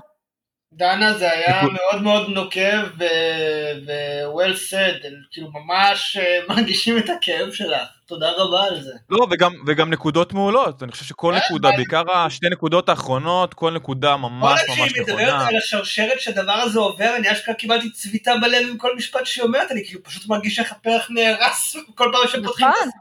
דנה 0.73 1.13
זה 1.13 1.31
היה 1.31 1.61
מאוד 1.61 2.01
מאוד 2.03 2.29
נוקב 2.29 2.83
ו-well 2.99 4.55
said, 4.71 5.05
כאילו 5.31 5.47
ממש 5.53 6.17
אה, 6.17 6.39
מרגישים 6.49 6.97
את 6.97 7.09
הכאב 7.09 7.51
שלך, 7.51 7.87
תודה 8.05 8.31
רבה 8.37 8.63
על 8.63 8.81
זה. 8.81 8.93
לא, 9.09 9.27
וגם, 9.31 9.53
וגם 9.67 9.89
נקודות 9.89 10.33
מעולות, 10.33 10.83
אני 10.83 10.91
חושב 10.91 11.05
שכל 11.05 11.35
נקודה, 11.35 11.69
בעיקר 11.75 12.11
השתי 12.11 12.49
נקודות 12.49 12.89
האחרונות, 12.89 13.53
כל 13.53 13.73
נקודה 13.73 14.17
ממש 14.17 14.31
ממש 14.41 14.61
נכונה. 14.69 14.87
כשהיא 14.87 15.03
מדברת 15.03 15.47
על 15.47 15.55
השרשרת 15.55 16.19
שהדבר 16.19 16.51
הזה 16.51 16.79
עובר, 16.79 17.15
אני 17.15 17.31
אשכרה 17.31 17.55
קיבלתי 17.55 17.91
צביטה 17.91 18.31
בלב 18.41 18.67
עם 18.69 18.77
כל 18.77 18.95
משפט 18.95 19.25
שהיא 19.25 19.43
אומרת, 19.43 19.71
אני 19.71 19.85
כאילו 19.85 20.03
פשוט 20.03 20.27
מרגיש 20.27 20.59
איך 20.59 20.71
הפרח 20.71 21.07
נהרס 21.11 21.75
כל 21.97 22.11
פעם 22.13 22.27
שפותחים 22.27 22.67
את 22.67 22.73
זה. 22.85 22.91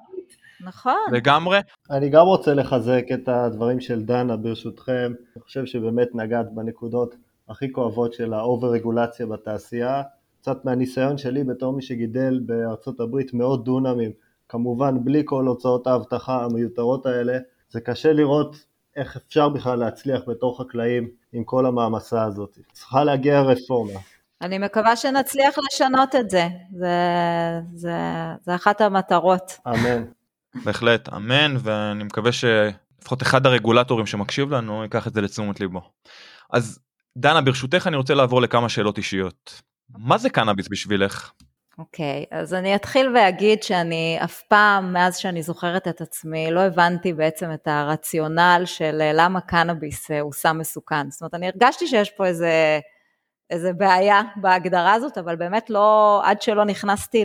נכון. 0.60 1.06
לגמרי. 1.12 1.58
אני 1.90 2.08
גם 2.08 2.26
רוצה 2.26 2.54
לחזק 2.54 3.04
את 3.14 3.28
הדברים 3.28 3.80
של 3.80 4.02
דנה 4.02 4.36
ברשותכם, 4.36 5.12
אני 5.36 5.42
חושב 5.44 5.66
שבאמת 5.66 6.08
נגעת 6.14 6.46
בנקודות 6.54 7.14
הכי 7.48 7.72
כואבות 7.72 8.12
של 8.12 8.34
האובר 8.34 8.68
רגולציה 8.70 9.26
בתעשייה, 9.26 10.02
קצת 10.40 10.64
מהניסיון 10.64 11.18
שלי 11.18 11.44
בתור 11.44 11.72
מי 11.72 11.82
שגידל 11.82 12.40
בארצות 12.46 13.00
הברית 13.00 13.34
מאות 13.34 13.64
דונמים, 13.64 14.10
כמובן 14.48 15.04
בלי 15.04 15.22
כל 15.24 15.46
הוצאות 15.46 15.86
האבטחה 15.86 16.44
המיותרות 16.44 17.06
האלה, 17.06 17.38
זה 17.70 17.80
קשה 17.80 18.12
לראות 18.12 18.56
איך 18.96 19.16
אפשר 19.16 19.48
בכלל 19.48 19.78
להצליח 19.78 20.20
בתור 20.26 20.58
חקלאים 20.58 21.08
עם 21.32 21.44
כל 21.44 21.66
המעמסה 21.66 22.24
הזאת. 22.24 22.58
צריכה 22.72 23.04
להגיע 23.04 23.40
רפורמה. 23.40 24.00
אני 24.42 24.58
מקווה 24.58 24.96
שנצליח 24.96 25.56
לשנות 25.58 26.14
את 26.14 26.30
זה, 26.30 26.48
זה, 26.76 26.96
זה, 27.74 27.92
זה 28.42 28.54
אחת 28.54 28.80
המטרות. 28.80 29.58
אמן. 29.66 30.04
בהחלט, 30.64 31.08
אמן, 31.08 31.56
ואני 31.58 32.04
מקווה 32.04 32.30
שלפחות 32.32 33.22
אחד 33.22 33.46
הרגולטורים 33.46 34.06
שמקשיב 34.06 34.54
לנו 34.54 34.82
ייקח 34.82 35.06
את 35.06 35.14
זה 35.14 35.20
לתשומת 35.20 35.60
ליבו. 35.60 35.80
אז 36.50 36.78
דנה, 37.20 37.40
ברשותך 37.40 37.86
אני 37.86 37.96
רוצה 37.96 38.14
לעבור 38.14 38.42
לכמה 38.42 38.68
שאלות 38.68 38.98
אישיות. 38.98 39.62
מה 39.98 40.18
זה 40.18 40.30
קנאביס 40.30 40.68
בשבילך? 40.70 41.32
אוקיי, 41.78 42.24
okay, 42.30 42.34
אז 42.36 42.54
אני 42.54 42.74
אתחיל 42.74 43.16
ואגיד 43.16 43.62
שאני 43.62 44.18
אף 44.24 44.42
פעם, 44.42 44.92
מאז 44.92 45.16
שאני 45.16 45.42
זוכרת 45.42 45.88
את 45.88 46.00
עצמי, 46.00 46.50
לא 46.50 46.60
הבנתי 46.60 47.12
בעצם 47.12 47.52
את 47.54 47.68
הרציונל 47.68 48.62
של 48.64 48.98
אה, 49.00 49.10
למה 49.14 49.40
קנאביס 49.40 50.10
אה, 50.10 50.20
הוא 50.20 50.32
סם 50.32 50.58
מסוכן. 50.58 51.10
זאת 51.10 51.20
אומרת, 51.20 51.34
אני 51.34 51.46
הרגשתי 51.46 51.86
שיש 51.86 52.10
פה 52.10 52.26
איזה, 52.26 52.80
איזה 53.50 53.72
בעיה 53.72 54.22
בהגדרה 54.36 54.94
הזאת, 54.94 55.18
אבל 55.18 55.36
באמת 55.36 55.70
לא, 55.70 56.20
עד 56.24 56.42
שלא 56.42 56.64
נכנסתי 56.64 57.24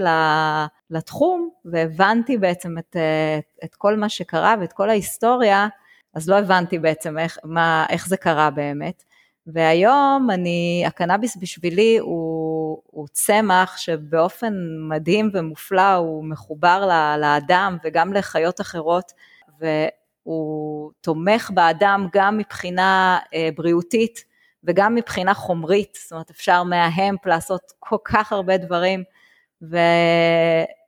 לתחום 0.89 1.49
והבנתי 1.65 2.37
בעצם 2.37 2.77
את, 2.77 2.95
אה, 2.95 3.39
את 3.63 3.75
כל 3.75 3.97
מה 3.97 4.09
שקרה 4.09 4.55
ואת 4.61 4.73
כל 4.73 4.89
ההיסטוריה, 4.89 5.67
אז 6.13 6.29
לא 6.29 6.39
הבנתי 6.39 6.79
בעצם 6.79 7.17
איך, 7.17 7.37
מה, 7.43 7.85
איך 7.89 8.07
זה 8.07 8.17
קרה 8.17 8.49
באמת. 8.49 9.03
והיום 9.47 10.27
אני, 10.33 10.83
הקנאביס 10.87 11.37
בשבילי 11.37 11.97
הוא, 11.97 12.81
הוא 12.85 13.07
צמח 13.11 13.77
שבאופן 13.77 14.53
מדהים 14.89 15.29
ומופלא 15.33 15.93
הוא 15.93 16.25
מחובר 16.25 16.89
לאדם 17.17 17.77
וגם 17.83 18.13
לחיות 18.13 18.61
אחרות 18.61 19.11
והוא 19.59 20.91
תומך 21.01 21.51
באדם 21.53 22.07
גם 22.13 22.37
מבחינה 22.37 23.19
אה, 23.33 23.49
בריאותית 23.55 24.23
וגם 24.63 24.95
מבחינה 24.95 25.33
חומרית, 25.33 25.97
זאת 26.01 26.11
אומרת 26.11 26.29
אפשר 26.29 26.63
מההמפ 26.63 27.25
לעשות 27.25 27.61
כל 27.79 27.97
כך 28.03 28.31
הרבה 28.31 28.57
דברים 28.57 29.03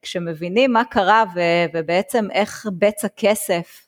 וכשמבינים 0.02 0.74
מה 0.74 0.84
קרה 0.86 1.24
ובעצם 1.74 2.28
איך 2.32 2.68
בצע 2.78 3.08
כסף 3.16 3.85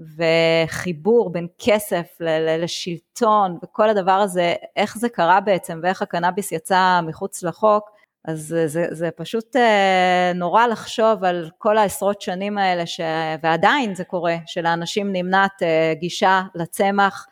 וחיבור 0.00 1.32
בין 1.32 1.46
כסף 1.58 2.16
לשלטון 2.58 3.58
וכל 3.62 3.88
הדבר 3.88 4.12
הזה, 4.12 4.54
איך 4.76 4.98
זה 4.98 5.08
קרה 5.08 5.40
בעצם 5.40 5.80
ואיך 5.82 6.02
הקנאביס 6.02 6.52
יצא 6.52 7.00
מחוץ 7.02 7.42
לחוק, 7.42 7.90
אז 8.24 8.40
זה, 8.40 8.68
זה, 8.68 8.86
זה 8.90 9.10
פשוט 9.10 9.56
אה, 9.56 10.32
נורא 10.34 10.66
לחשוב 10.66 11.24
על 11.24 11.50
כל 11.58 11.78
העשרות 11.78 12.20
שנים 12.20 12.58
האלה, 12.58 12.86
ש... 12.86 13.00
ועדיין 13.42 13.94
זה 13.94 14.04
קורה, 14.04 14.36
שלאנשים 14.46 15.12
נמנעת 15.12 15.62
אה, 15.62 15.92
גישה 15.94 16.42
לצמח, 16.54 17.26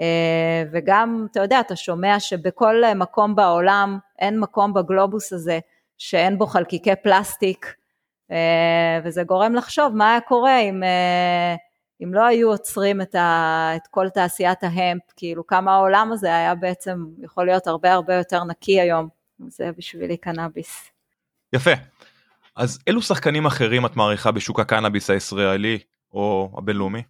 אה, 0.00 0.62
וגם, 0.72 1.26
אתה 1.30 1.40
יודע, 1.40 1.60
אתה 1.60 1.76
שומע 1.76 2.20
שבכל 2.20 2.82
מקום 2.94 3.36
בעולם, 3.36 3.98
אין 4.18 4.40
מקום 4.40 4.74
בגלובוס 4.74 5.32
הזה 5.32 5.58
שאין 5.98 6.38
בו 6.38 6.46
חלקיקי 6.46 6.96
פלסטיק, 7.02 7.74
וזה 9.04 9.22
גורם 9.24 9.54
לחשוב 9.54 9.94
מה 9.94 10.10
היה 10.10 10.20
קורה 10.20 10.58
אם 10.58 10.82
אם 12.02 12.14
לא 12.14 12.24
היו 12.24 12.48
עוצרים 12.48 13.00
את, 13.00 13.14
ה, 13.14 13.70
את 13.76 13.86
כל 13.90 14.08
תעשיית 14.08 14.62
ההמפ, 14.62 15.02
כאילו 15.16 15.46
כמה 15.46 15.74
העולם 15.74 16.12
הזה 16.12 16.26
היה 16.36 16.54
בעצם 16.54 17.06
יכול 17.18 17.46
להיות 17.46 17.66
הרבה 17.66 17.92
הרבה 17.92 18.14
יותר 18.14 18.44
נקי 18.44 18.80
היום, 18.80 19.08
זה 19.48 19.70
בשבילי 19.76 20.16
קנאביס. 20.16 20.90
יפה. 21.52 21.70
אז 22.56 22.78
אילו 22.86 23.02
שחקנים 23.02 23.46
אחרים 23.46 23.86
את 23.86 23.96
מעריכה 23.96 24.30
בשוק 24.30 24.60
הקנאביס 24.60 25.10
הישראלי 25.10 25.78
או 26.12 26.50
הבינלאומי? 26.58 27.02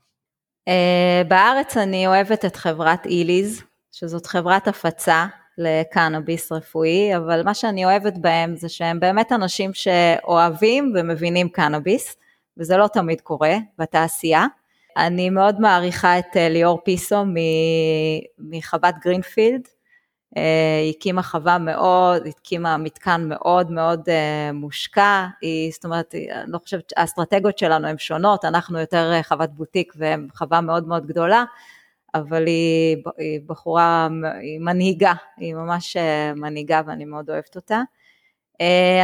Uh, 0.68 1.26
בארץ 1.28 1.76
אני 1.76 2.07
אוהבת 2.07 2.45
את 2.45 2.57
חברת 2.57 3.07
איליז, 3.07 3.62
שזאת 3.93 4.26
חברת 4.26 4.68
הפצה 4.68 5.26
לקנאביס 5.59 6.53
רפואי, 6.53 7.16
אבל 7.16 7.43
מה 7.45 7.55
שאני 7.55 7.84
אוהבת 7.84 8.18
בהם 8.18 8.57
זה 8.57 8.68
שהם 8.68 9.01
באמת 9.01 9.32
אנשים 9.32 9.70
שאוהבים 9.74 10.93
ומבינים 10.97 11.49
קנאביס, 11.49 12.16
וזה 12.59 12.76
לא 12.76 12.89
תמיד 12.93 13.20
קורה 13.20 13.55
בתעשייה. 13.78 14.47
אני 14.97 15.30
מאוד 15.30 15.61
מעריכה 15.61 16.18
את 16.18 16.36
אה, 16.36 16.49
ליאור 16.49 16.80
פיסו 16.84 17.24
מחוות 18.38 18.94
גרינפילד, 19.05 19.68
אה, 20.36 20.80
היא 20.82 20.94
הקימה 20.97 21.22
חווה 21.22 21.59
מאוד, 21.59 22.26
הקימה 22.26 22.76
מתקן 22.76 23.28
מאוד 23.28 23.70
מאוד 23.70 24.09
אה, 24.09 24.51
מושקע, 24.53 25.26
היא, 25.40 25.72
זאת 25.72 25.84
אומרת, 25.84 26.14
אני 26.14 26.53
לא 26.53 26.59
חושבת, 26.59 26.92
האסטרטגיות 26.97 27.59
שלנו 27.59 27.88
הן 27.88 27.99
שונות, 27.99 28.44
אנחנו 28.44 28.78
יותר 28.80 29.20
חוות 29.22 29.51
בוטיק 29.51 29.92
והם 29.97 30.28
חווה 30.34 30.61
מאוד 30.61 30.88
מאוד 30.88 31.07
גדולה, 31.07 31.44
אבל 32.14 32.47
היא, 32.47 32.97
היא 33.18 33.40
בחורה, 33.47 34.09
היא 34.40 34.61
מנהיגה, 34.61 35.12
היא 35.36 35.55
ממש 35.55 35.97
מנהיגה 36.36 36.80
ואני 36.86 37.05
מאוד 37.05 37.30
אוהבת 37.30 37.57
אותה. 37.57 37.82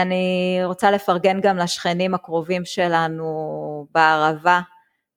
אני 0.03 0.61
רוצה 0.65 0.91
לפרגן 0.91 1.41
גם 1.41 1.57
לשכנים 1.57 2.15
הקרובים 2.15 2.65
שלנו 2.65 3.87
בערבה, 3.95 4.61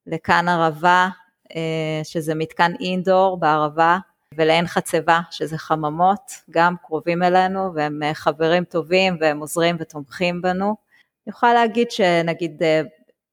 לכאן 0.06 0.48
ערבה, 0.48 1.08
אה, 1.56 2.00
שזה 2.04 2.34
מתקן 2.34 2.72
אינדור 2.80 3.36
בערבה, 3.40 3.98
ולעין 4.34 4.66
חצבה, 4.66 5.20
שזה 5.30 5.58
חממות, 5.58 6.32
גם 6.50 6.74
קרובים 6.82 7.22
אלינו, 7.22 7.74
והם 7.74 8.02
אה, 8.02 8.14
חברים 8.14 8.64
טובים 8.64 9.16
והם 9.20 9.40
עוזרים 9.40 9.76
ותומכים 9.78 10.42
בנו. 10.42 10.66
אני 10.66 11.30
יכולה 11.30 11.54
להגיד 11.54 11.90
שנגיד 11.90 12.62
אה, 12.62 12.80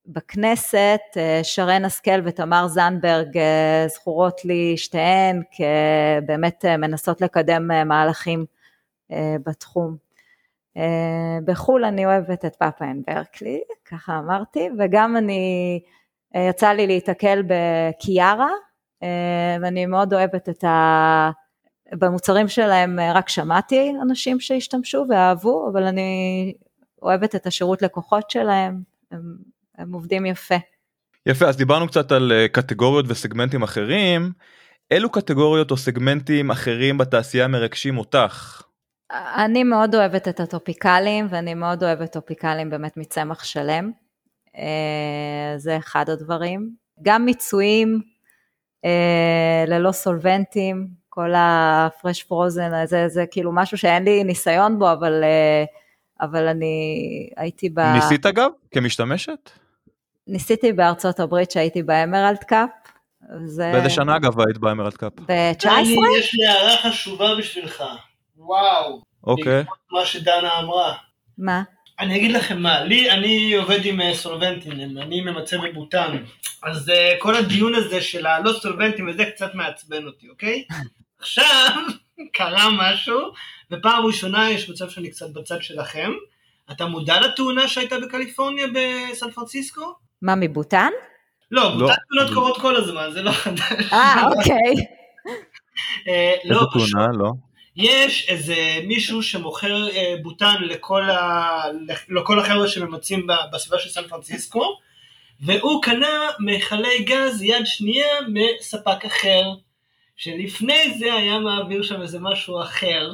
בכנסת, 0.05 0.99
שרן 1.43 1.85
השכל 1.85 2.21
ותמר 2.25 2.67
זנדברג 2.67 3.37
זכורות 3.87 4.45
לי 4.45 4.77
שתיהן 4.77 5.41
כבאמת 5.51 6.65
מנסות 6.65 7.21
לקדם 7.21 7.87
מהלכים 7.87 8.45
בתחום. 9.45 9.95
בחו"ל 11.45 11.85
אני 11.85 12.05
אוהבת 12.05 12.45
את 12.45 12.55
פאפה 12.55 12.85
אנד 12.85 13.03
ברקלי, 13.07 13.61
ככה 13.85 14.19
אמרתי, 14.19 14.69
וגם 14.79 15.17
אני 15.17 15.79
יצא 16.35 16.69
לי 16.69 16.87
להיתקל 16.87 17.43
בקיארה, 17.47 18.49
אה, 19.03 19.57
ואני 19.61 19.85
מאוד 19.85 20.13
אוהבת 20.13 20.49
את 20.49 20.63
ה... 20.63 21.31
במוצרים 21.91 22.47
שלהם 22.47 22.99
אה, 22.99 23.13
רק 23.13 23.29
שמעתי 23.29 23.93
אנשים 24.01 24.39
שהשתמשו 24.39 25.05
ואהבו, 25.09 25.69
אבל 25.71 25.83
אני 25.83 26.53
אוהבת 27.01 27.35
את 27.35 27.47
השירות 27.47 27.81
לקוחות 27.81 28.29
שלהם, 28.29 28.81
הם, 29.11 29.35
הם 29.77 29.93
עובדים 29.93 30.25
יפה. 30.25 30.55
יפה 31.25 31.45
אז 31.45 31.57
דיברנו 31.57 31.87
קצת 31.87 32.11
על 32.11 32.31
אה, 32.31 32.47
קטגוריות 32.47 33.05
וסגמנטים 33.09 33.63
אחרים 33.63 34.31
אילו 34.91 35.09
קטגוריות 35.09 35.71
או 35.71 35.77
סגמנטים 35.77 36.51
אחרים 36.51 36.97
בתעשייה 36.97 37.47
מרגשים 37.47 37.97
אותך? 37.97 38.61
אני 39.11 39.63
מאוד 39.63 39.95
אוהבת 39.95 40.27
את 40.27 40.39
הטופיקלים 40.39 41.27
ואני 41.29 41.53
מאוד 41.53 41.83
אוהבת 41.83 42.13
טופיקלים 42.13 42.69
באמת 42.69 42.97
מצמח 42.97 43.43
שלם. 43.43 43.91
אה, 44.57 45.53
זה 45.57 45.77
אחד 45.77 46.09
הדברים. 46.09 46.69
גם 47.01 47.25
מיצויים 47.25 48.01
אה, 48.85 49.63
ללא 49.67 49.91
סולבנטים, 49.91 50.87
כל 51.09 51.33
הפרש 51.35 52.23
פרוזן, 52.23 52.85
זה, 52.85 53.07
זה 53.07 53.25
כאילו 53.31 53.51
משהו 53.53 53.77
שאין 53.77 54.03
לי 54.03 54.23
ניסיון 54.23 54.79
בו, 54.79 54.91
אבל, 54.91 55.23
אבל 56.21 56.47
אני 56.47 57.29
הייתי 57.37 57.69
ב... 57.69 57.79
ניסית 57.79 58.25
אגב? 58.25 58.51
כמשתמשת? 58.71 59.49
ניסיתי 60.27 60.73
בארצות 60.73 61.19
הברית 61.19 61.51
שהייתי 61.51 61.83
באמרלד 61.83 62.37
קאפ. 62.37 62.69
זה... 63.45 63.71
באיזה 63.73 63.89
שנה 63.89 64.15
אגב 64.15 64.39
היית 64.39 64.57
באמרלד 64.57 64.93
קאפ? 64.93 65.13
ב-19? 65.19 65.67
יש 66.19 66.33
לי 66.33 66.47
הערה 66.47 66.77
חשובה 66.77 67.35
בשבילך. 67.37 67.83
וואו. 68.37 69.01
אוקיי. 69.23 69.63
מה 69.91 70.05
שדנה 70.05 70.59
אמרה. 70.59 70.93
מה? 71.37 71.63
אני 71.99 72.17
אגיד 72.17 72.31
לכם 72.31 72.61
מה, 72.61 72.83
לי, 72.83 73.11
אני 73.11 73.53
עובד 73.53 73.85
עם 73.85 74.01
אה, 74.01 74.15
סולבנטים, 74.15 74.71
אני 74.97 75.21
ממצה 75.21 75.57
בבוטן, 75.57 76.17
אז 76.63 76.89
uh, 76.89 76.93
כל 77.19 77.35
הדיון 77.35 77.75
הזה 77.75 78.01
של 78.01 78.25
הלא 78.25 78.53
סולבנטים 78.53 79.07
וזה 79.07 79.25
קצת 79.25 79.55
מעצבן 79.55 80.05
אותי, 80.05 80.29
אוקיי? 80.29 80.63
עכשיו, 81.19 81.75
קרה 82.37 82.69
משהו, 82.77 83.19
ופעם 83.71 84.05
ראשונה 84.05 84.49
יש 84.51 84.69
מצב 84.69 84.89
שאני 84.89 85.09
קצת 85.11 85.29
בצד 85.33 85.61
שלכם. 85.61 86.11
אתה 86.71 86.85
מודע 86.85 87.19
לתאונה 87.19 87.67
שהייתה 87.67 87.99
בקליפורניה 87.99 88.67
בסן 88.67 89.31
פרנסיסקו? 89.31 89.93
מה, 90.21 90.35
מבוטן? 90.35 90.89
לא, 91.51 91.69
בוטן 91.69 91.93
תאונות 92.09 92.33
קורות 92.33 92.57
כל 92.61 92.75
הזמן, 92.75 93.09
זה 93.11 93.21
לא 93.21 93.31
חדש. 93.31 93.93
אה, 93.93 94.23
אוקיי. 94.27 94.73
אה, 96.07 96.33
איזה 96.43 96.53
לא, 96.53 96.67
תאונה? 96.73 97.07
לא. 97.19 97.31
יש 97.75 98.29
איזה 98.29 98.55
מישהו 98.87 99.23
שמוכר 99.23 99.89
אה, 99.89 100.15
בוטן 100.21 100.55
לכל, 100.61 101.09
ה... 101.09 101.63
לכל 102.09 102.39
החבר'ה 102.39 102.67
שממצים 102.67 103.27
בסביבה 103.53 103.79
של 103.79 103.89
סן 103.89 104.07
פרנסיסקו, 104.07 104.77
והוא 105.41 105.83
קנה 105.83 106.29
מכלי 106.39 107.03
גז 107.03 107.41
יד 107.41 107.65
שנייה 107.65 108.07
מספק 108.27 109.05
אחר, 109.05 109.43
שלפני 110.15 110.93
זה 110.99 111.13
היה 111.13 111.39
מעביר 111.39 111.83
שם 111.83 112.01
איזה 112.01 112.19
משהו 112.19 112.61
אחר, 112.61 113.11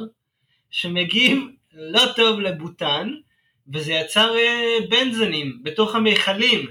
שמגיב 0.70 1.38
לא 1.72 2.02
טוב 2.16 2.40
לבוטן, 2.40 3.14
וזה 3.72 3.92
יצר 3.92 4.36
אה, 4.36 4.78
בנזנים 4.90 5.58
בתוך 5.62 5.94
המכלים. 5.94 6.66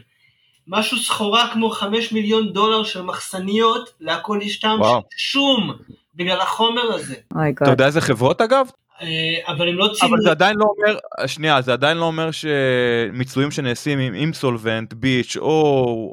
משהו 0.67 0.97
סחורה 0.97 1.49
כמו 1.53 1.69
חמש 1.69 2.11
מיליון 2.11 2.53
דולר 2.53 2.83
של 2.83 3.01
מחסניות, 3.01 3.89
להכל 3.99 4.39
טעם 4.61 4.79
שום 5.17 5.73
בגלל 6.20 6.41
החומר 6.41 6.93
הזה. 6.93 7.15
אתה 7.63 7.72
יודע 7.72 7.86
איזה 7.86 8.01
חברות 8.01 8.41
אגב? 8.41 8.67
אה, 9.01 9.53
אבל 9.53 9.70
הם 9.70 9.76
לא 9.76 9.89
ציינו... 9.93 10.15
אבל 10.15 10.24
זה 10.24 10.32
עדיין 10.32 10.55
לא 10.57 10.65
אומר, 10.65 10.97
שנייה, 11.28 11.61
זה 11.61 11.74
עדיין 11.74 11.97
לא 11.97 12.05
אומר 12.05 12.30
שמיצויים 12.32 13.51
שנעשים 13.51 13.99
עם 13.99 14.13
אימסולבנט, 14.13 14.93
ביץ' 14.93 15.38
או, 15.38 15.51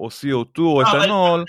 או 0.01 0.09
CO2 0.09 0.59
או 0.59 0.83
אתנול, 0.83 1.45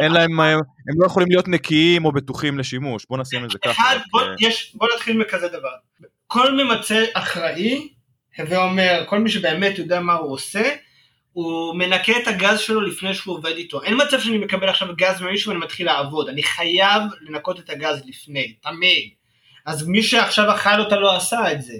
אין 0.00 0.12
להם, 0.12 0.40
הם 0.40 0.60
לא 0.96 1.06
יכולים 1.06 1.28
להיות 1.28 1.48
נקיים 1.48 2.04
או 2.04 2.12
בטוחים 2.12 2.58
לשימוש, 2.58 3.06
בוא 3.10 3.18
נשים 3.18 3.44
את 3.44 3.50
זה 3.50 3.58
ככה. 3.58 3.72
אחד, 3.72 3.96
בוא, 4.10 4.22
יש, 4.40 4.72
בוא 4.74 4.88
נתחיל 4.94 5.18
מכזה 5.18 5.48
דבר. 5.48 5.72
כל 6.26 6.64
ממצה 6.64 7.04
אחראי, 7.14 7.88
הווה 8.38 8.64
אומר, 8.64 9.04
כל 9.06 9.18
מי 9.18 9.30
שבאמת 9.30 9.78
יודע 9.78 10.00
מה 10.00 10.14
הוא 10.14 10.32
עושה, 10.32 10.62
הוא 11.32 11.74
מנקה 11.74 12.12
את 12.22 12.28
הגז 12.28 12.60
שלו 12.60 12.80
לפני 12.80 13.14
שהוא 13.14 13.36
עובד 13.36 13.56
איתו. 13.56 13.82
אין 13.82 13.94
מצב 14.06 14.20
שאני 14.20 14.38
מקבל 14.38 14.68
עכשיו 14.68 14.88
גז 14.96 15.20
ממישהו 15.20 15.50
ואני 15.50 15.64
מתחיל 15.64 15.86
לעבוד, 15.86 16.28
אני 16.28 16.42
חייב 16.42 17.02
לנקות 17.20 17.58
את 17.58 17.70
הגז 17.70 18.02
לפני, 18.06 18.54
תמיד. 18.62 19.10
אז 19.66 19.88
מי 19.88 20.02
שעכשיו 20.02 20.54
אכל 20.54 20.80
אותה 20.80 20.96
לא 20.96 21.16
עשה 21.16 21.52
את 21.52 21.62
זה. 21.62 21.74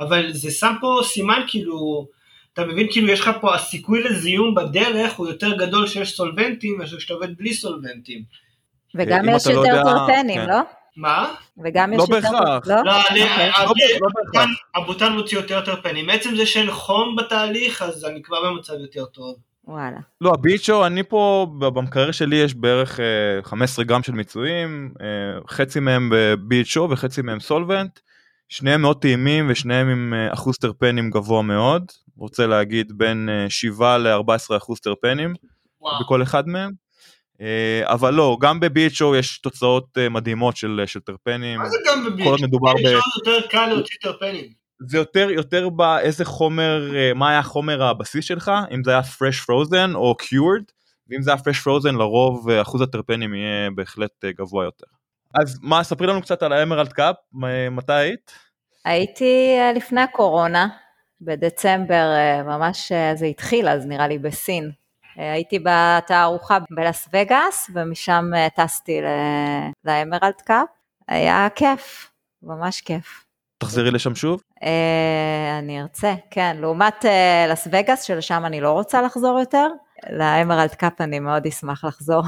אבל 0.00 0.32
זה 0.32 0.50
שם 0.50 0.74
פה 0.80 1.00
סימן 1.04 1.40
כאילו, 1.46 2.06
אתה 2.52 2.64
מבין 2.64 2.86
כאילו 2.90 3.08
יש 3.08 3.20
לך 3.20 3.30
פה 3.40 3.54
הסיכוי 3.54 4.02
לזיהום 4.02 4.54
בדרך 4.54 5.12
הוא 5.12 5.28
יותר 5.28 5.56
גדול 5.56 5.86
שיש 5.86 6.16
סולבנטים 6.16 6.78
מאשר 6.78 6.98
שאתה 6.98 7.14
עובד 7.14 7.36
בלי 7.36 7.54
סולבנטים. 7.54 8.22
וגם 8.94 9.28
יש 9.28 9.46
יותר 9.46 9.82
לא 9.82 9.82
טורפנים, 9.82 10.40
כן. 10.40 10.46
לא? 10.48 10.60
מה? 10.96 11.34
וגם 11.64 11.92
יש 11.92 11.98
לא 11.98 12.16
יותר... 12.16 12.30
בהכרח. 12.30 12.66
לא? 12.66 12.74
לא, 12.84 12.92
אני, 13.10 13.22
אוקיי. 13.22 13.50
אני, 13.54 14.00
לא. 14.34 14.80
הבוטן 14.82 15.12
מוציא 15.12 15.38
יותר 15.38 15.60
טרפנים. 15.60 16.06
מעצם 16.06 16.36
זה 16.36 16.46
שאין 16.46 16.70
חום 16.70 17.16
בתהליך, 17.16 17.82
אז 17.82 18.04
אני 18.04 18.22
כבר 18.22 18.50
במצב 18.50 18.72
יותר 18.72 19.04
טוב. 19.04 19.36
וואלה. 19.64 19.98
לא, 20.20 20.30
הביצ'ו, 20.34 20.86
אני 20.86 21.02
פה, 21.02 21.46
במקרר 21.58 22.10
שלי 22.10 22.36
יש 22.36 22.54
בערך 22.54 23.00
אה, 23.00 23.42
15 23.42 23.84
גרם 23.84 24.02
של 24.02 24.12
מיצויים, 24.12 24.94
אה, 25.00 25.06
חצי 25.48 25.80
מהם 25.80 26.10
בביצ'ו 26.12 26.88
וחצי 26.90 27.22
מהם 27.22 27.40
סולבנט, 27.40 28.00
שניהם 28.48 28.82
מאוד 28.82 29.00
טעימים 29.00 29.46
ושניהם 29.50 29.88
עם 29.88 30.14
אה, 30.14 30.32
אחוז 30.32 30.56
טרפנים 30.56 31.10
גבוה 31.10 31.42
מאוד, 31.42 31.82
רוצה 32.16 32.46
להגיד 32.46 32.92
בין 32.96 33.28
אה, 33.28 33.50
7 33.50 33.98
ל-14 33.98 34.56
אחוז 34.56 34.80
טרפנים 34.80 35.34
וואו. 35.80 36.00
בכל 36.00 36.22
אחד 36.22 36.48
מהם. 36.48 36.83
אה, 37.40 37.82
אבל 37.84 38.14
לא, 38.14 38.36
גם 38.40 38.60
ב-BHO 38.60 39.16
יש 39.18 39.38
תוצאות 39.38 39.98
אה, 39.98 40.08
מדהימות 40.08 40.56
של, 40.56 40.82
של 40.86 41.00
טרפנים. 41.00 41.58
מה 41.58 41.68
זה 41.68 41.78
גם 41.86 42.04
בביץ'? 42.04 42.24
כל 42.24 42.30
עוד 42.30 42.42
מדובר 42.42 42.72
ב... 42.74 42.86
יותר 43.26 43.46
קל 43.48 43.66
להוציא 43.66 43.96
טרפנים. 44.02 44.64
זה 44.86 44.98
יותר 44.98 45.30
יותר 45.30 45.68
באיזה 45.68 46.24
חומר 46.24 46.96
אה, 46.96 47.14
מה 47.14 47.30
היה 47.30 47.42
חומר 47.42 47.82
הבסיס 47.82 48.24
שלך 48.24 48.52
אם 48.74 48.84
זה 48.84 48.90
היה 48.90 49.00
fresh 49.00 49.44
frozen 49.44 49.94
או 49.94 50.14
cured 50.22 50.72
ואם 51.08 51.22
זה 51.22 51.30
היה 51.30 51.40
fresh 51.40 51.66
frozen 51.66 51.92
לרוב 51.92 52.50
אה, 52.50 52.62
אחוז 52.62 52.80
הטרפנים 52.80 53.34
יהיה 53.34 53.70
בהחלט 53.74 54.24
אה, 54.24 54.32
גבוה 54.32 54.64
יותר. 54.64 54.86
אז 55.34 55.58
מה 55.62 55.82
ספרי 55.82 56.06
לנו 56.06 56.22
קצת 56.22 56.42
על 56.42 56.52
האמרלד 56.52 56.92
קאפ 56.92 57.16
מתי 57.70 57.92
היית? 57.92 58.32
הייתי 58.84 59.56
אה, 59.58 59.72
לפני 59.72 60.00
הקורונה, 60.00 60.68
בדצמבר, 61.20 62.14
אה, 62.16 62.42
ממש 62.42 62.92
אה, 62.92 63.16
זה 63.16 63.26
התחיל 63.26 63.68
אז 63.68 63.86
נראה 63.86 64.08
לי 64.08 64.18
בסין. 64.18 64.70
אה, 65.18 65.32
הייתי 65.32 65.58
בתערוכה 65.58 66.58
בלאס 66.70 67.08
וגאס 67.12 67.70
ומשם 67.74 68.30
אה, 68.36 68.48
טסתי 68.56 69.00
לאמרלד 69.84 70.40
קאפ. 70.44 70.68
היה 71.08 71.48
כיף, 71.54 72.10
ממש 72.42 72.80
כיף. 72.80 73.24
תחזרי 73.58 73.90
לשם 73.90 74.14
שוב? 74.14 74.42
אה, 74.62 75.58
אני 75.58 75.82
ארצה, 75.82 76.14
כן. 76.30 76.56
לעומת 76.60 77.04
לס 77.48 77.68
וגאס, 77.72 78.02
שלשם 78.02 78.42
אני 78.46 78.60
לא 78.60 78.72
רוצה 78.72 79.02
לחזור 79.02 79.40
יותר, 79.40 79.66
לאמרלד 80.10 80.74
קאפ 80.74 81.00
אני 81.00 81.20
מאוד 81.20 81.46
אשמח 81.46 81.84
לחזור. 81.84 82.22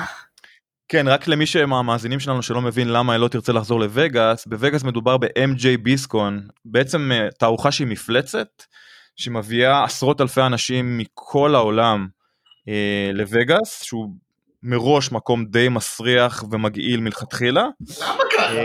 כן 0.88 1.08
רק 1.08 1.28
למי 1.28 1.44
מהמאזינים 1.66 2.20
שלנו 2.20 2.42
שלא 2.42 2.60
מבין 2.60 2.88
למה 2.88 3.12
היא 3.12 3.20
לא 3.20 3.28
תרצה 3.28 3.52
לחזור 3.52 3.80
לווגאס 3.80 4.46
בווגאס 4.46 4.84
מדובר 4.84 5.16
ב-MJ 5.16 5.78
ביסקון 5.82 6.48
בעצם 6.64 7.10
תערוכה 7.38 7.72
שהיא 7.72 7.86
מפלצת 7.86 8.62
שמביאה 9.16 9.84
עשרות 9.84 10.20
אלפי 10.20 10.42
אנשים 10.42 10.98
מכל 10.98 11.54
העולם 11.54 12.08
לווגאס 13.12 13.82
שהוא 13.82 14.10
מראש 14.62 15.12
מקום 15.12 15.44
די 15.44 15.68
מסריח 15.68 16.44
ומגעיל 16.50 17.00
מלכתחילה. 17.00 17.66
למה 18.00 18.22
ככה? 18.32 18.56
אה, 18.56 18.64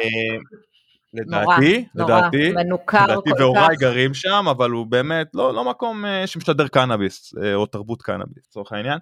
נורא, 1.14 1.56
לדעתי, 1.56 1.86
נורא, 1.96 2.20
לדעתי, 2.20 2.52
מנוכר 2.52 3.06
לדעתי 3.08 3.30
והוריי. 3.40 3.76
גרים 3.76 4.14
שם 4.14 4.46
אבל 4.52 4.72
הוא 4.72 4.88
באמת 4.88 5.28
לא, 5.34 5.54
לא 5.54 5.70
מקום 5.70 6.06
אה, 6.06 6.28
שמשתדר 6.28 6.68
קנאביס 6.68 7.34
אה, 7.44 7.56
או 7.56 7.66
תרבות 7.66 8.02
קנאביס 8.02 8.44
לצורך 8.48 8.72
העניין 8.72 9.00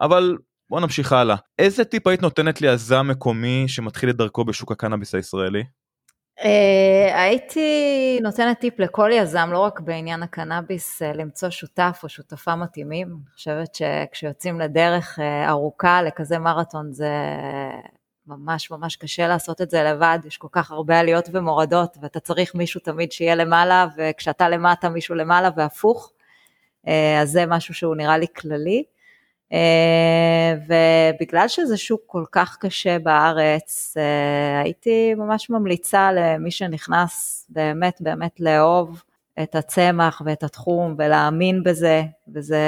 אבל 0.00 0.36
בוא 0.70 0.80
נמשיך 0.80 1.12
הלאה 1.12 1.36
איזה 1.58 1.84
טיפ 1.84 2.06
היית 2.06 2.22
נותנת 2.22 2.60
ליזם 2.60 3.06
מקומי 3.10 3.64
שמתחיל 3.68 4.10
את 4.10 4.16
דרכו 4.16 4.44
בשוק 4.44 4.72
הקנאביס 4.72 5.14
הישראלי? 5.14 5.64
אה, 6.44 7.22
הייתי 7.22 8.18
נותנת 8.22 8.58
טיפ 8.58 8.80
לכל 8.80 9.10
יזם, 9.12 9.48
לא 9.52 9.58
רק 9.58 9.80
בעניין 9.80 10.22
הקנאביס, 10.22 11.02
אה, 11.02 11.12
למצוא 11.12 11.50
שותף 11.50 12.00
או 12.02 12.08
שותפה 12.08 12.56
מתאימים. 12.56 13.08
אני 13.08 13.34
חושבת 13.34 13.74
שכשיוצאים 13.74 14.60
לדרך 14.60 15.18
אה, 15.18 15.48
ארוכה 15.48 16.02
לכזה 16.02 16.38
מרתון 16.38 16.92
זה 16.92 17.12
ממש 18.26 18.70
ממש 18.70 18.96
קשה 18.96 19.28
לעשות 19.28 19.60
את 19.60 19.70
זה 19.70 19.82
לבד, 19.82 20.18
יש 20.24 20.36
כל 20.36 20.48
כך 20.52 20.70
הרבה 20.70 20.98
עליות 21.00 21.28
ומורדות 21.32 21.96
ואתה 22.02 22.20
צריך 22.20 22.54
מישהו 22.54 22.80
תמיד 22.80 23.12
שיהיה 23.12 23.34
למעלה 23.34 23.86
וכשאתה 23.96 24.48
למטה 24.48 24.88
מישהו 24.88 25.14
למעלה 25.14 25.48
והפוך, 25.56 26.12
אז 27.20 27.30
זה 27.30 27.46
משהו 27.46 27.74
שהוא 27.74 27.96
נראה 27.96 28.18
לי 28.18 28.26
כללי. 28.36 28.84
אה, 29.52 30.54
ובגלל 30.66 31.48
שזה 31.48 31.76
שוק 31.76 32.00
כל 32.06 32.24
כך 32.32 32.56
קשה 32.60 32.98
בארץ, 32.98 33.94
אה, 33.96 34.60
הייתי 34.60 35.14
ממש 35.14 35.50
ממליצה 35.50 36.12
למי 36.12 36.50
שנכנס 36.50 37.46
באמת 37.48 37.98
באמת 38.00 38.40
לאהוב 38.40 39.02
את 39.42 39.54
הצמח 39.54 40.22
ואת 40.24 40.42
התחום 40.42 40.94
ולהאמין 40.98 41.62
בזה, 41.62 42.02
וזה, 42.34 42.58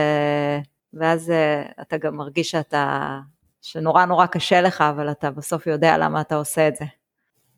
ואז 0.94 1.30
אה, 1.30 1.62
אתה 1.80 1.96
גם 1.96 2.16
מרגיש 2.16 2.50
שאתה, 2.50 3.18
שנורא 3.62 4.04
נורא 4.04 4.26
קשה 4.26 4.60
לך, 4.60 4.80
אבל 4.80 5.10
אתה 5.10 5.30
בסוף 5.30 5.66
יודע 5.66 5.98
למה 5.98 6.20
אתה 6.20 6.34
עושה 6.34 6.68
את 6.68 6.76
זה. 6.76 6.84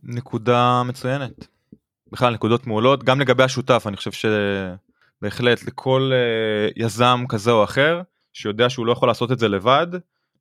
נקודה 0.02 0.82
מצוינת. 0.82 1.46
בכלל 2.12 2.34
נקודות 2.34 2.66
מעולות 2.66 3.04
גם 3.04 3.20
לגבי 3.20 3.42
השותף 3.42 3.84
אני 3.86 3.96
חושב 3.96 4.10
שבהחלט 4.12 5.64
לכל 5.64 6.12
יזם 6.76 7.24
כזה 7.28 7.50
או 7.50 7.64
אחר 7.64 8.02
שיודע 8.32 8.70
שהוא 8.70 8.86
לא 8.86 8.92
יכול 8.92 9.08
לעשות 9.08 9.32
את 9.32 9.38
זה 9.38 9.48
לבד 9.48 9.86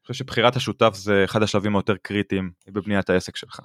חושב 0.01 0.13
שבחירת 0.13 0.55
השותף 0.55 0.91
זה 0.93 1.21
אחד 1.25 1.43
השלבים 1.43 1.75
היותר 1.75 1.95
קריטיים 2.01 2.51
בבניית 2.67 3.09
העסק 3.09 3.35
שלך. 3.35 3.59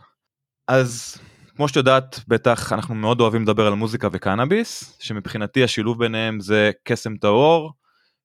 אז 0.68 1.18
כמו 1.56 1.68
שאת 1.68 1.76
יודעת 1.76 2.20
בטח 2.28 2.72
אנחנו 2.72 2.94
מאוד 2.94 3.20
אוהבים 3.20 3.42
לדבר 3.42 3.66
על 3.66 3.74
מוזיקה 3.74 4.08
וקנאביס 4.12 4.98
שמבחינתי 5.00 5.64
השילוב 5.64 5.98
ביניהם 5.98 6.40
זה 6.40 6.70
קסם 6.84 7.16
טהור 7.16 7.72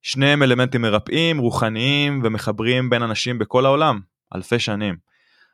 שניהם 0.02 0.42
אלמנטים 0.42 0.82
מרפאים 0.82 1.38
רוחניים 1.38 2.20
ומחברים 2.24 2.90
בין 2.90 3.02
אנשים 3.02 3.38
בכל 3.38 3.66
העולם 3.66 4.00
אלפי 4.34 4.58
שנים. 4.58 4.96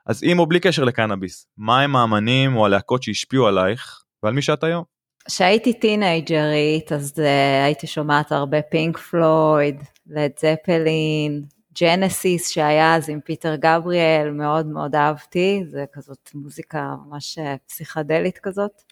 אז 0.07 0.20
עם 0.24 0.38
או 0.38 0.46
בלי 0.46 0.61
קשר 0.61 0.84
לקנאביס 0.84 1.46
מה 1.57 1.80
הם 1.80 1.96
האמנים 1.96 2.57
או 2.57 2.66
הלהקות 2.66 3.03
שהשפיעו 3.03 3.46
עלייך 3.46 4.03
ועל 4.22 4.34
מי 4.34 4.42
שאת 4.42 4.64
היום. 4.64 4.84
כשהייתי 5.28 5.72
טינאייג'רית 5.72 6.93
אז 6.92 7.12
uh, 7.16 7.64
הייתי 7.64 7.86
שומעת 7.86 8.32
הרבה 8.32 8.62
פינק 8.62 8.99
פלויד, 8.99 9.82
לד 10.09 10.31
זפלין, 10.39 11.43
ג'נסיס 11.81 12.51
שהיה 12.51 12.97
אז 12.97 13.11
עם 13.11 13.21
פיטר 13.21 13.55
גבריאל, 13.55 14.31
מאוד 14.31 14.67
מאוד 14.67 14.95
אהבתי, 14.95 15.63
זה 15.67 15.85
כזאת 15.93 16.31
מוזיקה 16.35 16.95
ממש 17.07 17.39
אה, 17.39 17.57
פסיכדלית 17.67 18.39
כזאת. 18.39 18.83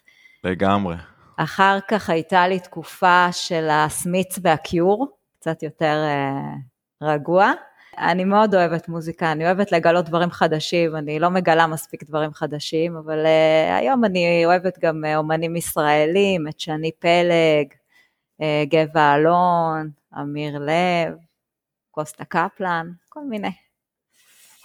לגמרי. 0.44 0.96
אחר 1.36 1.78
כך 1.88 2.10
הייתה 2.10 2.48
לי 2.48 2.60
תקופה 2.60 3.26
של 3.32 3.68
הסמית'ס 3.70 4.38
והקיור, 4.42 5.16
קצת 5.40 5.62
יותר 5.62 6.04
uh, 6.04 7.04
רגוע. 7.06 7.52
אני 7.98 8.24
מאוד 8.24 8.54
אוהבת 8.54 8.88
מוזיקה, 8.88 9.32
אני 9.32 9.46
אוהבת 9.46 9.72
לגלות 9.72 10.04
דברים 10.04 10.30
חדשים, 10.30 10.96
אני 10.96 11.18
לא 11.18 11.30
מגלה 11.30 11.66
מספיק 11.66 12.04
דברים 12.04 12.32
חדשים, 12.32 12.96
אבל 12.96 13.24
uh, 13.24 13.78
היום 13.78 14.04
אני 14.04 14.42
אוהבת 14.46 14.78
גם 14.78 15.04
uh, 15.04 15.16
אומנים 15.16 15.56
ישראלים, 15.56 16.48
את 16.48 16.60
שני 16.60 16.90
פלג, 16.98 17.66
גבע 18.68 19.14
אלון, 19.14 19.90
אמיר 20.20 20.58
לב, 20.58 21.14
קוסטה 21.90 22.24
קפלן, 22.24 22.86
כל 23.08 23.20
מיני. 23.28 23.52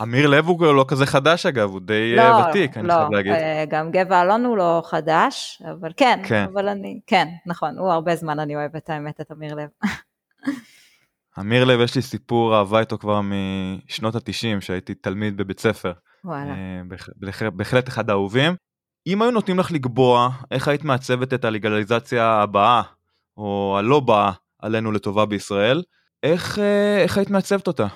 אמיר 0.01 0.27
לב 0.27 0.47
הוא 0.47 0.73
לא 0.73 0.85
כזה 0.87 1.05
חדש 1.05 1.45
אגב, 1.45 1.69
הוא 1.69 1.81
די 1.81 2.15
לא, 2.15 2.23
ותיק, 2.49 2.77
אני 2.77 2.87
לא, 2.87 2.93
חייב 2.93 3.11
להגיד. 3.11 3.31
לא, 3.31 3.65
גם 3.69 3.91
גבע 3.91 4.21
אלון 4.21 4.45
הוא 4.45 4.57
לא 4.57 4.81
חדש, 4.85 5.61
אבל 5.71 5.91
כן, 5.97 6.19
כן, 6.27 6.45
אבל 6.53 6.67
אני, 6.67 6.99
כן, 7.07 7.27
נכון, 7.45 7.77
הוא 7.77 7.91
הרבה 7.91 8.15
זמן 8.15 8.39
אני 8.39 8.55
אוהבת 8.55 8.89
האמת 8.89 9.21
את 9.21 9.31
אמיר 9.31 9.55
לב. 9.55 9.69
אמיר 11.39 11.65
לב 11.65 11.79
יש 11.79 11.95
לי 11.95 12.01
סיפור 12.01 12.57
אהבה 12.57 12.79
איתו 12.79 12.97
כבר 12.97 13.21
משנות 13.21 14.15
התשעים 14.15 14.61
שהייתי 14.61 14.93
תלמיד 14.93 15.37
בבית 15.37 15.59
ספר. 15.59 15.93
וואלה. 16.23 16.53
בהחלט 17.53 17.87
אחד 17.87 18.09
האהובים. 18.09 18.55
אם 19.07 19.21
היו 19.21 19.31
נותנים 19.31 19.59
לך 19.59 19.71
לקבוע 19.71 20.29
איך 20.51 20.67
היית 20.67 20.83
מעצבת 20.83 21.33
את 21.33 21.45
הלגליזציה 21.45 22.25
הבאה 22.25 22.81
או 23.41 23.75
הלא 23.77 23.99
באה 23.99 24.31
עלינו 24.59 24.91
לטובה 24.91 25.25
בישראל, 25.25 25.83
איך, 26.23 26.59
אה, 26.59 27.03
איך 27.03 27.17
היית 27.17 27.29
מעצבת 27.29 27.67
אותה? 27.67 27.87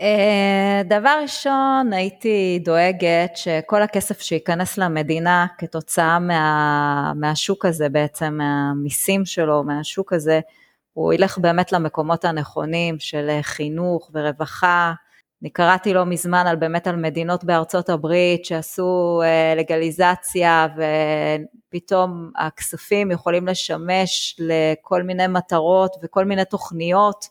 אה, 0.00 0.82
דבר 0.84 1.18
ראשון, 1.22 1.92
הייתי 1.92 2.58
דואגת 2.64 3.36
שכל 3.36 3.82
הכסף 3.82 4.20
שייכנס 4.20 4.78
למדינה 4.78 5.46
כתוצאה 5.58 6.18
מה, 6.18 7.12
מהשוק 7.16 7.64
הזה 7.64 7.88
בעצם, 7.88 8.38
מהמיסים 8.38 9.24
שלו, 9.24 9.64
מהשוק 9.64 10.12
הזה, 10.12 10.40
הוא 10.92 11.12
ילך 11.12 11.38
באמת 11.38 11.72
למקומות 11.72 12.24
הנכונים 12.24 12.98
של 12.98 13.38
חינוך 13.42 14.10
ורווחה. 14.14 14.92
אני 15.42 15.50
קראתי 15.50 15.94
לא 15.94 16.06
מזמן 16.06 16.46
על 16.46 16.56
באמת 16.56 16.86
על 16.86 16.96
מדינות 16.96 17.44
בארצות 17.44 17.88
הברית 17.88 18.44
שעשו 18.44 19.20
אה, 19.24 19.54
לגליזציה 19.56 20.66
ופתאום 21.68 22.30
הכספים 22.36 23.10
יכולים 23.10 23.46
לשמש 23.46 24.36
לכל 24.38 25.02
מיני 25.02 25.26
מטרות 25.26 25.96
וכל 26.02 26.24
מיני 26.24 26.44
תוכניות 26.44 27.28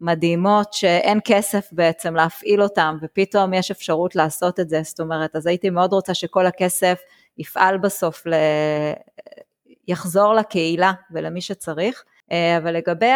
מדהימות 0.00 0.72
שאין 0.72 1.18
כסף 1.24 1.68
בעצם 1.72 2.14
להפעיל 2.16 2.62
אותם 2.62 2.96
ופתאום 3.02 3.54
יש 3.54 3.70
אפשרות 3.70 4.16
לעשות 4.16 4.60
את 4.60 4.68
זה, 4.68 4.80
זאת 4.84 5.00
אומרת, 5.00 5.36
אז 5.36 5.46
הייתי 5.46 5.70
מאוד 5.70 5.92
רוצה 5.92 6.14
שכל 6.14 6.46
הכסף 6.46 6.98
יפעל 7.38 7.78
בסוף, 7.78 8.26
ל... 8.26 8.34
יחזור 9.88 10.34
לקהילה 10.34 10.92
ולמי 11.10 11.40
שצריך. 11.40 12.04
אה, 12.32 12.56
אבל 12.58 12.76
לגבי 12.76 13.10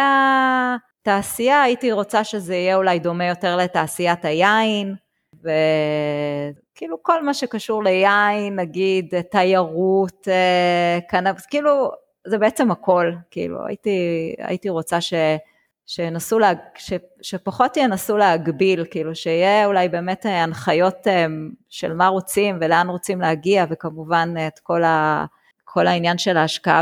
התעשייה 1.01 1.61
הייתי 1.61 1.91
רוצה 1.91 2.23
שזה 2.23 2.55
יהיה 2.55 2.75
אולי 2.75 2.99
דומה 2.99 3.25
יותר 3.25 3.55
לתעשיית 3.55 4.25
היין, 4.25 4.95
וכאילו 5.33 7.03
כל 7.03 7.23
מה 7.23 7.33
שקשור 7.33 7.83
ליין, 7.83 8.59
נגיד 8.59 9.21
תיירות, 9.21 10.27
אה, 10.27 10.99
קנאביס, 11.07 11.45
כאילו 11.45 11.91
זה 12.27 12.37
בעצם 12.37 12.71
הכל, 12.71 13.11
כאילו 13.31 13.65
הייתי, 13.65 14.35
הייתי 14.39 14.69
רוצה 14.69 15.01
ש... 15.01 15.13
שנסו, 15.85 16.39
לה, 16.39 16.51
ש, 16.75 16.93
שפחות 17.21 17.77
ינסו 17.77 18.17
להגביל, 18.17 18.85
כאילו 18.91 19.15
שיהיה 19.15 19.65
אולי 19.65 19.89
באמת 19.89 20.25
הנחיות 20.25 21.07
אה, 21.07 21.25
של 21.69 21.93
מה 21.93 22.07
רוצים 22.07 22.57
ולאן 22.61 22.89
רוצים 22.89 23.21
להגיע 23.21 23.65
וכמובן 23.69 24.33
את 24.47 24.59
כל 24.59 24.83
ה... 24.83 25.25
כל 25.73 25.87
העניין 25.87 26.17
של 26.17 26.37
ההשקעה 26.37 26.81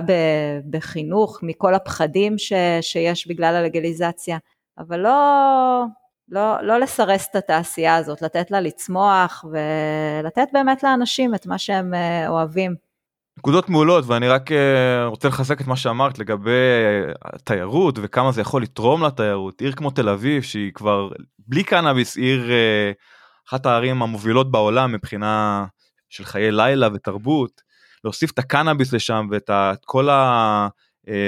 בחינוך, 0.69 1.39
מכל 1.41 1.75
הפחדים 1.75 2.37
ש, 2.37 2.53
שיש 2.81 3.27
בגלל 3.27 3.55
הלגליזציה, 3.55 4.37
אבל 4.77 4.99
לא, 4.99 5.83
לא, 6.29 6.61
לא 6.61 6.79
לסרס 6.79 7.27
את 7.31 7.35
התעשייה 7.35 7.95
הזאת, 7.95 8.21
לתת 8.21 8.51
לה 8.51 8.61
לצמוח 8.61 9.45
ולתת 9.51 10.47
באמת 10.53 10.83
לאנשים 10.83 11.35
את 11.35 11.47
מה 11.47 11.57
שהם 11.57 11.93
אה, 11.93 12.27
אוהבים. 12.27 12.75
נקודות 13.37 13.69
מעולות 13.69 14.05
ואני 14.07 14.27
רק 14.27 14.51
אה, 14.51 15.05
רוצה 15.05 15.27
לחזק 15.27 15.61
את 15.61 15.67
מה 15.67 15.75
שאמרת 15.75 16.19
לגבי 16.19 16.51
התיירות 17.21 17.99
וכמה 18.01 18.31
זה 18.31 18.41
יכול 18.41 18.63
לתרום 18.63 19.03
לתיירות 19.03 19.61
עיר 19.61 19.71
כמו 19.71 19.91
תל 19.91 20.09
אביב 20.09 20.43
שהיא 20.43 20.71
כבר 20.73 21.09
בלי 21.47 21.63
קנאביס 21.63 22.17
עיר 22.17 22.51
אה, 22.51 22.91
אחת 23.49 23.65
הערים 23.65 24.01
המובילות 24.01 24.51
בעולם 24.51 24.91
מבחינה 24.91 25.65
של 26.09 26.25
חיי 26.25 26.51
לילה 26.51 26.87
ותרבות 26.93 27.66
להוסיף 28.03 28.31
את 28.31 28.39
הקנאביס 28.39 28.93
לשם 28.93 29.27
ואת 29.31 29.85
כל 29.85 30.09
אה, 30.09 30.67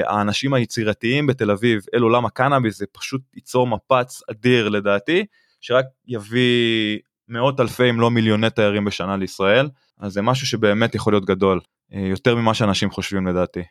האנשים 0.05 0.53
היצירתיים 0.53 1.27
בתל 1.27 1.51
אביב 1.51 1.81
אל 1.93 2.01
עולם 2.01 2.25
הקנאביס 2.25 2.77
זה 2.77 2.85
פשוט 2.91 3.21
ייצור 3.35 3.67
מפץ 3.67 4.21
אדיר 4.31 4.69
לדעתי 4.69 5.25
שרק 5.61 5.85
יביא 6.07 6.99
מאות 7.27 7.59
אלפי 7.59 7.89
אם 7.89 7.99
לא 7.99 8.11
מיליוני 8.11 8.49
תיירים 8.49 8.85
בשנה 8.85 9.17
לישראל 9.17 9.69
אז 9.99 10.13
זה 10.13 10.21
משהו 10.21 10.47
שבאמת 10.47 10.95
יכול 10.95 11.13
להיות 11.13 11.25
גדול 11.25 11.59
אה, 11.93 11.99
יותר 11.99 12.35
ממה 12.35 12.53
שאנשים 12.53 12.91
חושבים 12.91 13.27
לדעתי. 13.27 13.63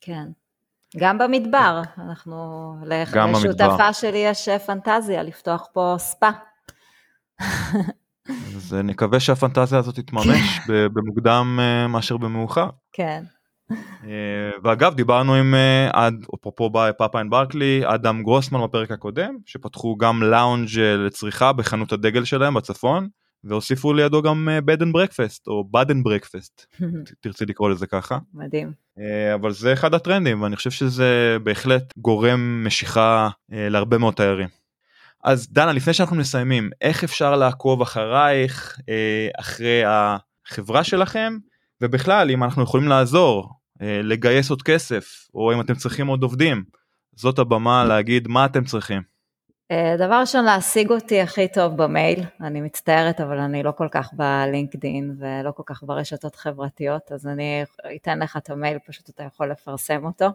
כן. 0.00 0.24
גם 0.96 1.18
במדבר, 1.18 1.82
אנחנו, 1.98 2.76
לשותפה 2.86 3.92
שלי 3.92 4.18
יש 4.18 4.48
פנטזיה 4.48 5.22
לפתוח 5.22 5.66
פה 5.72 5.94
ספא. 5.98 6.30
אז 8.28 8.74
נקווה 8.84 9.20
שהפנטזיה 9.20 9.78
הזאת 9.78 9.94
תתממש 9.94 10.60
במוקדם 10.68 11.58
אה, 11.62 11.86
מאשר 11.86 12.16
במאוחר. 12.16 12.68
כן. 12.92 13.22
אה, 13.72 14.50
ואגב 14.64 14.94
דיברנו 14.94 15.34
עם 15.34 15.54
אה, 15.54 15.90
עד 15.92 16.14
אפרופו 16.34 16.70
פאפיין 16.98 17.30
ברקלי 17.30 17.82
אדם 17.84 18.22
גרוסמן 18.22 18.64
בפרק 18.64 18.90
הקודם 18.90 19.36
שפתחו 19.46 19.96
גם 19.96 20.22
לאונג' 20.22 20.78
לצריכה 20.78 21.52
בחנות 21.52 21.92
הדגל 21.92 22.24
שלהם 22.24 22.54
בצפון 22.54 23.08
והוסיפו 23.44 23.92
לידו 23.92 24.22
גם 24.22 24.48
bed 24.64 24.82
and 24.82 24.92
breakfast 24.92 25.46
או 25.46 25.64
bud 25.70 25.90
and 25.90 26.04
breakfast 26.04 26.66
תרצי 27.20 27.46
לקרוא 27.46 27.70
לזה 27.70 27.86
ככה. 27.86 28.18
מדהים. 28.34 28.72
אבל 29.34 29.52
זה 29.52 29.72
אחד 29.72 29.94
הטרנדים 29.94 30.42
ואני 30.42 30.56
חושב 30.56 30.70
שזה 30.70 31.36
בהחלט 31.42 31.92
גורם 31.96 32.64
משיכה 32.66 33.28
להרבה 33.48 33.98
מאוד 33.98 34.14
תיירים. 34.14 34.63
אז 35.24 35.52
דנה 35.52 35.72
לפני 35.72 35.94
שאנחנו 35.94 36.16
מסיימים 36.16 36.70
איך 36.80 37.04
אפשר 37.04 37.36
לעקוב 37.36 37.82
אחרייך 37.82 38.78
אה, 38.88 39.28
אחרי 39.40 39.82
החברה 39.86 40.84
שלכם 40.84 41.38
ובכלל 41.80 42.30
אם 42.30 42.44
אנחנו 42.44 42.62
יכולים 42.62 42.88
לעזור 42.88 43.50
אה, 43.82 44.00
לגייס 44.02 44.50
עוד 44.50 44.62
כסף 44.62 45.28
או 45.34 45.52
אם 45.52 45.60
אתם 45.60 45.74
צריכים 45.74 46.06
עוד 46.06 46.22
עובדים 46.22 46.64
זאת 47.16 47.38
הבמה 47.38 47.84
להגיד 47.84 48.28
מה 48.28 48.44
אתם 48.46 48.64
צריכים. 48.64 49.02
אה, 49.70 49.94
דבר 49.98 50.20
ראשון 50.20 50.44
להשיג 50.44 50.90
אותי 50.90 51.20
הכי 51.20 51.48
טוב 51.48 51.76
במייל 51.76 52.24
אני 52.40 52.60
מצטערת 52.60 53.20
אבל 53.20 53.38
אני 53.38 53.62
לא 53.62 53.70
כל 53.70 53.88
כך 53.90 54.10
בלינקדין 54.12 55.16
ולא 55.18 55.50
כל 55.50 55.62
כך 55.66 55.82
ברשתות 55.82 56.36
חברתיות 56.36 57.12
אז 57.12 57.26
אני 57.26 57.64
אתן 57.96 58.18
לך 58.18 58.36
את 58.36 58.50
המייל 58.50 58.78
פשוט 58.86 59.08
אתה 59.08 59.22
יכול 59.22 59.50
לפרסם 59.50 60.04
אותו. 60.04 60.26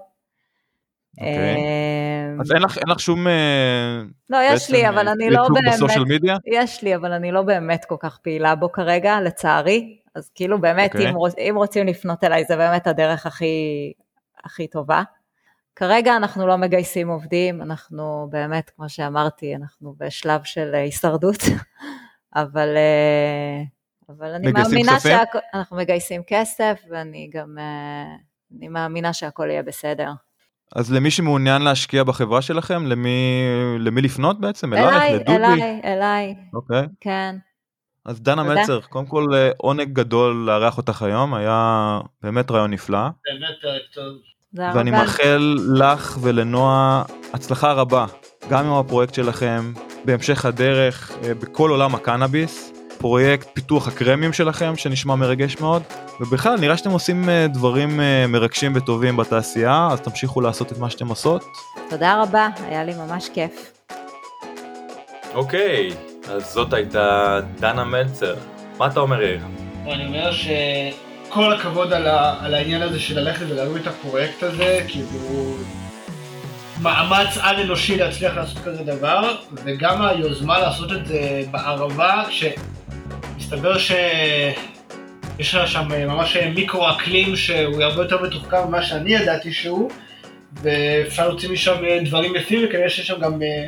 אוקיי. 1.17 1.55
אמ, 1.55 2.41
אז 2.41 2.51
אין 2.51 2.61
לך, 2.61 2.77
אין 2.77 2.89
לך 2.89 2.99
שום... 2.99 3.27
אה, 3.27 4.01
לא, 4.29 4.37
יש 4.49 4.71
לי, 4.71 4.89
אבל 4.89 5.07
אני 5.07 5.29
לא 5.29 5.47
באמת... 5.53 5.73
בסושיאל 5.73 6.03
מדיה? 6.05 6.37
יש 6.45 6.83
לי, 6.83 6.95
אבל 6.95 7.11
אני 7.11 7.31
לא 7.31 7.41
באמת 7.41 7.85
כל 7.85 7.95
כך 7.99 8.17
פעילה 8.17 8.55
בו 8.55 8.71
כרגע, 8.71 9.21
לצערי. 9.21 9.97
אז 10.15 10.29
כאילו 10.35 10.61
באמת, 10.61 10.95
okay. 10.95 10.97
אוקיי. 10.97 11.09
אם, 11.09 11.49
אם 11.49 11.55
רוצים 11.55 11.87
לפנות 11.87 12.23
אליי, 12.23 12.43
זה 12.47 12.57
באמת 12.57 12.87
הדרך 12.87 13.25
הכי, 13.25 13.93
הכי 14.43 14.67
טובה. 14.67 15.03
כרגע 15.75 16.15
אנחנו 16.15 16.47
לא 16.47 16.57
מגייסים 16.57 17.09
עובדים, 17.09 17.61
אנחנו 17.61 18.27
באמת, 18.31 18.69
כמו 18.69 18.89
שאמרתי, 18.89 19.55
אנחנו 19.55 19.95
בשלב 19.97 20.43
של 20.43 20.75
הישרדות, 20.75 21.39
אבל, 22.35 22.77
אה, 22.77 23.63
אבל 24.09 24.33
אני 24.33 24.51
מאמינה 24.51 24.99
שאנחנו 24.99 25.77
מגייסים 25.77 26.21
כסף, 26.27 26.81
ואני 26.89 27.29
גם, 27.33 27.57
אה, 27.59 28.15
אני 28.57 28.67
מאמינה 28.67 29.13
שהכל 29.13 29.47
יהיה 29.49 29.63
בסדר. 29.63 30.11
אז 30.75 30.93
למי 30.93 31.11
שמעוניין 31.11 31.61
להשקיע 31.61 32.03
בחברה 32.03 32.41
שלכם, 32.41 32.85
למי, 32.85 33.45
למי 33.79 34.01
לפנות 34.01 34.41
בעצם? 34.41 34.73
אלייך? 34.73 34.95
אליי, 34.95 35.13
לדובי? 35.13 35.35
אליי, 35.35 35.81
אליי, 35.83 36.35
אוקיי. 36.53 36.87
כן. 37.01 37.35
אז 38.05 38.21
דנה 38.21 38.43
תודה. 38.43 38.55
מלצר, 38.55 38.79
קודם 38.81 39.05
כל 39.05 39.25
אה, 39.33 39.51
עונג 39.57 39.93
גדול 39.93 40.35
לארח 40.47 40.77
אותך 40.77 41.01
היום, 41.01 41.33
היה 41.33 41.99
באמת 42.23 42.51
רעיון 42.51 42.71
נפלא. 42.71 42.99
באמת 42.99 43.55
פרק 43.61 43.81
טוב. 43.93 44.17
ואני. 44.53 44.91
מאחל 44.91 45.57
לך 45.73 46.17
ולנועה 46.21 47.03
הצלחה 47.33 47.71
רבה, 47.71 48.05
גם 48.49 48.65
עם 48.65 48.73
הפרויקט 48.73 49.13
שלכם, 49.13 49.73
בהמשך 50.05 50.45
הדרך, 50.45 51.11
אה, 51.23 51.33
בכל 51.33 51.69
עולם 51.69 51.95
הקנאביס, 51.95 52.73
פרויקט 52.99 53.47
פיתוח 53.53 53.87
הקרמים 53.87 54.33
שלכם, 54.33 54.75
שנשמע 54.75 55.15
מרגש 55.15 55.57
מאוד, 55.59 55.83
ובכלל 56.21 56.59
נראה 56.59 56.77
שאתם 56.77 56.91
עושים 56.91 57.29
אה, 57.29 57.47
דברים 57.47 57.99
אה, 57.99 58.27
מרגשים 58.27 58.73
וטובים 58.75 59.17
בתעשייה, 59.17 59.87
אז 59.91 60.01
תמשיכו 60.01 60.41
לעשות 60.41 60.71
את 60.71 60.77
מה 60.77 60.89
שאתם 60.89 61.07
עושות. 61.07 61.43
תודה 61.89 62.21
רבה, 62.21 62.47
היה 62.67 62.83
לי 62.83 62.93
ממש 62.93 63.29
כיף. 63.33 63.71
אוקיי, 65.33 65.89
אז 66.29 66.53
זאת 66.53 66.73
הייתה 66.73 67.39
דנה 67.59 67.83
מלצר. 67.83 68.35
מה 68.77 68.87
אתה 68.87 68.99
אומר 68.99 69.21
יאיר? 69.21 69.41
אני 69.85 70.05
אומר 70.05 70.31
שכל 70.31 71.53
הכבוד 71.53 71.93
על, 71.93 72.07
ה, 72.07 72.35
על 72.45 72.53
העניין 72.53 72.81
הזה 72.81 72.99
של 72.99 73.19
ללכת 73.19 73.45
ולהרים 73.49 73.77
את 73.77 73.87
הפרויקט 73.87 74.43
הזה, 74.43 74.85
כאילו 74.87 75.55
מאמץ 76.81 77.37
על 77.41 77.59
אנושי 77.59 77.97
להצליח 77.97 78.37
לעשות 78.37 78.57
כזה 78.63 78.83
דבר, 78.83 79.35
וגם 79.65 80.01
היוזמה 80.01 80.59
לעשות 80.59 80.91
את 80.91 81.05
זה 81.05 81.43
בערבה, 81.51 82.23
כשמסתבר 82.29 83.77
שיש 83.77 85.55
לה 85.55 85.67
שם 85.67 85.87
ממש 86.07 86.37
מיקרו 86.37 86.89
אקלים 86.89 87.35
שהוא 87.35 87.83
הרבה 87.83 88.03
יותר 88.03 88.23
מתוחכם 88.23 88.67
ממה 88.67 88.81
שאני 88.81 89.15
ידעתי 89.15 89.53
שהוא, 89.53 89.91
ואפשר 90.61 91.27
להוציא 91.27 91.49
משם 91.49 91.75
דברים 92.05 92.35
יפים, 92.35 92.65
וכנראה 92.65 92.89
שיש 92.89 93.07
שם 93.07 93.19
גם 93.19 93.41
אה, 93.41 93.67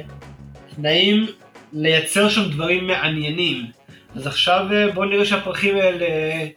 תנאים 0.75 1.27
לייצר 1.73 2.29
שם 2.29 2.51
דברים 2.51 2.87
מעניינים. 2.87 3.65
אז 4.15 4.27
עכשיו 4.27 4.65
אה, 4.71 4.91
בואו 4.91 5.05
נראה 5.05 5.25
שהפרחים 5.25 5.77
האלה, 5.77 6.07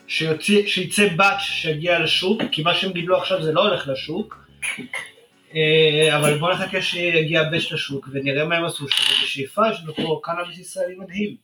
שיוצא, 0.06 0.52
שיצא 0.66 1.08
באץ' 1.16 1.40
שיגיע 1.40 1.98
לשוק, 1.98 2.42
כי 2.52 2.62
מה 2.62 2.74
שהם 2.74 2.92
גידלו 2.92 3.16
עכשיו 3.16 3.42
זה 3.42 3.52
לא 3.52 3.68
הולך 3.68 3.88
לשוק, 3.88 4.44
אבל 6.16 6.38
בואו 6.38 6.52
נחכה 6.52 6.82
שיגיע 6.82 7.42
באץ' 7.42 7.72
לשוק 7.72 8.08
ונראה 8.12 8.44
מה 8.44 8.56
הם 8.56 8.64
עשו 8.64 8.88
שם, 8.88 9.22
ובשאיפה 9.22 9.62
יש 9.70 9.80
לנו 9.82 9.94
פה 9.94 10.20
קנאביס 10.22 10.58
ישראלי 10.58 10.94
מדהים. 10.94 11.36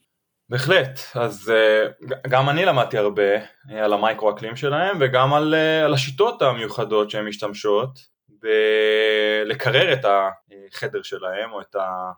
בהחלט, 0.49 0.99
אז 1.15 1.53
uh, 1.53 2.05
גם 2.29 2.49
אני 2.49 2.65
למדתי 2.65 2.97
הרבה 2.97 3.37
uh, 3.37 3.73
על 3.73 3.93
המייקרו 3.93 4.29
אקלים 4.29 4.55
שלהם 4.55 4.97
וגם 4.99 5.33
על, 5.33 5.53
על 5.85 5.93
השיטות 5.93 6.41
המיוחדות 6.41 7.09
שהן 7.11 7.25
משתמשות 7.25 7.99
בלקרר 8.29 9.93
את 9.93 10.05
החדר 10.05 11.01
שלהם 11.03 11.51
או 11.51 11.61
את 11.61 11.75
ה... 11.75 12.11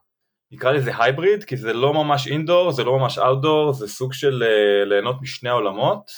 נקרא 0.52 0.72
לזה 0.72 0.92
הייבריד 1.00 1.44
כי 1.44 1.58
זה 1.58 1.74
לא 1.74 1.94
ממש 1.94 2.28
אינדור, 2.28 2.72
זה 2.72 2.84
לא 2.84 3.00
ממש 3.00 3.18
אאוטדור, 3.18 3.74
זה 3.74 3.88
סוג 3.88 4.14
של 4.14 4.44
ליהנות 4.86 5.22
משני 5.22 5.50
העולמות. 5.50 6.12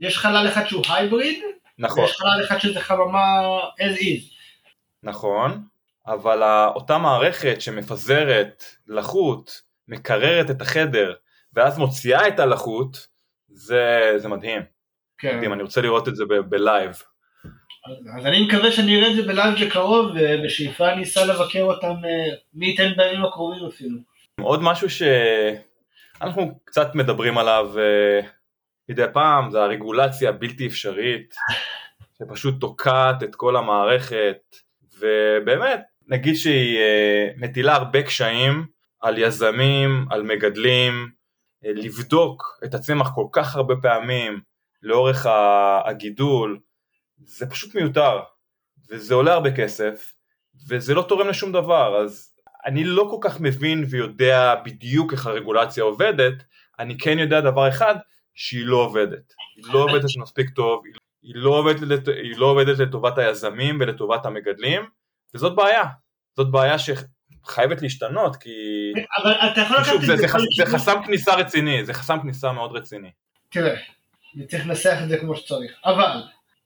יש 0.00 0.18
חלל 0.18 0.48
אחד 0.48 0.66
שהוא 0.66 0.84
הייבריד, 0.88 1.38
נכון, 1.78 2.04
ויש 2.04 2.12
חלל 2.12 2.44
אחד 2.44 2.58
שזה 2.58 2.80
חממה 2.80 3.58
as 3.80 3.98
is. 3.98 4.39
נכון, 5.02 5.64
אבל 6.06 6.68
אותה 6.74 6.98
מערכת 6.98 7.60
שמפזרת 7.60 8.64
לחות, 8.86 9.60
מקררת 9.88 10.50
את 10.50 10.62
החדר 10.62 11.14
ואז 11.52 11.78
מוציאה 11.78 12.28
את 12.28 12.40
הלחות, 12.40 13.06
זה, 13.48 14.12
זה 14.16 14.28
מדהים. 14.28 14.62
כן. 15.18 15.36
מדהים, 15.36 15.52
אני 15.52 15.62
רוצה 15.62 15.80
לראות 15.80 16.08
את 16.08 16.16
זה 16.16 16.24
ב- 16.24 16.34
ב 16.34 16.45
live. 16.45 17.02
אז 18.18 18.26
אני 18.26 18.46
מקווה 18.46 18.72
שאני 18.72 18.96
אראה 18.96 19.10
את 19.10 19.16
זה 19.16 19.22
ב 19.22 19.28
live 19.28 19.54
בקרוב, 19.66 20.12
ובשאיפה 20.14 20.92
אני 20.92 21.02
אסע 21.02 21.26
לבקר 21.26 21.62
אותם, 21.62 21.94
אה, 22.04 22.36
מי 22.54 22.66
ייתן 22.66 22.92
בימים 22.96 23.24
הקרובים 23.24 23.66
אפילו. 23.66 23.98
עוד 24.40 24.60
משהו 24.62 24.88
שאנחנו 24.90 26.58
קצת 26.64 26.94
מדברים 26.94 27.38
עליו 27.38 27.70
אה, 27.78 28.20
מדי 28.88 29.04
פעם, 29.12 29.50
זה 29.50 29.62
הרגולציה 29.62 30.28
הבלתי 30.28 30.66
אפשרית, 30.66 31.34
שפשוט 32.18 32.60
תוקעת 32.60 33.22
את 33.22 33.34
כל 33.34 33.56
המערכת, 33.56 34.56
ובאמת, 35.00 35.80
נגיד 36.08 36.34
שהיא 36.34 36.78
אה, 36.78 37.28
מטילה 37.36 37.74
הרבה 37.74 38.02
קשיים 38.02 38.66
על 39.00 39.18
יזמים, 39.18 40.06
על 40.10 40.22
מגדלים, 40.22 41.10
אה, 41.64 41.70
לבדוק 41.74 42.60
את 42.64 42.74
הצמח 42.74 43.10
כל 43.14 43.26
כך 43.32 43.56
הרבה 43.56 43.74
פעמים 43.82 44.40
לאורך 44.82 45.26
הגידול, 45.84 46.60
זה 47.18 47.50
פשוט 47.50 47.74
מיותר, 47.74 48.20
וזה 48.90 49.14
עולה 49.14 49.32
הרבה 49.32 49.56
כסף, 49.56 50.14
וזה 50.68 50.94
לא 50.94 51.02
תורם 51.08 51.28
לשום 51.28 51.52
דבר, 51.52 51.96
אז 52.04 52.30
אני 52.66 52.84
לא 52.84 53.08
כל 53.10 53.28
כך 53.28 53.40
מבין 53.40 53.84
ויודע 53.90 54.54
בדיוק 54.64 55.12
איך 55.12 55.26
הרגולציה 55.26 55.84
עובדת, 55.84 56.34
אני 56.78 56.98
כן 56.98 57.18
יודע 57.18 57.40
דבר 57.40 57.68
אחד, 57.68 57.94
שהיא 58.34 58.66
לא 58.66 58.76
עובדת. 58.76 59.32
היא 59.56 59.64
לא 59.74 59.78
עובדת 59.84 60.04
מספיק 60.22 60.50
טוב, 60.50 60.82
היא- 60.84 60.94
היא 61.22 61.32
לא 61.34 61.50
עובדת, 61.50 61.80
לט- 61.80 62.08
היא 62.08 62.36
לא 62.36 62.46
עובדת 62.46 62.78
לטובת 62.78 63.18
היזמים 63.18 63.78
ולטובת 63.80 64.26
המגדלים, 64.26 64.82
וזאת 65.34 65.54
בעיה. 65.56 65.84
זאת 66.36 66.50
בעיה 66.50 66.76
שחייבת 66.78 67.82
להשתנות, 67.82 68.36
כי... 68.36 68.50
אבל 69.22 69.32
אתה 69.52 69.60
יכול 69.60 69.76
לקחת 69.76 69.94
את 69.94 70.00
זה, 70.00 70.16
זה 70.16 70.28
חס- 70.28 70.40
זה. 70.56 70.66
חסם 70.66 70.96
כניסה 71.06 71.34
רציני, 71.34 71.84
זה 71.84 71.94
חסם 71.94 72.20
כניסה 72.22 72.52
מאוד 72.52 72.76
רציני. 72.76 73.10
תראה, 73.48 73.76
אני 74.36 74.46
צריך 74.46 74.66
לנסח 74.66 74.98
את 75.02 75.08
זה 75.08 75.18
כמו 75.18 75.36
שצריך, 75.36 75.72
אבל 75.84 76.22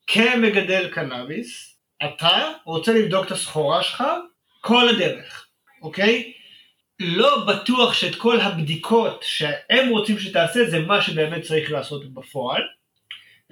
כמגדל 0.07 0.89
קנאביס, 0.93 1.79
אתה 2.05 2.39
רוצה 2.65 2.93
לבדוק 2.93 3.27
את 3.27 3.31
הסחורה 3.31 3.83
שלך 3.83 4.05
כל 4.61 4.89
הדרך, 4.89 5.47
אוקיי? 5.83 6.33
לא 7.01 7.45
בטוח 7.49 7.93
שאת 7.95 8.15
כל 8.15 8.41
הבדיקות 8.41 9.23
שהם 9.23 9.89
רוצים 9.91 10.19
שתעשה 10.19 10.65
זה 10.71 10.79
מה 10.81 11.03
שבאמת 11.03 11.43
צריך 11.43 11.73
לעשות 11.73 12.15
בפועל. 12.15 12.63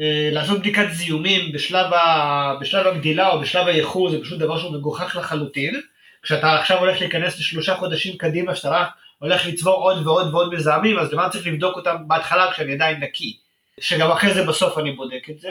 אה, 0.01 0.29
לעשות 0.33 0.59
בדיקת 0.59 0.87
זיהומים 0.91 1.53
בשלב, 1.53 1.93
ה... 1.93 2.55
בשלב 2.61 2.87
הגדילה 2.87 3.31
או 3.31 3.41
בשלב 3.41 3.69
האיחור 3.69 4.11
זה 4.11 4.21
פשוט 4.21 4.39
דבר 4.39 4.59
שהוא 4.59 4.73
מגוחך 4.73 5.17
לחלוטין. 5.17 5.81
כשאתה 6.23 6.55
עכשיו 6.55 6.79
הולך 6.79 7.01
להיכנס 7.01 7.39
לשלושה 7.39 7.75
חודשים 7.77 8.17
קדימה, 8.17 8.55
שאתה 8.55 8.71
רק 8.71 8.89
הולך 9.19 9.47
לצבור 9.47 9.75
עוד 9.75 10.07
ועוד 10.07 10.35
ועוד 10.35 10.55
מזהמים, 10.55 10.99
אז 10.99 11.13
למה 11.13 11.29
צריך 11.29 11.47
לבדוק 11.47 11.77
אותם 11.77 11.97
בהתחלה 12.07 12.53
כשאני 12.53 12.73
עדיין 12.73 13.01
נקי? 13.01 13.37
שגם 13.81 14.11
אחרי 14.11 14.35
זה 14.35 14.45
בסוף 14.47 14.79
אני 14.79 14.93
בודק 14.93 15.31
את 15.31 15.39
זה. 15.39 15.51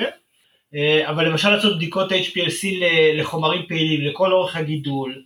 אה, 0.75 1.09
אבל 1.09 1.27
למשל 1.27 1.49
לעשות 1.49 1.75
בדיקות 1.75 2.11
HPLC 2.11 2.67
לחומרים 3.13 3.65
פעילים 3.67 4.01
לכל 4.01 4.33
אורך 4.33 4.55
הגידול, 4.55 5.23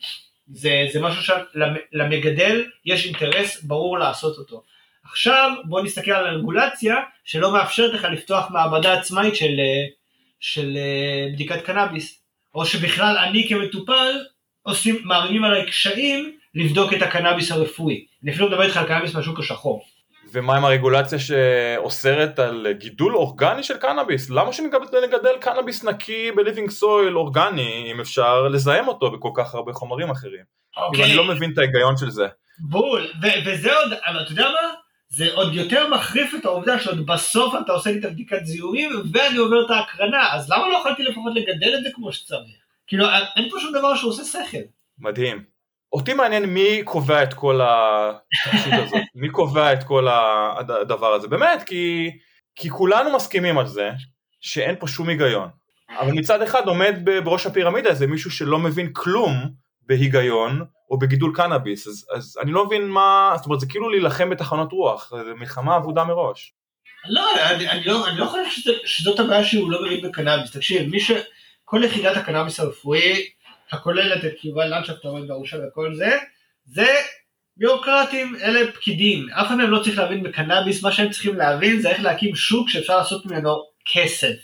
זה, 0.48 0.88
זה 0.94 1.02
משהו 1.02 1.24
שלמגדל 1.24 2.66
יש 2.86 3.06
אינטרס 3.06 3.64
ברור 3.64 3.98
לעשות 4.00 4.38
אותו. 4.38 4.64
עכשיו 5.12 5.52
בוא 5.66 5.82
נסתכל 5.82 6.12
על 6.12 6.28
הרגולציה 6.28 6.96
שלא 7.24 7.54
מאפשרת 7.54 7.94
לך 7.94 8.08
לפתוח 8.12 8.52
מעבדה 8.52 8.94
עצמאית 8.94 9.36
של, 9.36 9.60
אה, 9.60 9.86
של 10.40 10.78
אה, 10.78 11.28
בדיקת 11.34 11.62
קנאביס, 11.62 12.22
או 12.56 12.66
שבכלל 12.66 13.18
אני 13.18 13.50
כמטופל 13.50 14.12
עושים, 14.64 15.02
מערימים 15.04 15.44
עליי 15.44 15.66
קשיים 15.66 16.38
לבדוק 16.56 16.94
את 16.94 17.02
הקנאביס 17.02 17.52
הרפואי. 17.52 18.06
אני 18.24 18.32
אפילו 18.32 18.48
מדבר 18.48 18.64
איתך 18.64 18.78
על 18.78 18.88
קנאביס 18.88 19.16
מהשוק 19.16 19.40
השחור. 19.40 19.86
ומה 20.32 20.58
עם 20.58 20.66
הרגולציה 20.66 21.20
שאוסרת 21.20 22.40
על 22.40 22.68
גידול 22.72 23.16
אורגני 23.16 23.64
של 23.64 23.78
קנאביס? 23.78 24.30
למה 24.30 24.54
שנגדל 24.54 25.38
קנאביס 25.40 25.84
נקי 25.84 26.32
בליבינג 26.32 26.70
סויל 26.70 27.18
אורגני 27.18 27.92
אם 27.92 28.00
אפשר 28.00 28.42
לזהם 28.42 28.88
אותו 28.88 29.12
בכל 29.12 29.30
כך 29.36 29.56
הרבה 29.56 29.74
חומרים 29.74 30.10
אחרים? 30.10 30.44
כאילו 30.94 31.06
אני 31.06 31.16
לא 31.16 31.26
מבין 31.26 31.54
את 31.54 31.58
ההיגיון 31.58 31.98
של 31.98 32.10
זה. 32.10 32.28
בול, 32.60 33.08
ו- 33.22 33.46
וזה 33.46 33.76
עוד, 33.76 33.94
אבל 34.08 34.22
אתה 34.22 34.32
יודע 34.32 34.44
מה? 34.44 34.74
זה 35.10 35.34
עוד 35.34 35.54
יותר 35.54 35.90
מחריף 35.90 36.36
את 36.40 36.46
העובדה 36.46 36.80
שעוד 36.80 37.06
בסוף 37.06 37.54
אתה 37.66 37.72
עושה 37.72 37.92
לי 37.92 38.00
את 38.00 38.06
הבדיקת 38.06 38.40
זיהומים 38.46 38.92
ואני 39.14 39.38
עובר 39.38 39.66
את 39.66 39.72
ההקרנה, 39.72 40.34
אז 40.34 40.50
למה 40.50 40.70
לא 40.70 40.78
יכולתי 40.78 41.04
לפחות 41.04 41.34
לגדל 41.36 41.76
את 41.78 41.84
זה 41.84 41.90
כמו 41.94 42.12
שצריך? 42.12 42.56
כאילו, 42.88 43.06
אין 43.36 43.50
פה 43.50 43.60
שום 43.60 43.74
דבר 43.74 43.96
שעושה 43.96 44.24
שכל. 44.24 44.58
מדהים. 45.00 45.44
אותי 45.94 46.14
מעניין 46.14 46.46
מי 46.46 46.82
קובע 46.84 47.24
את 47.24 47.34
כל 47.34 47.62
ההתעקשות 47.62 48.74
הזאת, 48.74 49.02
מי 49.16 49.30
קובע 49.30 49.74
את 49.74 49.84
כל 49.84 50.08
הד- 50.08 50.72
הדבר 50.72 51.14
הזה, 51.14 51.28
באמת, 51.28 51.64
כי, 51.64 52.12
כי 52.56 52.70
כולנו 52.70 53.16
מסכימים 53.16 53.58
על 53.58 53.68
זה 53.68 53.90
שאין 54.42 54.76
פה 54.80 54.88
שום 54.88 55.10
היגיון. 55.10 55.50
אבל 56.00 56.12
מצד 56.12 56.42
אחד 56.42 56.68
עומד 56.68 56.96
בראש 57.24 57.46
הפירמידה 57.46 57.90
איזה 57.90 58.08
מישהו 58.08 58.32
שלא 58.32 58.60
מבין 58.60 58.90
כלום 58.94 59.34
בהיגיון 59.82 60.66
או 60.90 61.00
בגידול 61.00 61.32
קנאביס, 61.36 61.88
אז, 61.88 62.06
אז 62.16 62.38
אני 62.42 62.52
לא 62.52 62.66
מבין 62.66 62.88
מה, 62.88 63.34
זאת 63.38 63.46
אומרת 63.46 63.60
זה 63.60 63.68
כאילו 63.70 63.90
להילחם 63.90 64.30
בתחנות 64.30 64.72
רוח, 64.72 65.14
זה 65.26 65.34
מלחמה 65.34 65.78
אבודה 65.78 66.04
מראש. 66.04 66.54
לא, 67.10 67.22
אני, 67.50 67.70
אני 67.70 67.84
לא, 67.86 68.08
אני 68.08 68.18
לא 68.18 68.26
חושב 68.26 68.44
שזה, 68.50 68.72
שזאת 68.86 69.20
הבעיה 69.20 69.44
שהוא 69.44 69.72
לא 69.72 69.86
מבין 69.86 70.02
בקנאביס. 70.02 70.52
תקשיב, 70.52 70.90
מי 70.90 71.00
ש... 71.00 71.12
כל 71.66 71.82
יחידת 71.84 72.18
הקנאביס 72.18 72.60
הרפואי, 72.60 73.26
הכוללת 73.72 74.26
את 74.26 74.46
יובל 74.46 74.76
לנדשפט 74.76 75.06
העומד 75.06 75.28
בראשה 75.28 75.58
וכל 75.68 75.96
זה, 75.96 76.18
זה 76.66 76.88
ביורוקרטים, 77.58 78.36
אלה 78.44 78.72
פקידים. 78.72 79.30
אף 79.30 79.48
אחד 79.48 79.56
מהם 79.56 79.72
לא 79.72 79.84
צריך 79.84 79.98
להבין 79.98 80.24
בקנאביס, 80.24 80.84
מה 80.84 80.92
שהם 80.92 81.10
צריכים 81.10 81.36
להבין 81.36 81.82
זה 81.82 81.90
איך 81.90 82.02
להקים 82.02 82.36
שוק 82.36 82.70
שאפשר 82.70 82.98
לעשות 82.98 83.26
ממנו 83.26 83.56
כסף. 83.94 84.36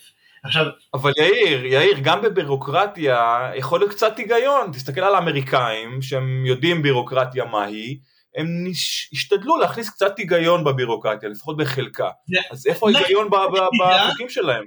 עכשיו, 0.44 0.66
אבל 0.94 1.12
יאיר, 1.18 1.66
יאיר, 1.66 1.98
גם 2.04 2.22
בבירוקרטיה 2.22 3.52
יכול 3.56 3.80
להיות 3.80 3.92
קצת 3.92 4.18
היגיון, 4.18 4.72
תסתכל 4.74 5.02
על 5.02 5.16
האמריקאים 5.16 6.02
שהם 6.02 6.46
יודעים 6.46 6.82
בירוקרטיה 6.82 7.46
מהי, 7.46 8.00
הם 8.36 8.48
נש... 8.64 9.10
השתדלו 9.14 9.58
להכניס 9.58 9.90
קצת 9.90 10.18
היגיון 10.18 10.64
בבירוקרטיה, 10.64 11.30
לפחות 11.30 11.58
בחלקה. 11.58 12.10
אז 12.52 12.68
איפה 12.68 12.90
ההיגיון 12.90 13.30
בחוקים 13.30 14.30
שלהם? 14.30 14.66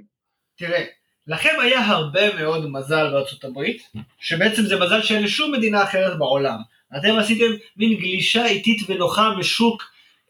תראה, 0.57 0.83
לכם 1.27 1.53
היה 1.61 1.85
הרבה 1.85 2.35
מאוד 2.35 2.69
מזל 2.69 3.11
בארצות 3.11 3.43
הברית, 3.43 3.81
שבעצם 4.19 4.61
זה 4.61 4.79
מזל 4.79 5.01
שאין 5.01 5.23
לשום 5.23 5.51
מדינה 5.51 5.83
אחרת 5.83 6.17
בעולם. 6.17 6.57
אתם 6.97 7.15
עשיתם 7.19 7.51
מין 7.77 7.97
גלישה 7.99 8.45
איטית 8.45 8.89
ונוחה 8.89 9.35
משוק 9.39 9.83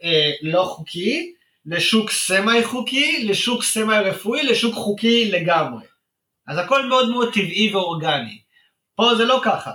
אה, 0.04 0.32
לא 0.42 0.64
חוקי, 0.64 1.34
לשוק 1.66 2.12
סמי 2.12 2.64
חוקי, 2.64 3.24
לשוק 3.24 3.64
סמי 3.64 3.96
רפואי, 3.96 4.44
לשוק 4.44 4.76
חוקי 4.76 5.32
לגמרי. 5.32 5.84
אז 6.48 6.58
הכל 6.58 6.86
מאוד 6.86 7.10
מאוד 7.10 7.34
טבעי 7.34 7.72
ואורגני. 7.74 8.38
פה 8.96 9.16
זה 9.16 9.26
לא 9.26 9.42
ככה. 9.44 9.72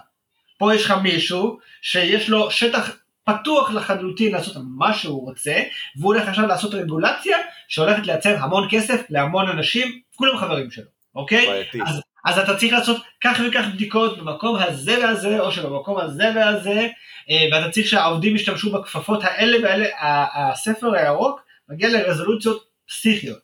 פה 0.59 0.75
יש 0.75 0.85
לך 0.85 0.91
מישהו 1.03 1.59
שיש 1.83 2.29
לו 2.29 2.51
שטח 2.51 2.91
פתוח 3.25 3.71
לחלוטין 3.71 4.33
לעשות 4.33 4.57
מה 4.79 4.95
שהוא 4.95 5.29
רוצה, 5.29 5.55
והוא 5.97 6.15
הולך 6.15 6.29
עכשיו 6.29 6.47
לעשות 6.47 6.75
רגולציה 6.75 7.39
שהולכת 7.69 8.07
לייצר 8.07 8.37
המון 8.39 8.69
כסף 8.71 9.03
להמון 9.11 9.49
אנשים, 9.49 10.01
כולם 10.17 10.39
חברים 10.39 10.71
שלו, 10.71 10.85
אוקיי? 11.15 11.47
בעייתי. 11.47 11.79
אז, 11.87 12.03
אז 12.25 12.39
אתה 12.39 12.57
צריך 12.57 12.73
לעשות 12.73 13.03
כך 13.25 13.41
וכך 13.49 13.65
בדיקות 13.75 14.19
במקום 14.19 14.57
הזה 14.57 14.99
והזה, 15.03 15.41
או 15.41 15.53
שבמקום 15.53 15.99
הזה 15.99 16.33
והזה, 16.35 16.89
אה, 17.31 17.47
ואתה 17.53 17.71
צריך 17.71 17.87
שהעובדים 17.87 18.37
ישתמשו 18.37 18.73
בכפפות 18.73 19.25
האלה 19.25 19.59
והאלה, 19.63 19.87
הספר 20.35 20.95
הירוק 20.95 21.41
מגיע 21.71 21.89
לרזולוציות 21.89 22.67
פסיכיות. 22.89 23.39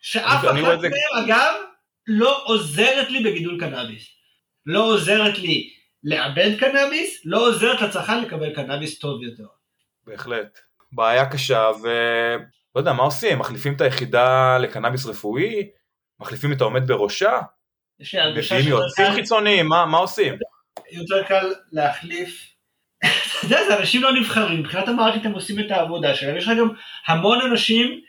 שאף 0.00 0.44
אחת 0.44 0.54
זה- 0.80 0.88
מהן, 0.88 1.24
אגב, 1.24 1.54
לא 2.06 2.42
עוזרת 2.44 3.10
לי 3.10 3.24
בגידול 3.24 3.60
קנאביס. 3.60 4.04
לא 4.66 4.84
עוזרת 4.86 5.38
לי 5.38 5.70
לעבד 6.04 6.50
קנאביס, 6.60 7.22
לא 7.24 7.48
עוזרת 7.48 7.80
לצרכן 7.80 8.22
לקבל 8.22 8.54
קנאביס 8.54 8.98
טוב 8.98 9.22
יותר. 9.22 9.46
בהחלט. 10.04 10.58
בעיה 10.92 11.30
קשה, 11.30 11.70
ולא 11.82 12.40
יודע, 12.80 12.92
מה 12.92 13.02
עושים? 13.02 13.38
מחליפים 13.38 13.74
את 13.76 13.80
היחידה 13.80 14.58
לקנאביס 14.58 15.06
רפואי? 15.06 15.68
מחליפים 16.20 16.52
את 16.52 16.60
העומד 16.60 16.86
בראשה? 16.88 17.40
יש 18.00 18.14
לי 18.14 18.20
הרגשה 18.20 18.54
מביאים 18.54 18.68
שיותר 18.70 18.82
יועצים 18.84 19.06
קל- 19.06 19.14
חיצוניים? 19.14 19.66
מה 19.66 19.86
מה 19.86 19.98
עושים? 19.98 20.34
יותר 20.92 21.22
קל 21.28 21.52
להחליף. 21.72 22.51
אתה 23.04 23.10
יודע, 23.46 23.64
זה 23.68 23.78
אנשים 23.78 24.02
לא 24.02 24.12
נבחרים, 24.12 24.60
מבחינת 24.60 24.88
המערכת 24.88 25.24
הם 25.26 25.32
עושים 25.32 25.60
את 25.60 25.70
העבודה 25.70 26.14
שלהם, 26.14 26.36
יש 26.36 26.44
לך 26.48 26.52
גם 26.58 26.68
המון 27.06 27.40
אנשים 27.40 28.00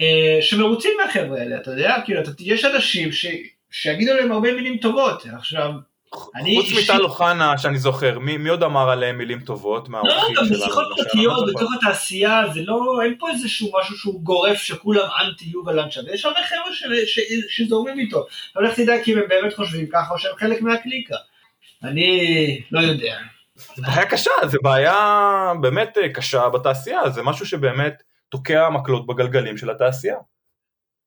אה, 0.00 0.38
שמרוצים 0.40 0.90
מהחבר'ה 1.04 1.38
האלה, 1.40 1.56
אתה 1.56 1.70
יודע, 1.70 1.96
כאילו, 2.04 2.20
אתה, 2.20 2.30
יש 2.40 2.64
אנשים 2.64 3.12
ש, 3.12 3.26
שיגידו 3.70 4.12
להם 4.14 4.32
הרבה 4.32 4.52
מילים 4.54 4.76
טובות, 4.76 5.22
עכשיו, 5.38 5.70
אני 6.34 6.56
חוץ 6.56 6.66
אישית- 6.70 6.90
מטל 6.90 7.02
אוחנה, 7.02 7.58
שאני 7.58 7.78
זוכר, 7.78 8.18
מי 8.18 8.36
מי 8.36 8.48
עוד 8.48 8.62
אמר 8.62 8.90
עליהם 8.90 9.18
מילים 9.18 9.40
טובות 9.40 9.88
לא, 9.88 9.92
מהאורחים 9.92 10.34
גם 10.36 10.44
שלנו? 10.44 10.58
בשיחות 10.60 10.84
למשל? 10.90 11.04
פרטיות 11.04 11.14
אני 11.38 11.46
לא 11.46 11.52
זוכר. 11.52 11.64
בתוך 11.64 11.72
התעשייה, 11.82 12.42
זה 12.54 12.60
לא, 12.64 13.00
אין 13.04 13.14
פה 13.18 13.30
איזשהו 13.30 13.70
משהו 13.80 13.96
שהוא 13.96 14.20
גורף 14.22 14.62
שכולם 14.62 15.08
אנטי 15.20 15.44
יובל 15.44 15.80
אנשב, 15.80 16.00
יש 16.14 16.24
הרבה 16.24 16.40
חבר'ה 16.48 16.74
של- 16.74 17.06
ש- 17.06 17.20
שזורמים 17.56 17.98
איתו, 17.98 18.26
אבל 18.56 18.66
איך 18.66 18.74
תדע 18.80 18.92
כי 19.04 19.12
הם 19.12 19.20
באמת 19.28 19.54
חושבים 19.54 19.86
ככה 19.92 20.14
או 20.14 20.18
שהם 20.18 20.32
חלק 20.38 20.60
מהקליקה. 20.62 21.16
אני 21.84 22.60
לא 22.70 22.80
יודע. 22.80 23.18
זה 23.76 23.82
בעיה 23.82 24.06
קשה, 24.06 24.30
זה 24.46 24.58
בעיה 24.62 25.52
באמת 25.60 25.98
אה, 25.98 26.08
קשה 26.08 26.48
בתעשייה, 26.48 27.10
זה 27.10 27.22
משהו 27.22 27.46
שבאמת 27.46 28.02
תוקע 28.28 28.68
מקלות 28.68 29.06
בגלגלים 29.06 29.56
של 29.56 29.70
התעשייה. 29.70 30.16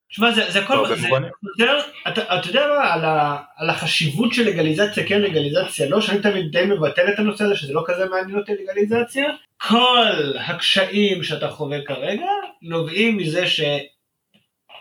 תשמע, 0.09 0.31
זה, 0.31 0.51
זה 0.51 0.59
הכל, 0.63 0.75
בהרבה 0.75 0.95
זה. 0.95 1.07
חוזר, 1.07 1.79
אתה, 2.07 2.39
אתה 2.39 2.47
יודע 2.47 2.67
מה, 2.67 2.93
על, 2.93 3.05
ה, 3.05 3.37
על 3.57 3.69
החשיבות 3.69 4.33
של 4.33 4.43
לגליזציה, 4.43 5.07
כן 5.07 5.21
לגליזציה, 5.21 5.89
לא, 5.89 6.01
שאני 6.01 6.19
תמיד 6.19 6.51
די 6.51 6.65
מבטל 6.65 7.09
את 7.13 7.19
הנושא 7.19 7.43
הזה, 7.43 7.55
שזה 7.55 7.73
לא 7.73 7.83
כזה 7.87 8.05
מעניין 8.05 8.37
אותי 8.37 8.51
לגליזציה, 8.53 9.25
כל 9.57 10.33
הקשיים 10.39 11.23
שאתה 11.23 11.49
חווה 11.49 11.81
כרגע, 11.85 12.27
נובעים 12.61 13.17
מזה 13.17 13.47
שהם 13.47 13.79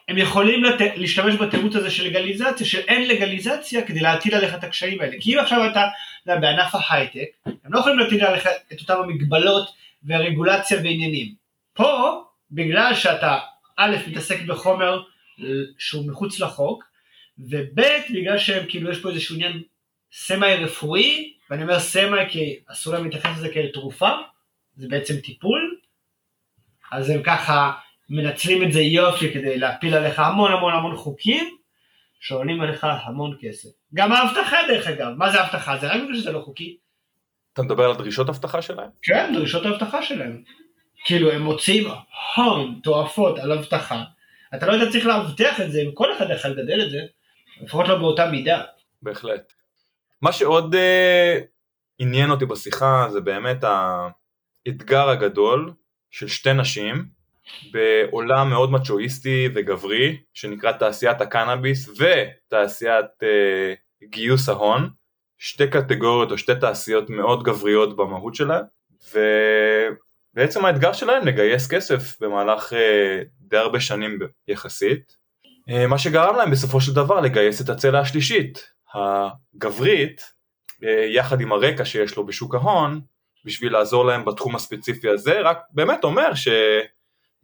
יכולים 0.08 0.64
לת, 0.64 0.80
להשתמש 0.96 1.34
בתירוץ 1.34 1.76
הזה 1.76 1.90
של 1.90 2.06
לגליזציה, 2.06 2.66
שאין 2.66 3.08
לגליזציה 3.08 3.82
כדי 3.82 4.00
להטיל 4.00 4.34
עליך 4.34 4.54
את 4.54 4.64
הקשיים 4.64 5.00
האלה. 5.00 5.16
כי 5.20 5.34
אם 5.34 5.38
עכשיו 5.38 5.66
אתה, 5.70 5.86
בענף 6.26 6.74
ההייטק, 6.74 7.28
הם 7.46 7.72
לא 7.72 7.78
יכולים 7.78 7.98
להטיל 7.98 8.24
עליך 8.24 8.48
את 8.72 8.80
אותם 8.80 9.00
המגבלות 9.02 9.68
והרגולציה 10.02 10.76
ועניינים. 10.76 11.34
פה, 11.72 12.22
בגלל 12.50 12.94
שאתה, 12.94 13.38
א', 13.76 13.96
מתעסק 14.08 14.42
בחומר 14.42 15.02
שהוא 15.78 16.06
מחוץ 16.08 16.40
לחוק, 16.40 16.84
וב' 17.38 17.80
בגלל 18.14 18.38
שהם 18.38 18.66
כאילו 18.68 18.90
יש 18.90 19.00
פה 19.00 19.10
איזשהו 19.10 19.34
עניין 19.34 19.62
סמי 20.12 20.54
רפואי, 20.54 21.32
ואני 21.50 21.62
אומר 21.62 21.80
סמי 21.80 22.18
כי 22.28 22.58
אסור 22.66 22.92
להם 22.94 23.04
להתייחס 23.04 23.38
לזה 23.38 23.48
כאל 23.48 23.68
תרופה, 23.72 24.10
זה 24.76 24.88
בעצם 24.88 25.20
טיפול, 25.20 25.76
אז 26.92 27.10
הם 27.10 27.22
ככה 27.22 27.72
מנצלים 28.08 28.62
את 28.62 28.72
זה 28.72 28.80
יופי 28.80 29.32
כדי 29.32 29.58
להפיל 29.58 29.94
עליך 29.94 30.18
המון 30.18 30.52
המון 30.52 30.74
המון 30.74 30.96
חוקים, 30.96 31.56
שעולים 32.24 32.60
עליך 32.60 32.86
המון 33.04 33.36
כסף. 33.40 33.68
גם 33.94 34.12
האבטחה 34.12 34.56
דרך 34.68 34.86
אגב, 34.86 35.08
מה 35.16 35.30
זה 35.30 35.42
אבטחה? 35.42 35.76
זה 35.78 35.86
רק 35.86 36.02
בגלל 36.02 36.14
שזה 36.14 36.32
לא 36.32 36.40
חוקי. 36.40 36.76
אתה 37.52 37.62
מדבר 37.62 37.84
על 37.84 37.96
דרישות 37.96 38.28
אבטחה 38.28 38.62
שלהם? 38.62 38.90
כן, 39.02 39.32
דרישות 39.34 39.66
האבטחה 39.66 40.02
שלהם. 40.02 40.42
כאילו 41.04 41.32
הם 41.32 41.42
מוציאים 41.42 41.88
הון 42.36 42.80
תועפות 42.82 43.38
על 43.38 43.52
אבטחה. 43.52 44.04
אתה 44.54 44.66
לא 44.66 44.72
היית 44.72 44.92
צריך 44.92 45.06
לאבטח 45.06 45.60
את 45.60 45.72
זה, 45.72 45.80
אם 45.80 45.92
כל 45.94 46.16
אחד 46.16 46.26
יכול 46.30 46.50
לגדל 46.50 46.84
את 46.84 46.90
זה, 46.90 46.98
לפחות 47.60 47.88
לא 47.88 47.98
באותה 47.98 48.30
מידה. 48.30 48.62
בהחלט. 49.02 49.52
מה 50.22 50.32
שעוד 50.32 50.74
אה, 50.74 51.38
עניין 51.98 52.30
אותי 52.30 52.46
בשיחה 52.46 53.06
זה 53.10 53.20
באמת 53.20 53.64
האתגר 53.64 55.08
הגדול 55.08 55.72
של 56.10 56.28
שתי 56.28 56.52
נשים 56.52 57.08
בעולם 57.72 58.50
מאוד 58.50 58.72
מצ'ואיסטי 58.72 59.48
וגברי 59.54 60.16
שנקרא 60.34 60.72
תעשיית 60.72 61.20
הקנאביס 61.20 61.88
ותעשיית 61.88 63.06
אה, 63.22 63.74
גיוס 64.04 64.48
ההון, 64.48 64.90
שתי 65.38 65.70
קטגוריות 65.70 66.30
או 66.30 66.38
שתי 66.38 66.52
תעשיות 66.60 67.10
מאוד 67.10 67.42
גבריות 67.42 67.96
במהות 67.96 68.34
שלהן 68.34 68.64
ובעצם 69.12 70.64
האתגר 70.64 70.92
שלהן 70.92 71.24
לגייס 71.24 71.68
כסף 71.68 72.20
במהלך 72.20 72.72
אה, 72.72 73.22
די 73.40 73.56
הרבה 73.56 73.80
שנים 73.80 74.18
יחסית. 74.48 75.16
אה, 75.70 75.86
מה 75.86 75.98
שגרם 75.98 76.36
להם 76.36 76.50
בסופו 76.50 76.80
של 76.80 76.94
דבר 76.94 77.20
לגייס 77.20 77.60
את 77.60 77.68
הצלע 77.68 78.00
השלישית, 78.00 78.72
הגברית, 78.94 80.20
אה, 80.84 81.06
יחד 81.08 81.40
עם 81.40 81.52
הרקע 81.52 81.84
שיש 81.84 82.16
לו 82.16 82.26
בשוק 82.26 82.54
ההון, 82.54 83.00
בשביל 83.44 83.72
לעזור 83.72 84.04
להם 84.04 84.24
בתחום 84.24 84.56
הספציפי 84.56 85.08
הזה, 85.08 85.40
רק 85.40 85.58
באמת 85.70 86.04
אומר 86.04 86.34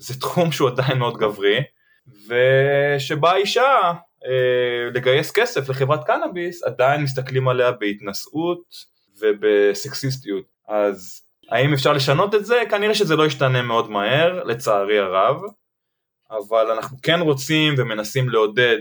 שזה 0.01 0.21
תחום 0.21 0.53
שהוא 0.53 0.69
עדיין 0.69 0.99
מאוד 0.99 1.17
גברי, 1.17 1.63
ושבאה 2.27 3.37
אישה 3.37 3.93
אה, 4.27 4.91
לגייס 4.95 5.31
כסף 5.31 5.69
לחברת 5.69 6.05
קנאביס, 6.05 6.63
עדיין 6.63 7.03
מסתכלים 7.03 7.49
עליה 7.49 7.73
בהתנשאות 7.73 8.63
ובסקסיסטיות. 9.21 10.45
אז 10.69 11.23
האם 11.51 11.73
אפשר 11.73 11.93
לשנות 11.93 12.35
את 12.35 12.47
זה? 12.47 12.63
כנראה 12.71 12.95
שזה 12.95 13.17
לא 13.17 13.27
ישתנה 13.27 13.63
מאוד 13.63 13.91
מהר, 13.91 14.45
לצערי 14.45 14.99
הרב. 14.99 15.41
אבל 16.31 16.71
אנחנו 16.71 16.97
כן 17.03 17.21
רוצים 17.21 17.75
ומנסים 17.79 18.29
לעודד 18.29 18.79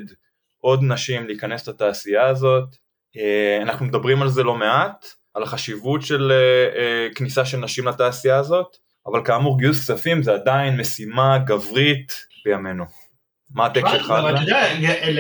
עוד 0.58 0.80
נשים 0.84 1.28
להיכנס 1.28 1.68
לתעשייה 1.68 2.28
הזאת. 2.28 2.76
אה, 3.18 3.60
אנחנו 3.62 3.86
מדברים 3.86 4.22
על 4.22 4.30
זה 4.30 4.44
לא 4.44 4.56
מעט, 4.56 5.06
על 5.34 5.44
החשיבות 5.44 6.02
של 6.02 6.32
אה, 6.32 7.08
כניסה 7.16 7.46
של 7.46 7.58
נשים 7.58 7.88
לתעשייה 7.88 8.38
הזאת, 8.38 8.78
אבל 9.12 9.26
כאמור 9.26 9.60
גיוס 9.60 9.80
כספים 9.80 10.24
זה 10.24 10.34
עדיין 10.34 10.78
משימה 10.78 11.38
גברית 11.38 12.14
בימינו. 12.46 12.86
מה 13.54 13.66
ה 13.66 13.69
take 13.69 13.82
שלך? 13.92 14.12
אבל 14.12 14.36
אתה? 14.36 14.42
יודע, 14.42 14.64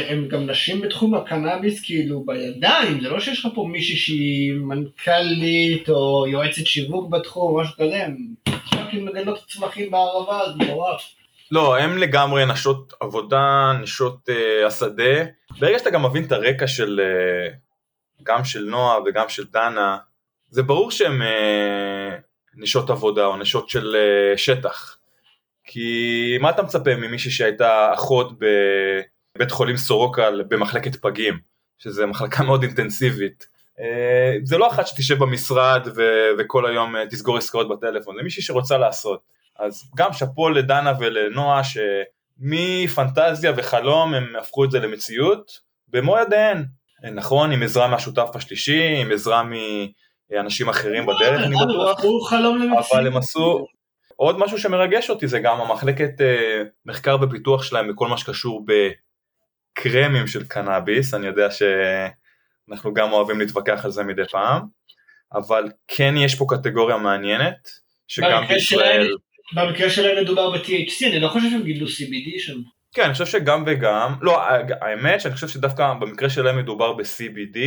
הם 0.09 0.27
גם 0.27 0.49
נשים 0.49 0.81
בתחום 0.81 1.15
הקנאביס 1.15 1.85
כאילו 1.85 2.25
בידיים, 2.25 3.01
זה 3.01 3.09
לא 3.09 3.19
שיש 3.19 3.45
לך 3.45 3.51
פה 3.55 3.67
מישהי 3.71 3.97
שהיא 3.97 4.53
מנכ"לית 4.53 5.89
או 5.89 6.27
יועצת 6.27 6.65
שיווק 6.65 7.09
בתחום 7.09 7.55
או 7.55 7.61
משהו 7.61 7.75
כזה, 7.75 8.05
הם 8.05 8.17
fucking 8.69 9.09
מגדלות 9.09 9.45
צמחים 9.47 9.91
בערבה, 9.91 10.39
זה 10.47 10.63
מטורף. 10.63 11.01
לא, 11.51 11.77
הם 11.77 11.97
לגמרי 11.97 12.45
נשות 12.45 12.93
עבודה, 12.99 13.71
נשות 13.81 14.29
uh, 14.29 14.67
השדה. 14.67 15.23
ברגע 15.59 15.79
שאתה 15.79 15.89
גם 15.89 16.05
מבין 16.05 16.23
את 16.23 16.31
הרקע 16.31 16.67
של, 16.67 17.01
uh, 17.01 17.55
גם 18.23 18.45
של 18.45 18.63
נועה 18.63 18.97
וגם 19.05 19.29
של 19.29 19.43
דנה, 19.51 19.97
זה 20.49 20.63
ברור 20.63 20.91
שהן 20.91 21.21
uh, 21.21 21.25
נשות 22.59 22.89
עבודה 22.89 23.25
או 23.25 23.37
נשות 23.37 23.69
של 23.69 23.95
uh, 23.95 24.37
שטח. 24.37 24.97
כי 25.63 26.37
מה 26.41 26.49
אתה 26.49 26.61
מצפה 26.61 26.95
ממישהי 26.95 27.31
שהייתה 27.31 27.93
אחות 27.93 28.31
בבית 29.35 29.51
חולים 29.51 29.77
סורוקה 29.77 30.29
במחלקת 30.47 30.95
פגים, 30.95 31.39
שזה 31.77 32.05
מחלקה 32.05 32.43
מאוד 32.43 32.63
אינטנסיבית. 32.63 33.47
Uh, 33.77 33.81
זה 34.43 34.57
לא 34.57 34.67
אחת 34.67 34.87
שתשב 34.87 35.19
במשרד 35.19 35.87
ו- 35.95 36.29
וכל 36.39 36.65
היום 36.65 36.95
uh, 36.95 36.99
תסגור 37.09 37.37
עסקאות 37.37 37.69
בטלפון, 37.69 38.15
זה 38.17 38.23
מישהי 38.23 38.43
שרוצה 38.43 38.77
לעשות. 38.77 39.21
אז 39.59 39.91
גם 39.95 40.13
שאפו 40.13 40.49
לדנה 40.49 40.93
ולנועה 40.99 41.61
מפנטזיה 42.39 43.53
וחלום 43.57 44.13
הם 44.13 44.35
הפכו 44.39 44.65
את 44.65 44.71
זה 44.71 44.79
למציאות 44.79 45.59
במו 45.87 46.17
ידיהן. 46.17 46.65
נכון, 47.13 47.51
עם 47.51 47.63
עזרה 47.63 47.87
מהשותף 47.87 48.29
השלישי, 48.35 48.95
עם 49.01 49.11
עזרה 49.11 49.43
מאנשים 50.31 50.69
אחרים 50.69 51.05
בדרך, 51.05 51.41
אני 51.43 51.55
בטוח, 51.55 52.33
אבל 52.91 53.07
הם 53.07 53.17
עשו... 53.17 53.65
עוד 54.15 54.39
משהו 54.39 54.57
שמרגש 54.57 55.09
אותי 55.09 55.27
זה 55.27 55.39
גם 55.39 55.61
המחלקת 55.61 56.21
אה, 56.21 56.63
מחקר 56.85 57.17
ופיתוח 57.21 57.63
שלהם 57.63 57.87
בכל 57.87 58.07
מה 58.07 58.17
שקשור 58.17 58.65
בקרמים 59.77 60.27
של 60.27 60.47
קנאביס, 60.47 61.13
אני 61.13 61.27
יודע 61.27 61.47
שאנחנו 61.51 62.93
גם 62.93 63.11
אוהבים 63.11 63.39
להתווכח 63.39 63.85
על 63.85 63.91
זה 63.91 64.03
מדי 64.03 64.21
פעם, 64.31 64.61
אבל 65.33 65.69
כן 65.87 66.13
יש 66.17 66.35
פה 66.35 66.45
קטגוריה 66.49 66.97
מעניינת, 66.97 67.69
שגם 68.07 68.47
בישראל... 68.47 69.15
במקרה 69.53 69.89
שלהם 69.89 70.23
מדובר 70.23 70.49
ב-THC, 70.49 71.05
אני 71.05 71.19
לא 71.19 71.27
חושב 71.27 71.49
שהם 71.49 71.63
גידלו 71.63 71.87
CBD 71.87 72.39
שם. 72.39 72.61
כן, 72.93 73.03
אני 73.03 73.13
חושב 73.13 73.25
שגם 73.25 73.63
וגם, 73.67 74.13
לא, 74.21 74.41
האמת 74.81 75.21
שאני 75.21 75.33
חושב 75.33 75.47
שדווקא 75.47 75.93
במקרה 75.93 76.29
שלהם 76.29 76.57
מדובר 76.57 76.93
ב-CBD, 76.93 77.59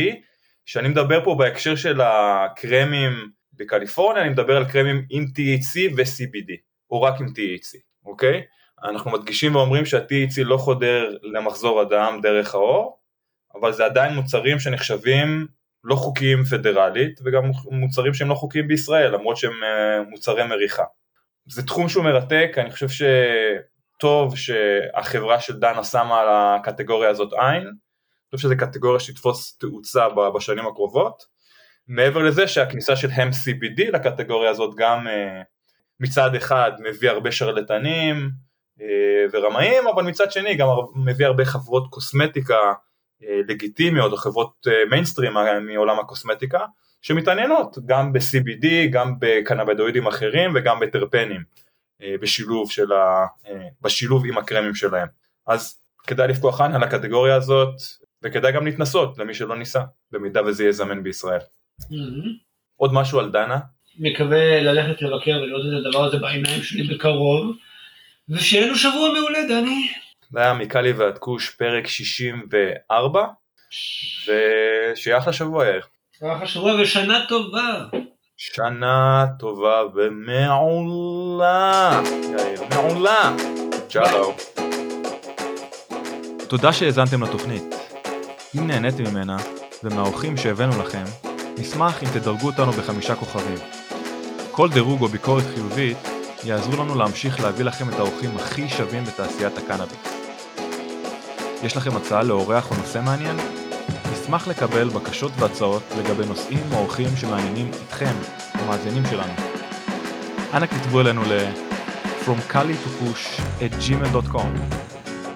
שאני 0.65 0.87
מדבר 0.87 1.23
פה 1.23 1.35
בהקשר 1.39 1.75
של 1.75 2.01
הקרמים 2.01 3.31
בקליפורניה, 3.53 4.21
אני 4.23 4.29
מדבר 4.29 4.57
על 4.57 4.71
קרמים 4.71 5.05
עם 5.09 5.23
THC 5.23 5.93
ו-CBD, 5.97 6.53
או 6.91 7.01
רק 7.01 7.19
עם 7.19 7.27
THC, 7.27 7.77
אוקיי? 8.05 8.41
אנחנו 8.83 9.11
מדגישים 9.11 9.55
ואומרים 9.55 9.85
שה-THC 9.85 10.43
לא 10.43 10.57
חודר 10.57 11.17
למחזור 11.23 11.81
הדם 11.81 12.19
דרך 12.21 12.53
האור, 12.55 12.99
אבל 13.55 13.73
זה 13.73 13.85
עדיין 13.85 14.13
מוצרים 14.13 14.59
שנחשבים 14.59 15.47
לא 15.83 15.95
חוקיים 15.95 16.43
פדרלית, 16.43 17.19
וגם 17.25 17.43
מוצרים 17.71 18.13
שהם 18.13 18.29
לא 18.29 18.35
חוקיים 18.35 18.67
בישראל, 18.67 19.11
למרות 19.11 19.37
שהם 19.37 19.63
אה, 19.63 20.03
מוצרי 20.09 20.47
מריחה. 20.47 20.83
זה 21.45 21.63
תחום 21.63 21.89
שהוא 21.89 22.03
מרתק, 22.03 22.51
אני 22.57 22.71
חושב 22.71 22.87
שטוב 23.99 24.37
שהחברה 24.37 25.39
של 25.39 25.59
דנה 25.59 25.83
שמה 25.83 26.19
על 26.21 26.27
הקטגוריה 26.29 27.09
הזאת 27.09 27.33
עין, 27.33 27.71
חושב 28.37 28.47
שזו 28.47 28.55
קטגוריה 28.57 28.99
שתתפוס 28.99 29.57
תאוצה 29.57 30.07
בשנים 30.35 30.67
הקרובות. 30.67 31.23
מעבר 31.87 32.23
לזה 32.23 32.47
שהכניסה 32.47 32.95
של 32.95 33.09
הם 33.11 33.29
CBD 33.29 33.91
לקטגוריה 33.91 34.49
הזאת 34.49 34.75
גם 34.75 35.07
אה, 35.07 35.41
מצד 35.99 36.35
אחד 36.35 36.71
מביא 36.79 37.09
הרבה 37.09 37.31
שרלטנים 37.31 38.29
אה, 38.81 39.25
ורמאים, 39.31 39.87
אבל 39.87 40.03
מצד 40.03 40.31
שני 40.31 40.55
גם 40.55 40.67
מביא 40.95 41.25
הרבה 41.25 41.45
חברות 41.45 41.87
קוסמטיקה 41.89 42.73
אה, 43.23 43.39
לגיטימיות 43.47 44.11
או 44.11 44.17
חברות 44.17 44.67
מיינסטרים 44.89 45.33
מעולם 45.61 45.99
הקוסמטיקה 45.99 46.65
שמתעניינות 47.01 47.77
גם 47.85 48.13
ב-CBD, 48.13 48.67
גם 48.91 49.13
בקנבדואידים 49.19 50.07
אחרים 50.07 50.51
וגם 50.55 50.79
בטרפנים 50.79 51.43
בשילוב, 52.21 52.71
של 52.71 52.91
ה, 52.91 53.25
בשילוב 53.81 54.25
עם 54.25 54.37
הקרמים 54.37 54.75
שלהם. 54.75 55.07
אז 55.47 55.79
כדאי 56.07 56.27
לפקוח 56.27 56.61
עין 56.61 56.75
על 56.75 56.83
הקטגוריה 56.83 57.35
הזאת 57.35 57.73
וכדאי 58.23 58.51
גם 58.51 58.65
להתנסות 58.65 59.17
למי 59.17 59.33
שלא 59.33 59.55
ניסה, 59.55 59.81
במידה 60.11 60.43
וזה 60.45 60.63
יהיה 60.63 60.71
זמן 60.71 61.03
בישראל. 61.03 61.39
Mm-hmm. 61.81 62.27
עוד 62.75 62.93
משהו 62.93 63.19
על 63.19 63.31
דנה? 63.31 63.59
מקווה 63.99 64.61
ללכת 64.61 65.01
לבקר 65.01 65.31
ולראות 65.31 65.65
את 65.65 65.85
הדבר 65.85 66.05
הזה 66.05 66.17
בעיניים 66.17 66.63
שלי 66.63 66.83
בקרוב, 66.83 67.55
ושיהיה 68.29 68.65
לנו 68.65 68.75
שבוע 68.75 69.13
מעולה, 69.13 69.39
דני. 69.47 69.87
זה 70.31 70.39
היה 70.39 70.53
מקאלי 70.53 70.91
ועד 70.91 71.17
כוש, 71.17 71.49
פרק 71.49 71.87
64, 71.87 73.25
ושיהיה 74.27 75.17
אחלה 75.17 75.33
שבוע, 75.33 75.65
יאיר. 75.65 75.81
אחלה 76.17 76.47
שבוע 76.47 76.81
ושנה 76.81 77.25
טובה. 77.29 77.85
שנה 78.37 79.25
טובה 79.39 79.81
ומעולה. 79.95 82.01
יאיר, 82.31 82.61
מעולה. 82.69 83.35
צ'אלו. 83.89 84.35
תודה 86.49 86.73
שהאזנתם 86.73 87.23
לתוכנית. 87.23 87.72
אם 88.57 88.67
נהניתם 88.67 89.03
ממנה, 89.03 89.37
ומהאורחים 89.83 90.37
שהבאנו 90.37 90.83
לכם, 90.83 91.03
נשמח 91.57 92.03
אם 92.03 92.07
תדרגו 92.13 92.47
אותנו 92.47 92.71
בחמישה 92.71 93.15
כוכבים. 93.15 93.57
כל 94.51 94.69
דירוג 94.69 95.01
או 95.01 95.07
ביקורת 95.07 95.43
חיובית 95.53 95.97
יעזרו 96.43 96.83
לנו 96.83 96.95
להמשיך 96.95 97.39
להביא 97.39 97.65
לכם 97.65 97.89
את 97.89 97.99
האורחים 97.99 98.35
הכי 98.35 98.69
שווים 98.69 99.03
בתעשיית 99.03 99.57
הקנאביס. 99.57 99.97
יש 101.63 101.77
לכם 101.77 101.97
הצעה 101.97 102.23
לאורח 102.23 102.71
או 102.71 102.75
נושא 102.75 102.99
מעניין? 103.05 103.37
נשמח 104.13 104.47
לקבל 104.47 104.89
בקשות 104.89 105.31
והצעות 105.39 105.83
לגבי 105.99 106.25
נושאים 106.25 106.63
או 106.73 106.77
אורחים 106.77 107.07
שמעניינים 107.17 107.71
אתכם, 107.87 108.13
המאזינים 108.53 109.03
שלנו. 109.09 109.33
אנא 110.53 110.65
כתבו 110.67 111.01
אלינו 111.01 111.21
ל- 111.23 111.47
From 112.25 112.53
Kali 112.53 112.75
to 112.85 112.89
Push 113.03 113.41
at 113.59 113.73
gmail.com 113.83 114.51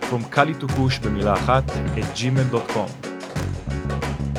From 0.09 0.35
Kali 0.35 0.63
to 0.63 0.67
Push 0.67 1.03
במילה 1.03 1.33
אחת 1.33 1.63
at 1.69 2.17
gmail.com 2.19 3.06